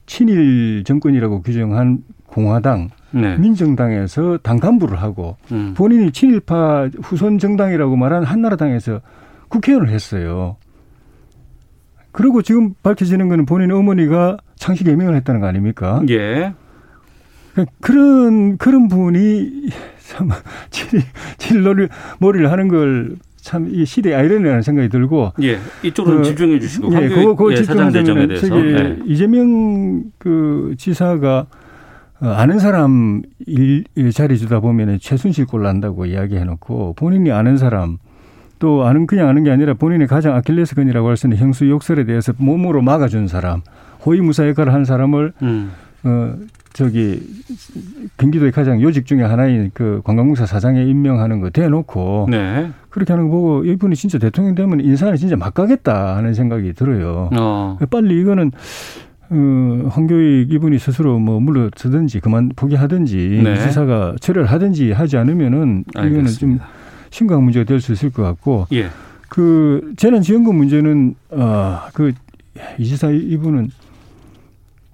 친일 0.06 0.84
정권이라고 0.84 1.42
규정한 1.42 2.04
공화당, 2.26 2.90
네. 3.10 3.36
민정당에서 3.36 4.38
당 4.42 4.58
간부를 4.58 5.00
하고 5.02 5.36
음. 5.50 5.74
본인이 5.76 6.12
친일파 6.12 6.90
후손 7.02 7.38
정당이라고 7.38 7.96
말한 7.96 8.24
한나라당에서 8.24 9.00
국회의원을 9.48 9.90
했어요. 9.90 10.56
그리고 12.12 12.42
지금 12.42 12.74
밝혀지는 12.82 13.28
거는 13.28 13.46
본인 13.46 13.72
어머니가 13.72 14.36
창식 14.56 14.86
예명을 14.86 15.14
했다는 15.16 15.40
거 15.40 15.46
아닙니까? 15.46 16.02
예. 16.08 16.54
그런 17.80 18.58
그런 18.58 18.88
분이 18.88 19.68
참 19.98 20.28
진로를 21.38 21.88
머리를 22.18 22.50
하는 22.50 22.68
걸 22.68 23.16
참 23.48 23.66
이 23.72 23.86
시대 23.86 24.14
아이러니라는 24.14 24.60
생각이 24.60 24.90
들고 24.90 25.32
예 25.42 25.58
이쪽으로 25.82 26.18
어, 26.18 26.22
집중해 26.22 26.60
주시고 26.60 26.92
예 27.02 27.08
그거 27.08 27.34
그거 27.34 27.52
예, 27.52 27.56
집중하자면 27.56 28.36
저기 28.36 28.72
네. 28.72 28.98
이재명 29.06 30.04
그 30.18 30.74
지사가 30.76 31.46
어, 32.20 32.26
아는 32.28 32.58
사람 32.58 33.22
일, 33.46 33.84
자리 34.12 34.36
주다 34.36 34.60
보면은 34.60 34.98
최순실 35.00 35.46
꼴 35.46 35.62
난다고 35.62 36.04
이야기해 36.04 36.44
놓고 36.44 36.94
본인이 36.94 37.32
아는 37.32 37.56
사람 37.56 37.96
또 38.58 38.84
아는 38.84 39.06
그냥 39.06 39.28
아는 39.28 39.44
게 39.44 39.50
아니라 39.50 39.72
본인이 39.74 40.06
가장 40.06 40.34
아킬레스건이라고 40.34 41.08
할 41.08 41.16
수 41.16 41.26
있는 41.26 41.38
형수 41.38 41.70
욕설에 41.70 42.04
대해서 42.04 42.34
몸으로 42.36 42.82
막아준 42.82 43.28
사람 43.28 43.62
호위무사 44.04 44.46
역할을 44.48 44.74
한 44.74 44.84
사람을 44.84 45.32
음. 45.42 45.70
어 46.04 46.34
저기 46.78 47.20
경기도의 48.18 48.52
가장 48.52 48.80
요직 48.80 49.04
중에 49.04 49.22
하나인 49.22 49.72
그 49.74 50.00
관광공사 50.04 50.46
사장에 50.46 50.84
임명하는 50.84 51.40
거 51.40 51.50
대놓고 51.50 52.28
네. 52.30 52.70
그렇게 52.88 53.12
하는 53.12 53.28
거 53.28 53.36
보고 53.36 53.64
이분이 53.64 53.96
진짜 53.96 54.16
대통령 54.16 54.54
되면 54.54 54.78
인사를 54.78 55.16
진짜 55.16 55.34
막 55.34 55.54
가겠다 55.54 56.16
하는 56.16 56.34
생각이 56.34 56.74
들어요. 56.74 57.30
어. 57.36 57.76
빨리 57.90 58.20
이거는 58.20 58.52
어, 59.30 59.88
황교익 59.88 60.52
이분이 60.52 60.78
스스로 60.78 61.18
뭐 61.18 61.40
물러서든지 61.40 62.20
그만 62.20 62.50
포기하든지 62.54 63.40
네. 63.42 63.56
지사가 63.56 64.14
처리를 64.20 64.46
하든지 64.46 64.92
하지 64.92 65.16
않으면은 65.16 65.82
이거는 65.90 66.26
좀 66.26 66.60
심각한 67.10 67.42
문제가 67.42 67.64
될 67.64 67.80
수 67.80 67.92
있을 67.92 68.10
것 68.10 68.22
같고 68.22 68.68
예. 68.72 68.86
그 69.28 69.94
재난지원금 69.96 70.54
문제는 70.54 71.16
어그 71.30 72.12
이지사 72.78 73.10
이분은 73.10 73.70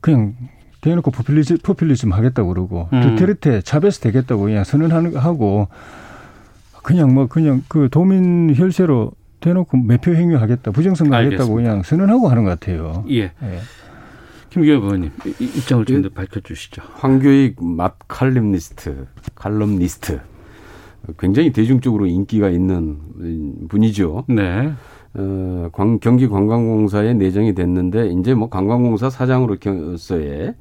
그냥 0.00 0.34
대놓고 0.84 1.10
포퓰리즘, 1.12 1.58
포퓰리즘 1.62 2.12
하겠다고 2.12 2.50
그러고 2.50 2.90
음. 2.92 3.00
두테르테 3.00 3.62
차베스 3.62 4.00
되겠다고 4.00 4.42
그냥 4.42 4.64
선언하는 4.64 5.16
하고 5.16 5.68
그냥 6.82 7.14
뭐 7.14 7.26
그냥 7.26 7.62
그 7.68 7.88
도민 7.90 8.54
혈세로 8.54 9.12
대놓고 9.40 9.78
매표 9.78 10.14
행위하겠다 10.14 10.72
부정선거 10.72 11.16
하겠다고 11.16 11.54
그냥 11.54 11.82
선언하고 11.82 12.28
하는 12.28 12.44
것 12.44 12.50
같아요. 12.50 13.02
예. 13.08 13.22
예. 13.22 13.58
김기현 14.50 14.82
의원님 14.82 15.10
입장을 15.40 15.86
좀 15.86 16.02
더 16.02 16.10
밝혀주시죠. 16.10 16.82
황교익 16.96 17.64
맛 17.64 17.94
칼럼니스트, 18.06 19.06
칼럼니스트 19.34 20.20
굉장히 21.18 21.50
대중적으로 21.50 22.04
인기가 22.06 22.50
있는 22.50 22.98
분이죠. 23.70 24.26
네. 24.28 24.70
어, 25.14 25.68
관, 25.72 25.98
경기 25.98 26.28
관광공사에 26.28 27.14
내정이 27.14 27.54
됐는데 27.54 28.08
이제 28.08 28.34
뭐 28.34 28.50
관광공사 28.50 29.08
사장으로서의 29.08 30.54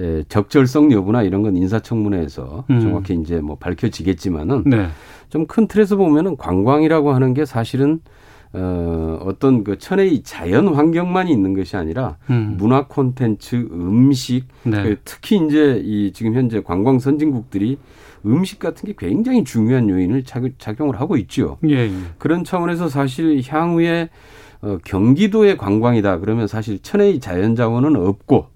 예, 0.00 0.24
적절성 0.28 0.92
여부나 0.92 1.22
이런 1.22 1.42
건 1.42 1.56
인사청문회에서 1.56 2.64
음. 2.70 2.80
정확히 2.80 3.14
이제 3.14 3.40
뭐 3.40 3.56
밝혀지겠지만은 3.56 4.64
네. 4.66 4.88
좀큰 5.28 5.68
틀에서 5.68 5.96
보면은 5.96 6.36
관광이라고 6.36 7.12
하는 7.12 7.34
게 7.34 7.44
사실은 7.44 8.00
어, 8.52 9.20
어떤 9.22 9.62
그 9.62 9.78
천혜의 9.78 10.22
자연 10.24 10.74
환경만이 10.74 11.30
있는 11.30 11.54
것이 11.54 11.76
아니라 11.76 12.16
음. 12.30 12.56
문화 12.58 12.86
콘텐츠, 12.86 13.68
음식, 13.70 14.46
네. 14.64 14.82
그 14.82 14.96
특히 15.04 15.36
이제 15.44 15.80
이 15.84 16.12
지금 16.12 16.34
현재 16.34 16.60
관광 16.60 16.98
선진국들이 16.98 17.78
음식 18.26 18.58
같은 18.58 18.88
게 18.88 18.94
굉장히 18.98 19.44
중요한 19.44 19.88
요인을 19.88 20.24
작 20.24 20.80
용을 20.80 21.00
하고 21.00 21.16
있죠. 21.18 21.58
예, 21.68 21.74
예. 21.74 21.90
그런 22.18 22.42
차원에서 22.42 22.88
사실 22.88 23.40
향후에 23.46 24.10
어, 24.62 24.78
경기도의 24.84 25.56
관광이다 25.56 26.18
그러면 26.18 26.46
사실 26.46 26.80
천혜의 26.80 27.20
자연 27.20 27.54
자원은 27.54 27.96
없고 27.96 28.48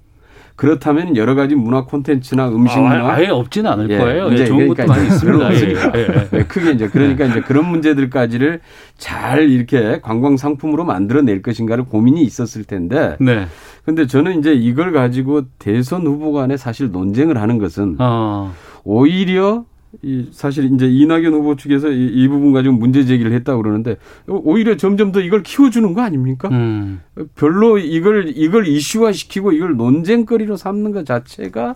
그렇다면 0.56 1.16
여러 1.16 1.34
가지 1.34 1.56
문화 1.56 1.84
콘텐츠나 1.84 2.48
음식 2.48 2.78
문화 2.78 3.14
아, 3.14 3.22
예 3.22 3.28
없지는 3.28 3.70
않을 3.72 3.90
예, 3.90 3.98
거예요. 3.98 4.32
이제 4.32 4.44
좋은 4.44 4.68
그러니까 4.68 4.84
것도 4.84 4.92
많이 4.92 5.08
있습니다. 5.08 5.46
없으니까. 5.48 5.92
예, 5.96 6.00
예. 6.00 6.28
예, 6.38 6.42
크게 6.44 6.70
이제 6.72 6.88
그러니까 6.88 7.24
이제 7.24 7.40
그런 7.40 7.68
문제들까지를 7.70 8.60
잘 8.96 9.50
이렇게 9.50 10.00
관광 10.00 10.36
상품으로 10.36 10.84
만들어낼 10.84 11.42
것인가를 11.42 11.84
고민이 11.84 12.22
있었을 12.22 12.64
텐데. 12.64 13.16
네. 13.18 13.46
근데 13.84 14.06
저는 14.06 14.38
이제 14.38 14.52
이걸 14.54 14.92
가지고 14.92 15.42
대선 15.58 16.06
후보 16.06 16.32
간에 16.32 16.56
사실 16.56 16.90
논쟁을 16.90 17.36
하는 17.40 17.58
것은 17.58 17.96
어. 17.98 18.52
오히려 18.84 19.64
이 20.02 20.28
사실 20.32 20.72
이제 20.72 20.86
이낙연 20.86 21.32
후보 21.32 21.56
측에서 21.56 21.90
이, 21.90 22.06
이 22.06 22.28
부분 22.28 22.52
가지고 22.52 22.74
문제 22.74 23.04
제기를 23.04 23.32
했다고 23.32 23.62
그러는데 23.62 23.96
오히려 24.26 24.76
점점 24.76 25.12
더 25.12 25.20
이걸 25.20 25.42
키워주는 25.42 25.94
거 25.94 26.02
아닙니까? 26.02 26.48
음. 26.50 27.00
별로 27.34 27.78
이걸 27.78 28.32
이걸 28.34 28.66
이슈화 28.66 29.12
시키고 29.12 29.52
이걸 29.52 29.76
논쟁거리로 29.76 30.56
삼는 30.56 30.92
것 30.92 31.06
자체가 31.06 31.74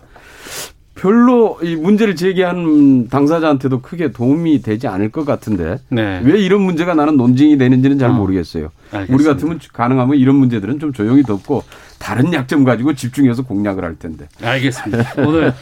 별로 0.95 1.57
이 1.63 1.77
문제를 1.77 2.17
제기한 2.17 3.07
당사자한테도 3.07 3.81
크게 3.81 4.11
도움이 4.11 4.61
되지 4.61 4.87
않을 4.87 5.11
것 5.11 5.25
같은데 5.25 5.77
네. 5.87 6.21
왜 6.25 6.39
이런 6.41 6.61
문제가 6.61 6.93
나는 6.93 7.15
논쟁이 7.15 7.57
되는지는 7.57 7.97
잘 7.97 8.09
어. 8.09 8.13
모르겠어요. 8.13 8.69
알겠습니다. 8.91 9.15
우리 9.15 9.23
같으면 9.23 9.59
가능하면 9.71 10.17
이런 10.17 10.35
문제들은 10.35 10.79
좀 10.79 10.91
조용히 10.91 11.23
덮고 11.23 11.63
다른 11.99 12.33
약점 12.33 12.63
가지고 12.63 12.93
집중해서 12.93 13.43
공략을 13.43 13.83
할 13.83 13.99
텐데. 13.99 14.27
알겠습니다. 14.41 15.13
오늘 15.25 15.53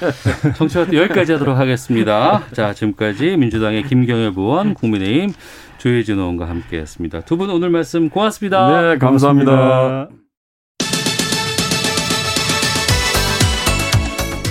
청취자 0.56 0.88
여기까지 0.94 1.34
하도록 1.34 1.58
하겠습니다. 1.58 2.44
자 2.54 2.74
지금까지 2.74 3.36
민주당의 3.38 3.84
김경엽 3.84 4.38
의원, 4.38 4.74
국민의힘 4.74 5.34
조혜진 5.80 6.18
의원과 6.18 6.48
함께했습니다. 6.48 7.22
두 7.22 7.38
분 7.38 7.50
오늘 7.50 7.70
말씀 7.70 8.10
고맙습니다. 8.10 8.82
네, 8.94 8.98
감사합니다. 8.98 9.52
고맙습니다. 9.52 10.08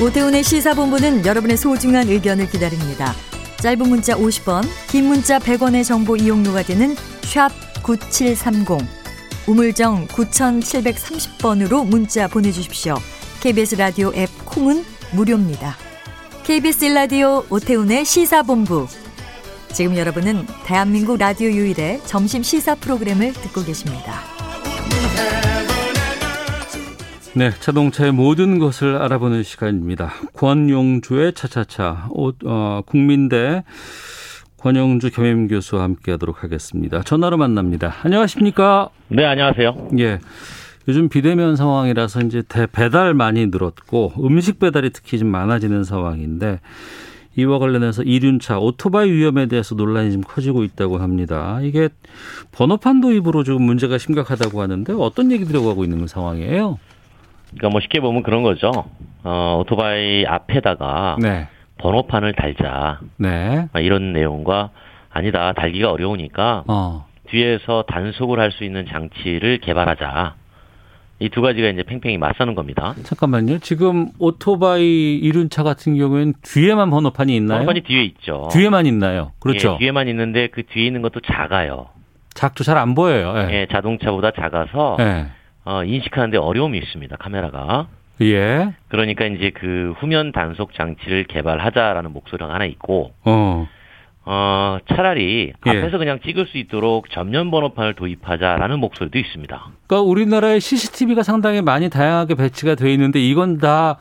오태훈의 0.03 0.43
시사본부는 0.45 1.25
여러분의 1.25 1.57
소중한 1.57 2.07
의견을 2.09 2.49
기다립니다. 2.51 3.13
짧은 3.63 3.89
문자 3.89 4.15
50원, 4.15 4.63
긴 4.89 5.07
문자 5.07 5.39
100원의 5.39 5.85
정보 5.85 6.17
이용료가 6.17 6.63
되는 6.63 6.95
샵 7.23 7.51
9730, 7.83 8.67
우물정 9.49 10.09
9730번으로 10.09 11.87
문자 11.87 12.27
보내주십시오. 12.27 12.97
KBS 13.41 13.77
라디오 13.77 14.13
앱 14.15 14.29
콩은 14.45 14.83
무료입니다. 15.15 15.77
KBS 16.43 16.87
라디오 16.87 17.45
오태훈의 17.49 18.05
시사본부. 18.05 18.89
지금 19.73 19.97
여러분은 19.97 20.47
대한민국 20.65 21.19
라디오 21.19 21.49
유일의 21.49 22.01
점심 22.07 22.43
시사 22.43 22.75
프로그램을 22.75 23.35
듣고 23.35 23.63
계십니다. 23.63 24.21
네, 27.35 27.51
자동차의 27.61 28.13
모든 28.13 28.59
것을 28.59 28.97
알아보는 28.97 29.43
시간입니다. 29.43 30.13
권용주의 30.33 31.35
차차차, 31.35 32.09
어, 32.11 32.83
국민대 32.87 33.63
권영주 34.59 35.11
겸임 35.11 35.49
교수와 35.49 35.83
함께하도록 35.83 36.43
하겠습니다. 36.43 37.03
전화로 37.03 37.37
만납니다. 37.37 37.95
안녕하십니까? 38.03 38.89
네, 39.09 39.25
안녕하세요. 39.25 39.89
예. 39.99 40.19
요즘 40.89 41.09
비대면 41.09 41.57
상황이라서 41.57 42.21
이제 42.23 42.43
대 42.49 42.67
배달 42.67 43.13
많이 43.13 43.47
늘었고 43.47 44.15
음식 44.21 44.59
배달이 44.59 44.91
특히 44.91 45.19
좀 45.19 45.29
많아지는 45.29 45.85
상황인데 45.85 46.61
이와 47.37 47.59
관련해서 47.59 48.03
이륜차 48.03 48.59
오토바이 48.59 49.11
위험에 49.11 49.47
대해서 49.47 49.75
논란이 49.75 50.13
좀 50.13 50.23
커지고 50.23 50.65
있다고 50.65 50.99
합니다. 50.99 51.59
이게 51.63 51.89
번호판 52.53 53.01
도입으로 53.01 53.43
좀 53.45 53.63
문제가 53.63 53.99
심각하다고 53.99 54.63
하는데 54.63 54.93
어떤 54.95 55.31
얘기들이 55.33 55.59
오고 55.59 55.85
있는 55.85 56.07
상황이에요? 56.07 56.79
그러니까 57.51 57.69
뭐 57.69 57.81
쉽게 57.81 58.01
보면 58.01 58.23
그런 58.23 58.43
거죠. 58.43 58.71
어, 59.23 59.59
오토바이 59.61 60.25
앞에다가 60.25 61.17
네. 61.21 61.49
번호판을 61.79 62.33
달자. 62.35 63.01
네. 63.19 63.69
이런 63.77 64.13
내용과 64.13 64.71
아니다 65.11 65.53
달기가 65.53 65.91
어려우니까 65.91 66.65
어. 66.69 67.07
뒤에서 67.29 67.85
단속을 67.89 68.39
할 68.39 68.51
수 68.53 68.65
있는 68.65 68.87
장치를 68.87 69.59
개발하자. 69.59 70.35
이 71.19 71.31
두 71.31 71.41
가지가 71.41 71.69
이제 71.69 71.83
팽팽히 71.83 72.19
맞서는 72.19 72.55
겁니다. 72.55 72.95
잠깐만요. 73.03 73.59
지금 73.61 74.09
오토바이 74.19 75.15
이륜차 75.17 75.63
같은 75.63 75.97
경우에는 75.97 76.35
뒤에만 76.43 76.91
번호판이 76.91 77.35
있나요? 77.37 77.61
번호판이 77.61 77.81
뒤에 77.85 78.05
있죠. 78.05 78.49
뒤에만 78.53 78.85
있나요? 78.87 79.33
그렇죠. 79.41 79.75
예, 79.75 79.79
뒤에만 79.79 80.09
있는데 80.09 80.49
그 80.49 80.65
뒤에 80.67 80.87
있는 80.87 81.01
것도 81.01 81.21
작아요. 81.21 81.87
작도 82.35 82.65
잘 82.65 82.77
안 82.77 82.95
보여요. 82.95 83.33
예. 83.49 83.55
예, 83.63 83.67
자동차보다 83.73 84.33
작아서 84.33 84.99
예. 85.01 85.27
어, 85.65 85.85
인식하는데 85.85 86.37
어려움이 86.37 86.77
있습니다. 86.79 87.17
카메라가. 87.17 87.89
예. 88.21 88.75
그러니까 88.89 89.27
이제 89.27 89.51
그 89.51 89.95
후면 89.99 90.33
단속 90.33 90.75
장치를 90.75 91.25
개발하자라는 91.25 92.13
목소리가 92.13 92.53
하나 92.53 92.65
있고, 92.65 93.13
어, 93.25 93.69
어 94.25 94.79
차라리 94.89 95.53
예. 95.67 95.71
앞에서 95.71 95.99
그냥 95.99 96.19
찍을 96.25 96.47
수 96.47 96.59
있도록 96.59 97.11
전면 97.11 97.51
번호판을 97.51 97.95
도입하자라는 97.95 98.81
목소리도 98.81 99.19
있습니다. 99.19 99.67
그러니까 99.87 100.09
우리나라에 100.09 100.59
CCTV가 100.59 101.23
상당히 101.23 101.63
많이 101.63 101.91
다양하게 101.91 102.35
배치가 102.35 102.75
되어 102.75 102.89
있는데 102.89 103.21
이건 103.21 103.59
다 103.59 103.99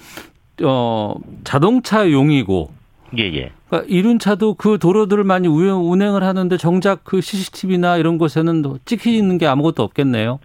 어, 0.63 1.15
자동차용이고, 1.43 2.69
예, 3.17 3.23
예. 3.23 3.51
그러니까 3.67 3.93
이륜차도 3.93 4.55
그 4.55 4.77
도로들을 4.79 5.23
많이 5.23 5.47
운행을 5.47 6.23
하는데 6.23 6.57
정작 6.57 7.03
그 7.03 7.21
CCTV나 7.21 7.97
이런 7.97 8.17
곳에는 8.17 8.63
찍히는 8.85 9.37
게 9.37 9.47
아무것도 9.47 9.83
없겠네요. 9.83 10.39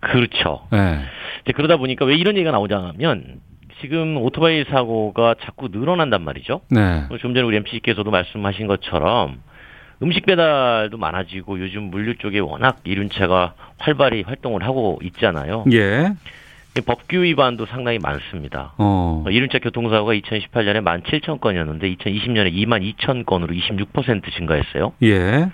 그렇죠. 0.00 0.66
네. 0.70 1.00
이제 1.42 1.52
그러다 1.52 1.76
보니까 1.76 2.04
왜 2.04 2.16
이런 2.16 2.36
얘기가 2.36 2.50
나오냐면 2.50 3.40
지금 3.80 4.16
오토바이 4.16 4.64
사고가 4.64 5.36
자꾸 5.42 5.68
늘어난단 5.70 6.22
말이죠. 6.22 6.60
네. 6.70 7.04
좀 7.20 7.34
전에 7.34 7.44
우리 7.46 7.56
MC께서도 7.56 8.10
말씀하신 8.10 8.66
것처럼 8.66 9.40
음식 10.02 10.26
배달도 10.26 10.96
많아지고 10.96 11.60
요즘 11.60 11.84
물류 11.84 12.16
쪽에 12.18 12.38
워낙 12.38 12.78
이륜차가 12.84 13.54
활발히 13.78 14.22
활동을 14.22 14.62
하고 14.62 14.98
있잖아요. 15.02 15.64
예. 15.72 16.12
법규 16.86 17.22
위반도 17.22 17.66
상당히 17.66 17.98
많습니다. 17.98 18.74
어. 18.78 19.24
이륜차 19.28 19.58
교통사고가 19.58 20.12
2018년에 20.14 20.84
17,000건이었는데 21.02 21.98
2020년에 21.98 22.52
22,000건으로 22.54 23.50
26% 23.92 24.32
증가했어요. 24.32 24.92
예. 25.02 25.48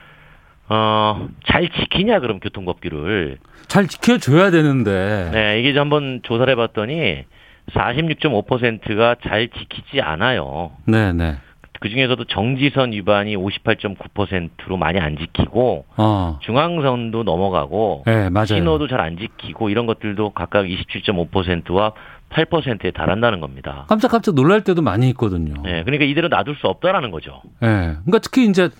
어, 0.69 1.29
잘 1.47 1.69
지키냐 1.69 2.21
그럼 2.21 2.41
교통법규를 2.41 3.39
잘 3.69 3.87
지켜줘야 3.87 4.51
되는데. 4.51 5.31
네, 5.33 5.61
이게 5.61 5.77
한번 5.79 6.21
조사를 6.23 6.51
해봤더니 6.53 7.25
46.5%가 7.73 9.17
잘 9.27 9.49
지키지 9.49 10.01
않아요. 10.01 10.73
네, 10.87 11.13
네. 11.13 11.37
그 11.81 11.89
중에서도 11.91 12.25
정지선 12.25 12.93
위반이 12.93 13.37
58.9%로 13.37 14.77
많이 14.79 14.99
안 15.01 15.19
지키고 15.19 15.85
어. 15.99 16.39
중앙선도 16.43 17.25
넘어가고 17.25 18.05
네, 18.07 18.31
맞아요. 18.31 18.47
신호도 18.47 18.89
잘 18.89 19.01
안 19.01 19.19
지키고 19.19 19.69
이런 19.69 19.85
것들도 19.87 20.31
각각 20.31 20.65
27.5%와 20.65 21.93
8%에 22.31 22.91
달한다는 22.91 23.41
겁니다. 23.41 23.85
깜짝깜짝 23.89 24.35
놀랄 24.35 24.63
때도 24.63 24.81
많이 24.83 25.09
있거든요. 25.11 25.61
네, 25.63 25.83
그러니까 25.85 26.05
이대로 26.07 26.29
놔둘 26.29 26.57
수 26.57 26.67
없다라는 26.69 27.11
거죠. 27.11 27.43
네, 27.61 27.69
그러니까 27.69 28.19
특히 28.23 28.47
이제 28.49 28.71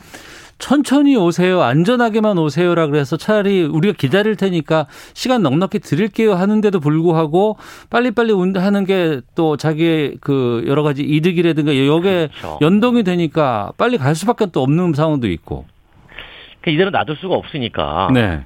천천히 0.59 1.17
오세요. 1.17 1.63
안전하게만 1.63 2.39
오세요라 2.39 2.87
그래서 2.87 3.17
차라리 3.17 3.63
우리가 3.65 3.95
기다릴 3.99 4.37
테니까 4.37 4.87
시간 5.13 5.43
넉넉히 5.43 5.81
드릴게요 5.81 6.35
하는데도 6.35 6.81
불구하고 6.81 7.57
빨리빨리 7.91 8.33
하는 8.57 8.85
게 8.85 9.21
또 9.35 9.57
자기의 9.57 10.17
그 10.21 10.65
여러 10.67 10.83
가지 10.83 11.03
이득이라든가 11.03 11.77
여기에 11.87 12.29
그렇죠. 12.29 12.59
연동이 12.61 13.03
되니까 13.03 13.73
빨리 13.77 13.99
갈 13.99 14.15
수밖에 14.15 14.47
또 14.53 14.63
없는 14.63 14.93
상황도 14.95 15.29
있고. 15.29 15.65
그러니까 16.61 16.71
이대로 16.71 16.91
놔둘 16.91 17.17
수가 17.17 17.35
없으니까. 17.35 18.11
네. 18.13 18.45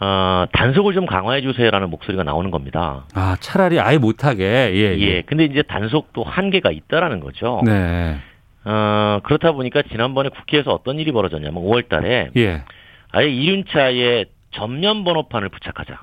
어, 0.00 0.46
단속을 0.52 0.94
좀 0.94 1.04
강화해 1.04 1.42
주세요라는 1.42 1.90
목소리가 1.90 2.22
나오는 2.22 2.50
겁니다. 2.50 3.04
아, 3.14 3.36
차라리 3.40 3.78
아예 3.80 3.98
못하게. 3.98 4.44
예, 4.44 4.74
예. 4.74 4.98
예. 4.98 5.22
근데 5.22 5.44
이제 5.44 5.62
단속도 5.62 6.22
한계가 6.24 6.70
있다라는 6.70 7.20
거죠. 7.20 7.60
네. 7.64 8.18
어, 8.64 9.20
그렇다 9.22 9.52
보니까 9.52 9.82
지난번에 9.82 10.28
국회에서 10.28 10.72
어떤 10.72 10.98
일이 10.98 11.12
벌어졌냐면 11.12 11.62
5월 11.62 11.88
달에 11.88 12.30
예. 12.36 12.64
아예 13.12 13.28
이륜차에 13.28 14.26
전면 14.52 15.04
번호판을 15.04 15.48
부착하자. 15.48 16.00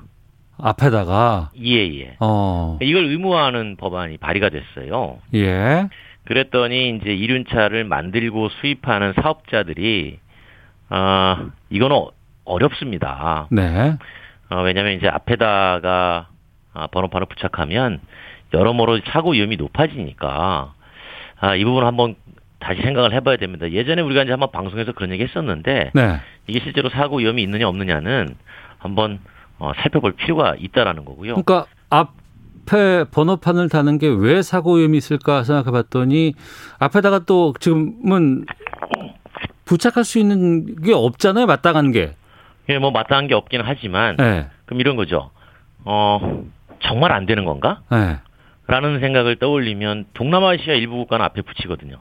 앞에다가 0.59 1.51
예, 1.63 1.99
예. 1.99 2.15
어. 2.19 2.79
이걸 2.81 3.05
의무화하는 3.05 3.75
법안이 3.77 4.17
발의가 4.17 4.49
됐어요. 4.49 5.19
예. 5.35 5.87
그랬더니 6.25 6.97
이제 6.97 7.13
이륜차를 7.13 7.83
만들고 7.83 8.49
수입하는 8.49 9.13
사업자들이 9.21 10.19
어, 10.89 11.49
이거는 11.69 12.05
어렵습니다. 12.43 13.47
네. 13.51 13.97
어, 14.49 14.61
왜냐하면 14.61 14.93
이제 14.93 15.07
앞에다가 15.07 16.27
아, 16.73 16.87
번호판을 16.87 17.27
부착하면 17.27 17.99
여러모로 18.53 18.99
사고 19.11 19.31
위험이 19.31 19.57
높아지니까 19.57 20.73
아, 21.39 21.55
이 21.55 21.63
부분 21.63 21.85
한번 21.85 22.15
다시 22.59 22.81
생각을 22.81 23.13
해봐야 23.13 23.37
됩니다. 23.37 23.69
예전에 23.71 24.01
우리가 24.01 24.23
이제 24.23 24.31
한번 24.31 24.51
방송에서 24.51 24.91
그런 24.93 25.11
얘기 25.11 25.23
했었는데 25.23 25.91
네. 25.93 26.19
이게 26.47 26.59
실제로 26.59 26.89
사고 26.89 27.17
위험이 27.17 27.43
있느냐 27.43 27.67
없느냐는 27.67 28.35
한번 28.79 29.19
어, 29.59 29.71
살펴볼 29.77 30.13
필요가 30.13 30.55
있다라는 30.57 31.05
거고요. 31.05 31.35
그러니까 31.35 31.65
앞 31.89 32.13
앞에 32.69 33.05
번호판을 33.11 33.69
다는 33.69 33.97
게 33.97 34.07
왜 34.09 34.41
사고 34.41 34.75
위험이 34.75 34.97
있을까 34.97 35.43
생각해 35.43 35.71
봤더니 35.71 36.33
앞에다가 36.79 37.19
또 37.19 37.53
지금은 37.61 38.45
부착할 39.63 40.03
수 40.03 40.19
있는 40.19 40.75
게 40.81 40.93
없잖아요. 40.93 41.45
마땅한 41.45 41.93
게. 41.93 42.13
예, 42.67 42.77
뭐 42.77 42.91
마땅한 42.91 43.27
게 43.27 43.35
없기는 43.35 43.63
하지만 43.65 44.17
네. 44.17 44.47
그럼 44.65 44.81
이런 44.81 44.97
거죠. 44.97 45.31
어, 45.85 46.43
정말 46.81 47.13
안 47.13 47.25
되는 47.25 47.45
건가? 47.45 47.79
네. 47.89 48.17
라는 48.67 48.99
생각을 48.99 49.37
떠올리면 49.37 50.07
동남아시아 50.13 50.73
일부 50.73 50.97
국가는 50.97 51.23
앞에 51.25 51.43
붙이거든요. 51.43 51.95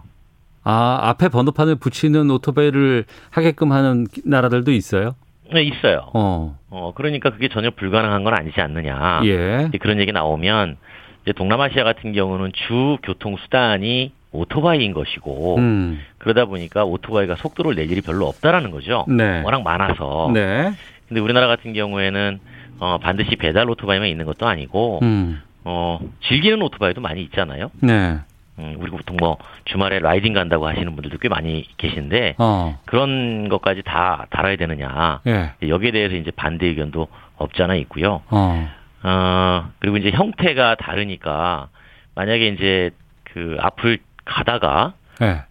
아, 0.69 0.99
앞에 1.11 1.29
번호판을 1.29 1.77
붙이는 1.77 2.29
오토바이를 2.29 3.05
하게끔 3.31 3.71
하는 3.71 4.09
나라들도 4.25 4.73
있어요? 4.73 5.14
네, 5.53 5.62
있어요. 5.62 6.11
어. 6.12 6.59
어, 6.71 6.93
그러니까 6.97 7.31
그게 7.31 7.47
전혀 7.49 7.71
불가능한 7.71 8.25
건 8.25 8.35
아니지 8.35 8.61
않느냐. 8.61 9.21
예. 9.27 9.71
그런 9.79 10.01
얘기 10.01 10.11
나오면 10.11 10.77
이제 11.23 11.33
동남아시아 11.33 11.85
같은 11.85 12.12
경우는 12.12 12.51
주 12.53 12.99
교통 13.05 13.37
수단이 13.37 14.11
오토바이인 14.33 14.93
것이고 14.93 15.57
음. 15.59 16.01
그러다 16.19 16.47
보니까 16.47 16.85
오토바이가 16.85 17.37
속도를 17.37 17.77
낼 17.77 17.89
일이 17.89 18.01
별로 18.01 18.27
없다라는 18.27 18.73
거죠. 18.73 19.05
네. 19.07 19.43
워낙 19.45 19.62
많아서. 19.62 20.33
네. 20.35 20.73
근데 21.07 21.21
우리나라 21.21 21.47
같은 21.47 21.75
경우에는 21.75 22.41
어, 22.81 22.99
반드시 22.99 23.37
배달 23.37 23.71
오토바이만 23.71 24.09
있는 24.09 24.27
것도 24.27 24.49
아니고 24.49 24.99
음. 25.03 25.41
어, 25.62 26.01
즐기는 26.27 26.61
오토바이도 26.61 27.01
많이 27.01 27.23
있잖아요. 27.23 27.71
네. 27.81 28.19
음, 28.59 28.77
우리 28.79 28.91
보통 28.91 29.17
뭐 29.19 29.37
주말에 29.65 29.99
라이딩 29.99 30.33
간다고 30.33 30.67
하시는 30.67 30.95
분들도 30.95 31.19
꽤 31.19 31.29
많이 31.29 31.67
계신데 31.77 32.37
어. 32.39 32.79
그런 32.87 33.49
것까지 33.49 33.83
다 33.83 34.27
달아야 34.31 34.57
되느냐 34.57 35.21
예. 35.27 35.53
여기에 35.69 35.91
대해서 35.91 36.15
이제 36.15 36.31
반대 36.31 36.67
의견도 36.67 37.09
없지 37.37 37.63
않아 37.63 37.75
있고요. 37.77 38.23
어. 38.31 38.69
어 39.03 39.71
그리고 39.79 39.99
이제 39.99 40.11
형태가 40.11 40.77
다르니까 40.77 41.69
만약에 42.15 42.49
이제 42.49 42.91
그 43.25 43.57
앞을 43.61 43.99
가다가 44.25 44.95
예. 45.23 45.43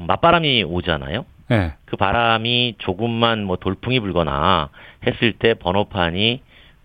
맞바람이 0.00 0.64
오잖아요. 0.64 1.26
예. 1.50 1.74
그 1.84 1.96
바람이 1.96 2.76
조금만 2.78 3.44
뭐 3.44 3.56
돌풍이 3.56 4.00
불거나 4.00 4.70
했을 5.06 5.32
때 5.34 5.54
번호판이 5.54 6.40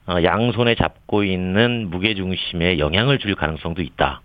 어, 0.07 0.23
양손에 0.23 0.75
잡고 0.75 1.23
있는 1.23 1.89
무게 1.89 2.15
중심에 2.15 2.79
영향을 2.79 3.19
줄 3.19 3.35
가능성도 3.35 3.81
있다. 3.81 4.21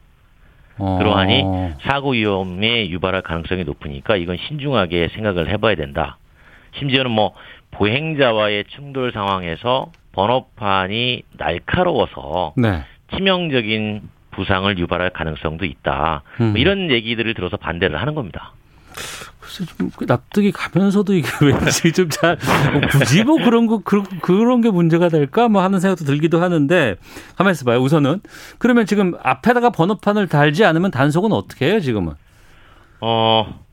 어. 0.79 0.99
그러하니 0.99 1.45
사고 1.83 2.11
위험에 2.11 2.89
유발할 2.89 3.23
가능성이 3.23 3.65
높으니까 3.65 4.17
이건 4.17 4.37
신중하게 4.49 5.09
생각을 5.15 5.49
해봐야 5.51 5.75
된다. 5.77 6.19
심지어는 6.79 7.11
뭐 7.11 7.35
보행자와의 7.73 8.65
충돌 8.69 9.13
상황에서 9.13 9.91
번호판이 10.13 11.23
날카로워서 11.37 12.55
네. 12.57 12.83
치명적인 13.15 14.03
부상을 14.31 14.79
유발할 14.79 15.11
가능성도 15.11 15.65
있다. 15.65 16.23
뭐 16.39 16.47
음. 16.47 16.51
뭐 16.53 16.61
이런 16.61 16.91
얘기들을 16.91 17.35
들어서 17.35 17.57
반대를 17.57 18.01
하는 18.01 18.15
겁니다. 18.15 18.53
글쎄 19.55 19.65
좀 19.65 19.91
납득이 20.07 20.51
가면서도 20.51 21.15
이게 21.15 21.29
왠지 21.41 21.93
좀잘 21.93 22.37
뭐 22.73 22.81
굳이 22.91 23.23
뭐 23.23 23.37
그런 23.37 23.67
거 23.67 23.81
그, 23.85 24.03
그런 24.21 24.61
게 24.61 24.71
문제가 24.71 25.09
될까 25.09 25.49
뭐 25.49 25.63
하는 25.63 25.79
생각도 25.79 26.05
들기도 26.05 26.43
하는데 26.43 26.97
가만 27.37 27.53
있어 27.53 27.65
봐요. 27.65 27.79
우선은 27.79 28.21
그러면 28.59 28.87
지금 28.87 29.15
앞에다가 29.23 29.71
번호판을 29.71 30.29
달지 30.29 30.65
않으면 30.65 30.91
단속은 30.91 31.33
어떻게 31.33 31.67
해요, 31.67 31.81
지금은? 31.81 32.15
어. 33.01 33.65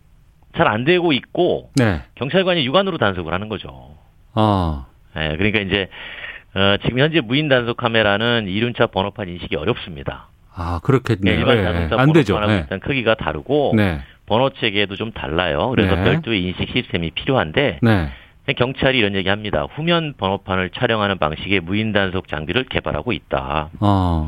잘 0.58 0.68
안 0.68 0.84
되고 0.84 1.14
있고 1.14 1.72
네. 1.76 2.02
경찰관이 2.16 2.66
육안으로 2.66 2.98
단속을 2.98 3.34
하는 3.34 3.48
거죠. 3.48 3.96
아. 4.34 4.86
네, 5.16 5.38
그러니까 5.38 5.60
이제 5.60 5.88
어, 6.54 6.76
지금 6.84 7.00
현재 7.00 7.22
무인 7.22 7.48
단속 7.48 7.78
카메라는 7.78 8.48
이륜차 8.50 8.88
번호판 8.88 9.30
인식이 9.30 9.56
어렵습니다. 9.56 10.28
아, 10.54 10.82
그렇겠네요. 10.84 11.34
네, 11.34 11.40
일반 11.40 11.56
네, 11.56 11.64
자동차 11.64 11.96
네. 11.96 12.02
안 12.02 12.12
되죠. 12.12 12.40
네. 12.42 12.58
일단 12.58 12.80
크기가 12.82 13.16
다르고 13.16 13.74
네. 13.78 14.02
번호 14.26 14.50
체계도 14.50 14.96
좀 14.96 15.12
달라요. 15.12 15.70
그래서 15.70 15.96
네. 15.96 16.04
별도의 16.04 16.44
인식 16.44 16.70
시스템이 16.70 17.12
필요한데 17.12 17.80
네. 17.82 18.10
경찰이 18.58 18.98
이런 18.98 19.16
얘기합니다. 19.16 19.64
후면 19.64 20.16
번호판을 20.18 20.72
촬영하는 20.72 21.18
방식의 21.18 21.62
무인 21.62 21.94
단속 21.94 22.28
장비를 22.28 22.66
개발하고 22.66 23.14
있다. 23.14 23.70
어. 23.80 24.28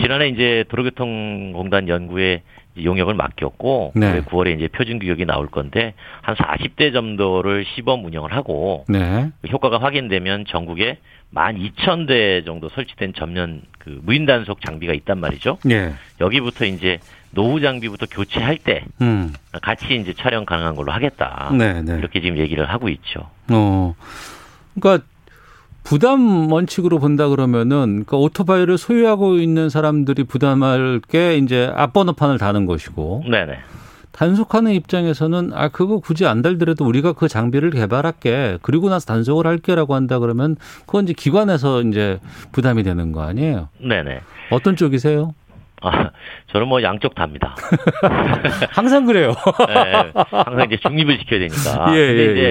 지난해 0.00 0.28
이제 0.28 0.64
도로교통공단 0.68 1.88
연구에 1.88 2.42
용역을 2.82 3.14
맡겼고 3.14 3.92
네. 3.96 4.22
9월에 4.22 4.56
이제 4.56 4.68
표준 4.68 4.98
규격이 4.98 5.26
나올 5.26 5.48
건데 5.48 5.94
한 6.22 6.34
40대 6.36 6.92
정도를 6.92 7.64
시범 7.74 8.04
운영을 8.04 8.32
하고 8.32 8.84
네. 8.88 9.30
그 9.42 9.48
효과가 9.48 9.78
확인되면 9.78 10.46
전국에 10.46 10.98
12,000대 11.34 12.44
정도 12.44 12.68
설치된 12.70 13.14
전면 13.14 13.62
그 13.78 14.00
무인 14.02 14.26
단속 14.26 14.60
장비가 14.60 14.92
있단 14.94 15.18
말이죠. 15.18 15.58
네. 15.64 15.92
여기부터 16.20 16.64
이제 16.64 16.98
노후 17.32 17.60
장비부터 17.60 18.06
교체할 18.10 18.58
때 18.58 18.84
음. 19.00 19.32
같이 19.62 19.94
이제 19.94 20.14
촬영 20.14 20.44
가능한 20.44 20.74
걸로 20.74 20.92
하겠다. 20.92 21.50
네, 21.56 21.82
네. 21.82 21.96
이렇게 21.96 22.20
지금 22.20 22.38
얘기를 22.38 22.68
하고 22.68 22.88
있죠. 22.88 23.30
어. 23.48 23.94
그러니까 24.74 25.04
부담 25.82 26.50
원칙으로 26.52 26.98
본다 26.98 27.28
그러면은 27.28 28.04
그러니까 28.04 28.16
오토바이를 28.16 28.78
소유하고 28.78 29.36
있는 29.36 29.70
사람들이 29.70 30.24
부담할 30.24 31.00
게 31.08 31.36
이제 31.38 31.70
앞번호판을 31.74 32.38
다는 32.38 32.66
것이고. 32.66 33.24
네네. 33.30 33.58
단속하는 34.12 34.72
입장에서는 34.72 35.52
아 35.54 35.68
그거 35.68 35.98
굳이 35.98 36.26
안 36.26 36.42
달더라도 36.42 36.84
우리가 36.84 37.12
그 37.12 37.28
장비를 37.28 37.70
개발할게 37.70 38.58
그리고 38.60 38.90
나서 38.90 39.06
단속을 39.06 39.46
할게라고 39.46 39.94
한다 39.94 40.18
그러면 40.18 40.56
그건 40.80 41.04
이제 41.04 41.14
기관에서 41.14 41.82
이제 41.82 42.18
부담이 42.52 42.82
되는 42.82 43.12
거 43.12 43.22
아니에요? 43.22 43.68
네네. 43.80 44.20
어떤 44.50 44.76
쪽이세요? 44.76 45.32
아, 45.80 46.10
저는 46.48 46.68
뭐 46.68 46.82
양쪽 46.82 47.14
다입니다. 47.14 47.54
항상 48.70 49.06
그래요. 49.06 49.32
네, 49.68 50.12
항상 50.30 50.66
이제 50.66 50.76
중립을 50.76 51.18
지켜야 51.18 51.40
되니까. 51.40 51.96
예, 51.96 52.06
근데 52.06 52.26
예, 52.26 52.32
이제 52.32 52.42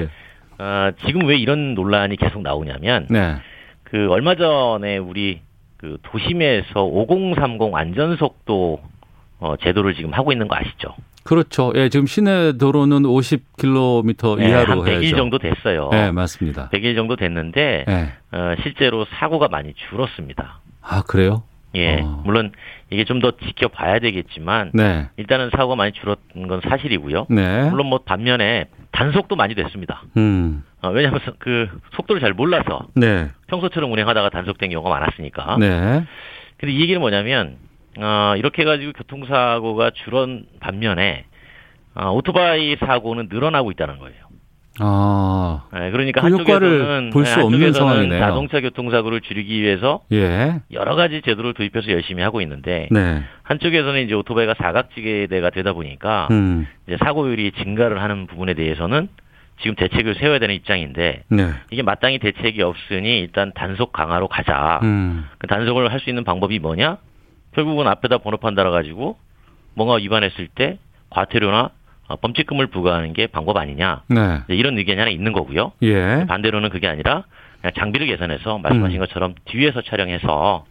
예. 0.60 0.64
어, 0.64 0.92
지금 1.06 1.26
왜 1.26 1.38
이런 1.38 1.74
논란이 1.76 2.18
계속 2.18 2.42
나오냐면 2.42 3.08
네. 3.10 3.36
그 3.84 4.08
얼마 4.10 4.36
전에 4.36 4.98
우리 4.98 5.42
그 5.78 5.98
도심에서 6.04 6.84
5030 6.84 7.74
안전속도 7.74 8.82
어, 9.40 9.56
제도를 9.64 9.96
지금 9.96 10.14
하고 10.14 10.32
있는 10.34 10.48
거 10.48 10.56
아시죠? 10.56 10.96
그렇죠. 11.24 11.72
예, 11.76 11.90
지금 11.90 12.06
시내 12.08 12.58
도로는 12.58 13.04
50km 13.04 14.40
네, 14.40 14.50
이하로 14.50 14.72
한 14.72 14.80
100일 14.80 15.02
해야죠. 15.04 15.16
정도 15.16 15.38
됐어요. 15.38 15.90
네, 15.92 16.12
맞습니다. 16.12 16.70
100일 16.70 16.96
정도 16.96 17.16
됐는데 17.16 17.86
네. 17.88 18.12
어, 18.32 18.56
실제로 18.64 19.06
사고가 19.20 19.48
많이 19.48 19.74
줄었습니다. 19.90 20.60
아, 20.82 21.04
그래요? 21.08 21.44
예, 21.76 22.02
어. 22.02 22.22
물론 22.26 22.52
이게 22.90 23.04
좀 23.04 23.20
더 23.20 23.32
지켜봐야 23.32 24.00
되겠지만 24.00 24.72
네. 24.74 25.10
일단은 25.18 25.50
사고가 25.52 25.76
많이 25.76 25.92
줄었던 25.92 26.48
건 26.48 26.62
사실이고요. 26.68 27.28
네. 27.30 27.70
물론 27.70 27.88
뭐 27.88 28.00
반면에 28.00 28.66
단속도 28.92 29.36
많이 29.36 29.56
됐습니다. 29.56 30.04
음. 30.18 30.64
어, 30.82 30.90
왜냐하면 30.90 31.20
그 31.40 31.70
속도를 31.96 32.22
잘 32.22 32.34
몰라서 32.34 32.88
네. 32.96 33.30
평소처럼 33.48 33.92
운행하다가 33.92 34.30
단속된 34.30 34.70
경우가 34.72 34.90
많았으니까. 34.90 35.58
네. 35.60 36.04
근데 36.58 36.74
이 36.74 36.82
얘기는 36.82 37.00
뭐냐면 37.00 37.58
어, 38.00 38.34
이렇게 38.38 38.62
해가지고 38.62 38.94
교통사고가 38.94 39.92
줄은 39.92 40.46
반면에 40.60 41.26
어, 41.96 42.12
오토바이 42.12 42.76
사고는 42.78 43.28
늘어나고 43.30 43.72
있다는 43.72 44.00
거예요. 44.00 44.30
아, 44.82 45.64
네, 45.74 45.92
그러니까 45.92 46.22
그 46.22 46.28
한쪽에서는 46.28 47.10
볼수 47.12 47.36
네, 47.38 47.42
없는 47.44 47.74
상황이네요. 47.74 48.20
자동차 48.20 48.62
교통사고를 48.62 49.22
줄이기 49.22 49.62
위해서 49.62 50.02
예. 50.12 50.62
여러 50.72 50.96
가지 50.96 51.22
제도를 51.22 51.54
도입해서 51.54 51.92
열심히 51.92 52.24
하고 52.24 52.42
있는데 52.42 52.88
네. 52.92 53.24
한쪽에서는 53.44 54.02
이제 54.06 54.14
오토바이가 54.14 54.56
사각지대가 54.58 55.50
되다 55.50 55.74
보니까 55.74 56.28
음. 56.32 56.68
이제 56.88 56.98
사고율이 57.04 57.52
증가를 57.64 58.02
하는 58.02 58.28
부분에 58.28 58.54
대해서는 58.54 59.08
지금 59.62 59.76
대책을 59.76 60.16
세워야 60.16 60.40
되는 60.40 60.56
입장인데 60.56 61.24
네. 61.30 61.50
이게 61.72 61.82
마땅히 61.84 62.18
대책이 62.20 62.62
없으니 62.62 63.20
일단 63.20 63.52
단속 63.54 63.92
강화로 63.92 64.28
가자. 64.30 64.80
음. 64.84 65.26
그 65.38 65.48
단속을 65.48 65.92
할 65.92 66.00
수 66.00 66.10
있는 66.10 66.24
방법이 66.24 66.60
뭐냐? 66.60 66.98
결국은 67.54 67.88
앞에다 67.88 68.20
번호판 68.20 68.56
달아가지고 68.56 69.18
뭔가 69.74 69.96
위반했을 69.96 70.48
때 70.48 70.78
과태료나 71.10 71.60
어, 71.60 71.70
범칙금을 72.18 72.68
부과하는 72.68 73.14
게 73.14 73.28
방법 73.28 73.58
아니냐 73.58 74.04
네. 74.08 74.42
이런 74.48 74.78
의견이 74.78 75.00
하나 75.00 75.12
있는 75.12 75.32
거고요. 75.34 75.74
예. 75.84 76.26
반대로는 76.28 76.70
그게 76.70 76.88
아니라 76.88 77.24
그냥 77.62 77.74
장비를 77.78 78.08
개선해서 78.08 78.60
말씀하신 78.60 78.98
음. 78.98 79.00
것처럼 79.00 79.36
뒤에서 79.46 79.82
촬영해서 79.82 80.66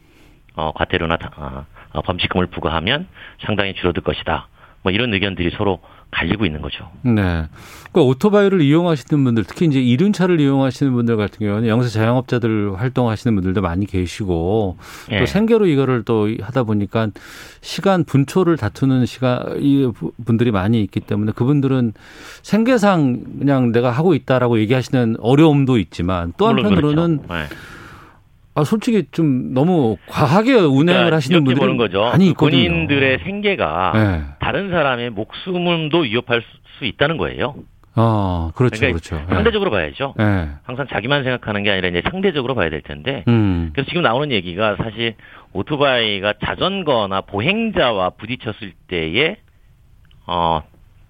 어, 0.56 0.72
과태료나 0.74 1.18
어, 1.36 1.66
어, 1.92 2.02
범칙금을 2.02 2.46
부과하면 2.48 3.06
상당히 3.44 3.74
줄어들 3.74 4.02
것이다. 4.02 4.48
뭐 4.82 4.92
이런 4.92 5.12
의견들이 5.12 5.50
서로 5.56 5.80
갈리고 6.10 6.46
있는 6.46 6.62
거죠. 6.62 6.88
네. 7.02 7.12
그러니까 7.12 8.02
오토바이를 8.10 8.60
이용하시는 8.62 9.24
분들, 9.24 9.44
특히 9.44 9.66
이제 9.66 9.80
이륜차를 9.80 10.40
이용하시는 10.40 10.92
분들 10.92 11.16
같은 11.16 11.46
경우는 11.46 11.68
영세 11.68 11.88
자영업자들 11.90 12.78
활동하시는 12.78 13.34
분들도 13.34 13.60
많이 13.60 13.86
계시고 13.86 14.76
네. 15.10 15.20
또 15.20 15.26
생계로 15.26 15.66
이거를 15.66 16.04
또 16.04 16.28
하다 16.40 16.64
보니까 16.64 17.08
시간 17.60 18.04
분초를 18.04 18.56
다투는 18.56 19.06
시간 19.06 19.42
이 19.60 19.90
분들이 20.24 20.50
많이 20.50 20.82
있기 20.82 21.00
때문에 21.00 21.32
그분들은 21.32 21.92
생계상 22.42 23.38
그냥 23.38 23.72
내가 23.72 23.90
하고 23.90 24.14
있다라고 24.14 24.58
얘기하시는 24.60 25.16
어려움도 25.20 25.78
있지만 25.78 26.32
또 26.36 26.48
한편으로는 26.48 27.22
그렇죠. 27.22 27.34
네. 27.34 27.44
아 28.58 28.64
솔직히 28.64 29.04
좀 29.12 29.54
너무 29.54 29.96
과하게 30.08 30.54
운행을 30.54 30.84
그러니까 30.84 31.16
하시는 31.16 31.44
분들이 31.44 31.60
보는 31.60 31.76
거죠. 31.76 32.06
많이 32.06 32.26
있거든요. 32.30 32.68
본인들의 32.68 33.20
생계가 33.20 33.92
네. 33.94 34.22
다른 34.40 34.70
사람의 34.70 35.10
목숨도 35.10 35.98
위협할 36.00 36.42
수 36.78 36.84
있다는 36.84 37.18
거예요. 37.18 37.54
아, 37.94 38.50
그렇죠, 38.56 38.80
그러니까 38.80 39.00
그렇죠. 39.00 39.24
예. 39.24 39.32
상대적으로 39.32 39.70
네. 39.70 39.76
봐야죠. 39.76 40.14
네. 40.16 40.48
항상 40.64 40.88
자기만 40.88 41.22
생각하는 41.22 41.62
게 41.62 41.70
아니라 41.70 41.88
이제 41.88 42.02
상대적으로 42.10 42.56
봐야 42.56 42.68
될 42.68 42.80
텐데. 42.82 43.22
음. 43.28 43.70
그래서 43.72 43.88
지금 43.88 44.02
나오는 44.02 44.32
얘기가 44.32 44.76
사실 44.76 45.14
오토바이가 45.52 46.34
자전거나 46.44 47.20
보행자와 47.22 48.10
부딪혔을 48.10 48.72
때의 48.88 49.36
어 50.26 50.62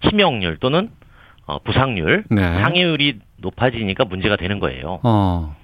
치명률 0.02 0.58
또는 0.58 0.90
어, 1.46 1.58
부상률, 1.60 2.24
네. 2.28 2.42
상해율이 2.42 3.20
높아지니까 3.38 4.04
문제가 4.04 4.36
되는 4.36 4.60
거예요. 4.60 5.00
어. 5.02 5.56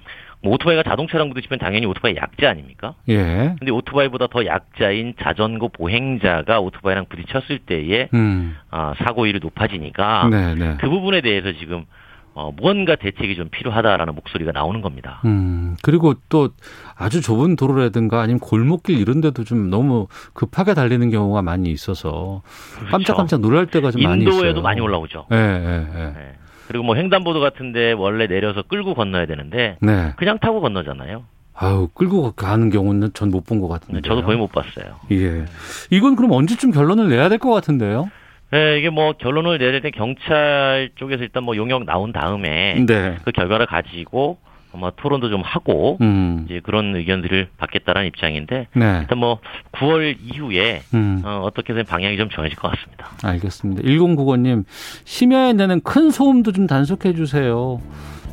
뭐 0.44 0.52
오토바이가 0.54 0.82
자동차랑 0.82 1.30
부딪히면 1.30 1.58
당연히 1.58 1.86
오토바이 1.86 2.14
약자 2.16 2.50
아닙니까? 2.50 2.94
예. 3.08 3.56
근데 3.58 3.70
오토바이보다 3.72 4.26
더 4.26 4.44
약자인 4.44 5.14
자전거 5.20 5.68
보행자가 5.68 6.60
오토바이랑 6.60 7.06
부딪혔을 7.08 7.60
때에 7.60 8.10
음. 8.12 8.54
어, 8.70 8.92
사고율이 8.98 9.40
높아지니까 9.40 10.28
네네. 10.30 10.54
네. 10.54 10.76
그 10.80 10.90
부분에 10.90 11.22
대해서 11.22 11.52
지금 11.58 11.86
어, 12.34 12.50
무언가 12.54 12.96
대책이 12.96 13.36
좀 13.36 13.48
필요하다라는 13.48 14.14
목소리가 14.16 14.52
나오는 14.52 14.82
겁니다. 14.82 15.22
음, 15.24 15.76
그리고 15.82 16.14
또 16.28 16.50
아주 16.96 17.22
좁은 17.22 17.56
도로라든가 17.56 18.20
아니면 18.20 18.40
골목길 18.40 18.98
이런 18.98 19.20
데도 19.20 19.44
좀 19.44 19.70
너무 19.70 20.08
급하게 20.34 20.74
달리는 20.74 21.08
경우가 21.10 21.42
많이 21.42 21.70
있어서 21.70 22.42
그렇죠. 22.74 22.90
깜짝깜짝 22.90 23.40
놀랄 23.40 23.66
때가 23.66 23.92
좀 23.92 24.02
많이 24.02 24.24
있어요. 24.24 24.34
인도에도 24.34 24.62
많이 24.62 24.80
올라오죠. 24.80 25.26
예, 25.32 25.36
예, 25.36 25.86
예. 25.94 26.04
네. 26.06 26.34
그리고 26.68 26.84
뭐 26.84 26.96
횡단보도 26.96 27.40
같은데 27.40 27.92
원래 27.92 28.26
내려서 28.26 28.62
끌고 28.62 28.94
건너야 28.94 29.26
되는데 29.26 29.76
네. 29.80 30.12
그냥 30.16 30.38
타고 30.38 30.60
건너잖아요. 30.60 31.24
아유 31.56 31.88
끌고 31.94 32.32
가는 32.32 32.70
경우는 32.70 33.12
전 33.14 33.30
못 33.30 33.44
본 33.46 33.60
것 33.60 33.68
같은데. 33.68 34.00
저도 34.02 34.22
거의 34.24 34.36
못 34.38 34.50
봤어요. 34.50 34.96
예. 35.12 35.44
이건 35.90 36.16
그럼 36.16 36.32
언제쯤 36.32 36.72
결론을 36.72 37.08
내야 37.10 37.28
될 37.28 37.38
것 37.38 37.50
같은데요? 37.52 38.10
네, 38.50 38.78
이게 38.78 38.90
뭐 38.90 39.12
결론을 39.12 39.58
내릴 39.58 39.80
때 39.80 39.90
경찰 39.90 40.90
쪽에서 40.96 41.22
일단 41.22 41.44
뭐 41.44 41.56
용역 41.56 41.84
나온 41.84 42.12
다음에 42.12 42.74
네. 42.86 43.16
그 43.24 43.30
결과를 43.32 43.66
가지고 43.66 44.38
아마 44.74 44.90
토론도 44.90 45.30
좀 45.30 45.40
하고 45.42 45.98
음. 46.00 46.44
이제 46.46 46.60
그런 46.62 46.96
의견들을 46.96 47.48
받겠다라는 47.56 48.08
입장인데 48.08 48.66
네. 48.74 48.98
일단 49.00 49.18
뭐 49.18 49.38
9월 49.72 50.16
이후에 50.20 50.82
음. 50.94 51.22
어, 51.24 51.42
어떻게든 51.44 51.84
방향이 51.84 52.16
좀 52.16 52.28
정해질 52.28 52.58
것 52.58 52.72
같습니다. 52.72 53.10
알겠습니다. 53.22 53.82
1095님 53.82 54.64
심야에 55.04 55.52
내는 55.52 55.80
큰 55.80 56.10
소음도 56.10 56.52
좀 56.52 56.66
단속해 56.66 57.14
주세요. 57.14 57.80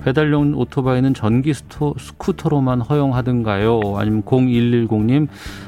배달용 0.03 0.53
오토바이는 0.55 1.13
전기 1.13 1.53
스토, 1.53 1.95
스쿠터로만 1.97 2.81
허용하든가요? 2.81 3.79
아니면 3.97 4.23
0110님 4.23 5.27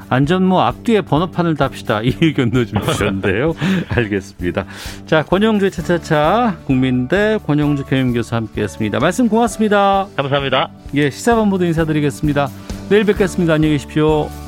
안전모 0.10 0.60
앞뒤에 0.60 1.02
번호판을 1.02 1.56
답시다. 1.56 2.02
이 2.02 2.14
의견도 2.22 2.66
좀 2.66 2.82
주셨는데요. 2.84 3.54
알겠습니다. 3.90 4.66
자, 5.06 5.24
권영주의 5.24 5.72
차차차 5.72 6.58
국민대 6.66 7.40
권영주 7.46 7.86
교육교수 7.86 8.36
함께했습니다. 8.36 9.00
말씀 9.00 9.28
고맙습니다. 9.28 10.08
감사합니다. 10.16 10.70
예, 10.96 11.10
시사본부도 11.10 11.66
인사드리겠습니다. 11.66 12.48
내일 12.90 13.06
뵙겠습니다. 13.06 13.54
안녕히 13.54 13.76
계십시오. 13.76 14.43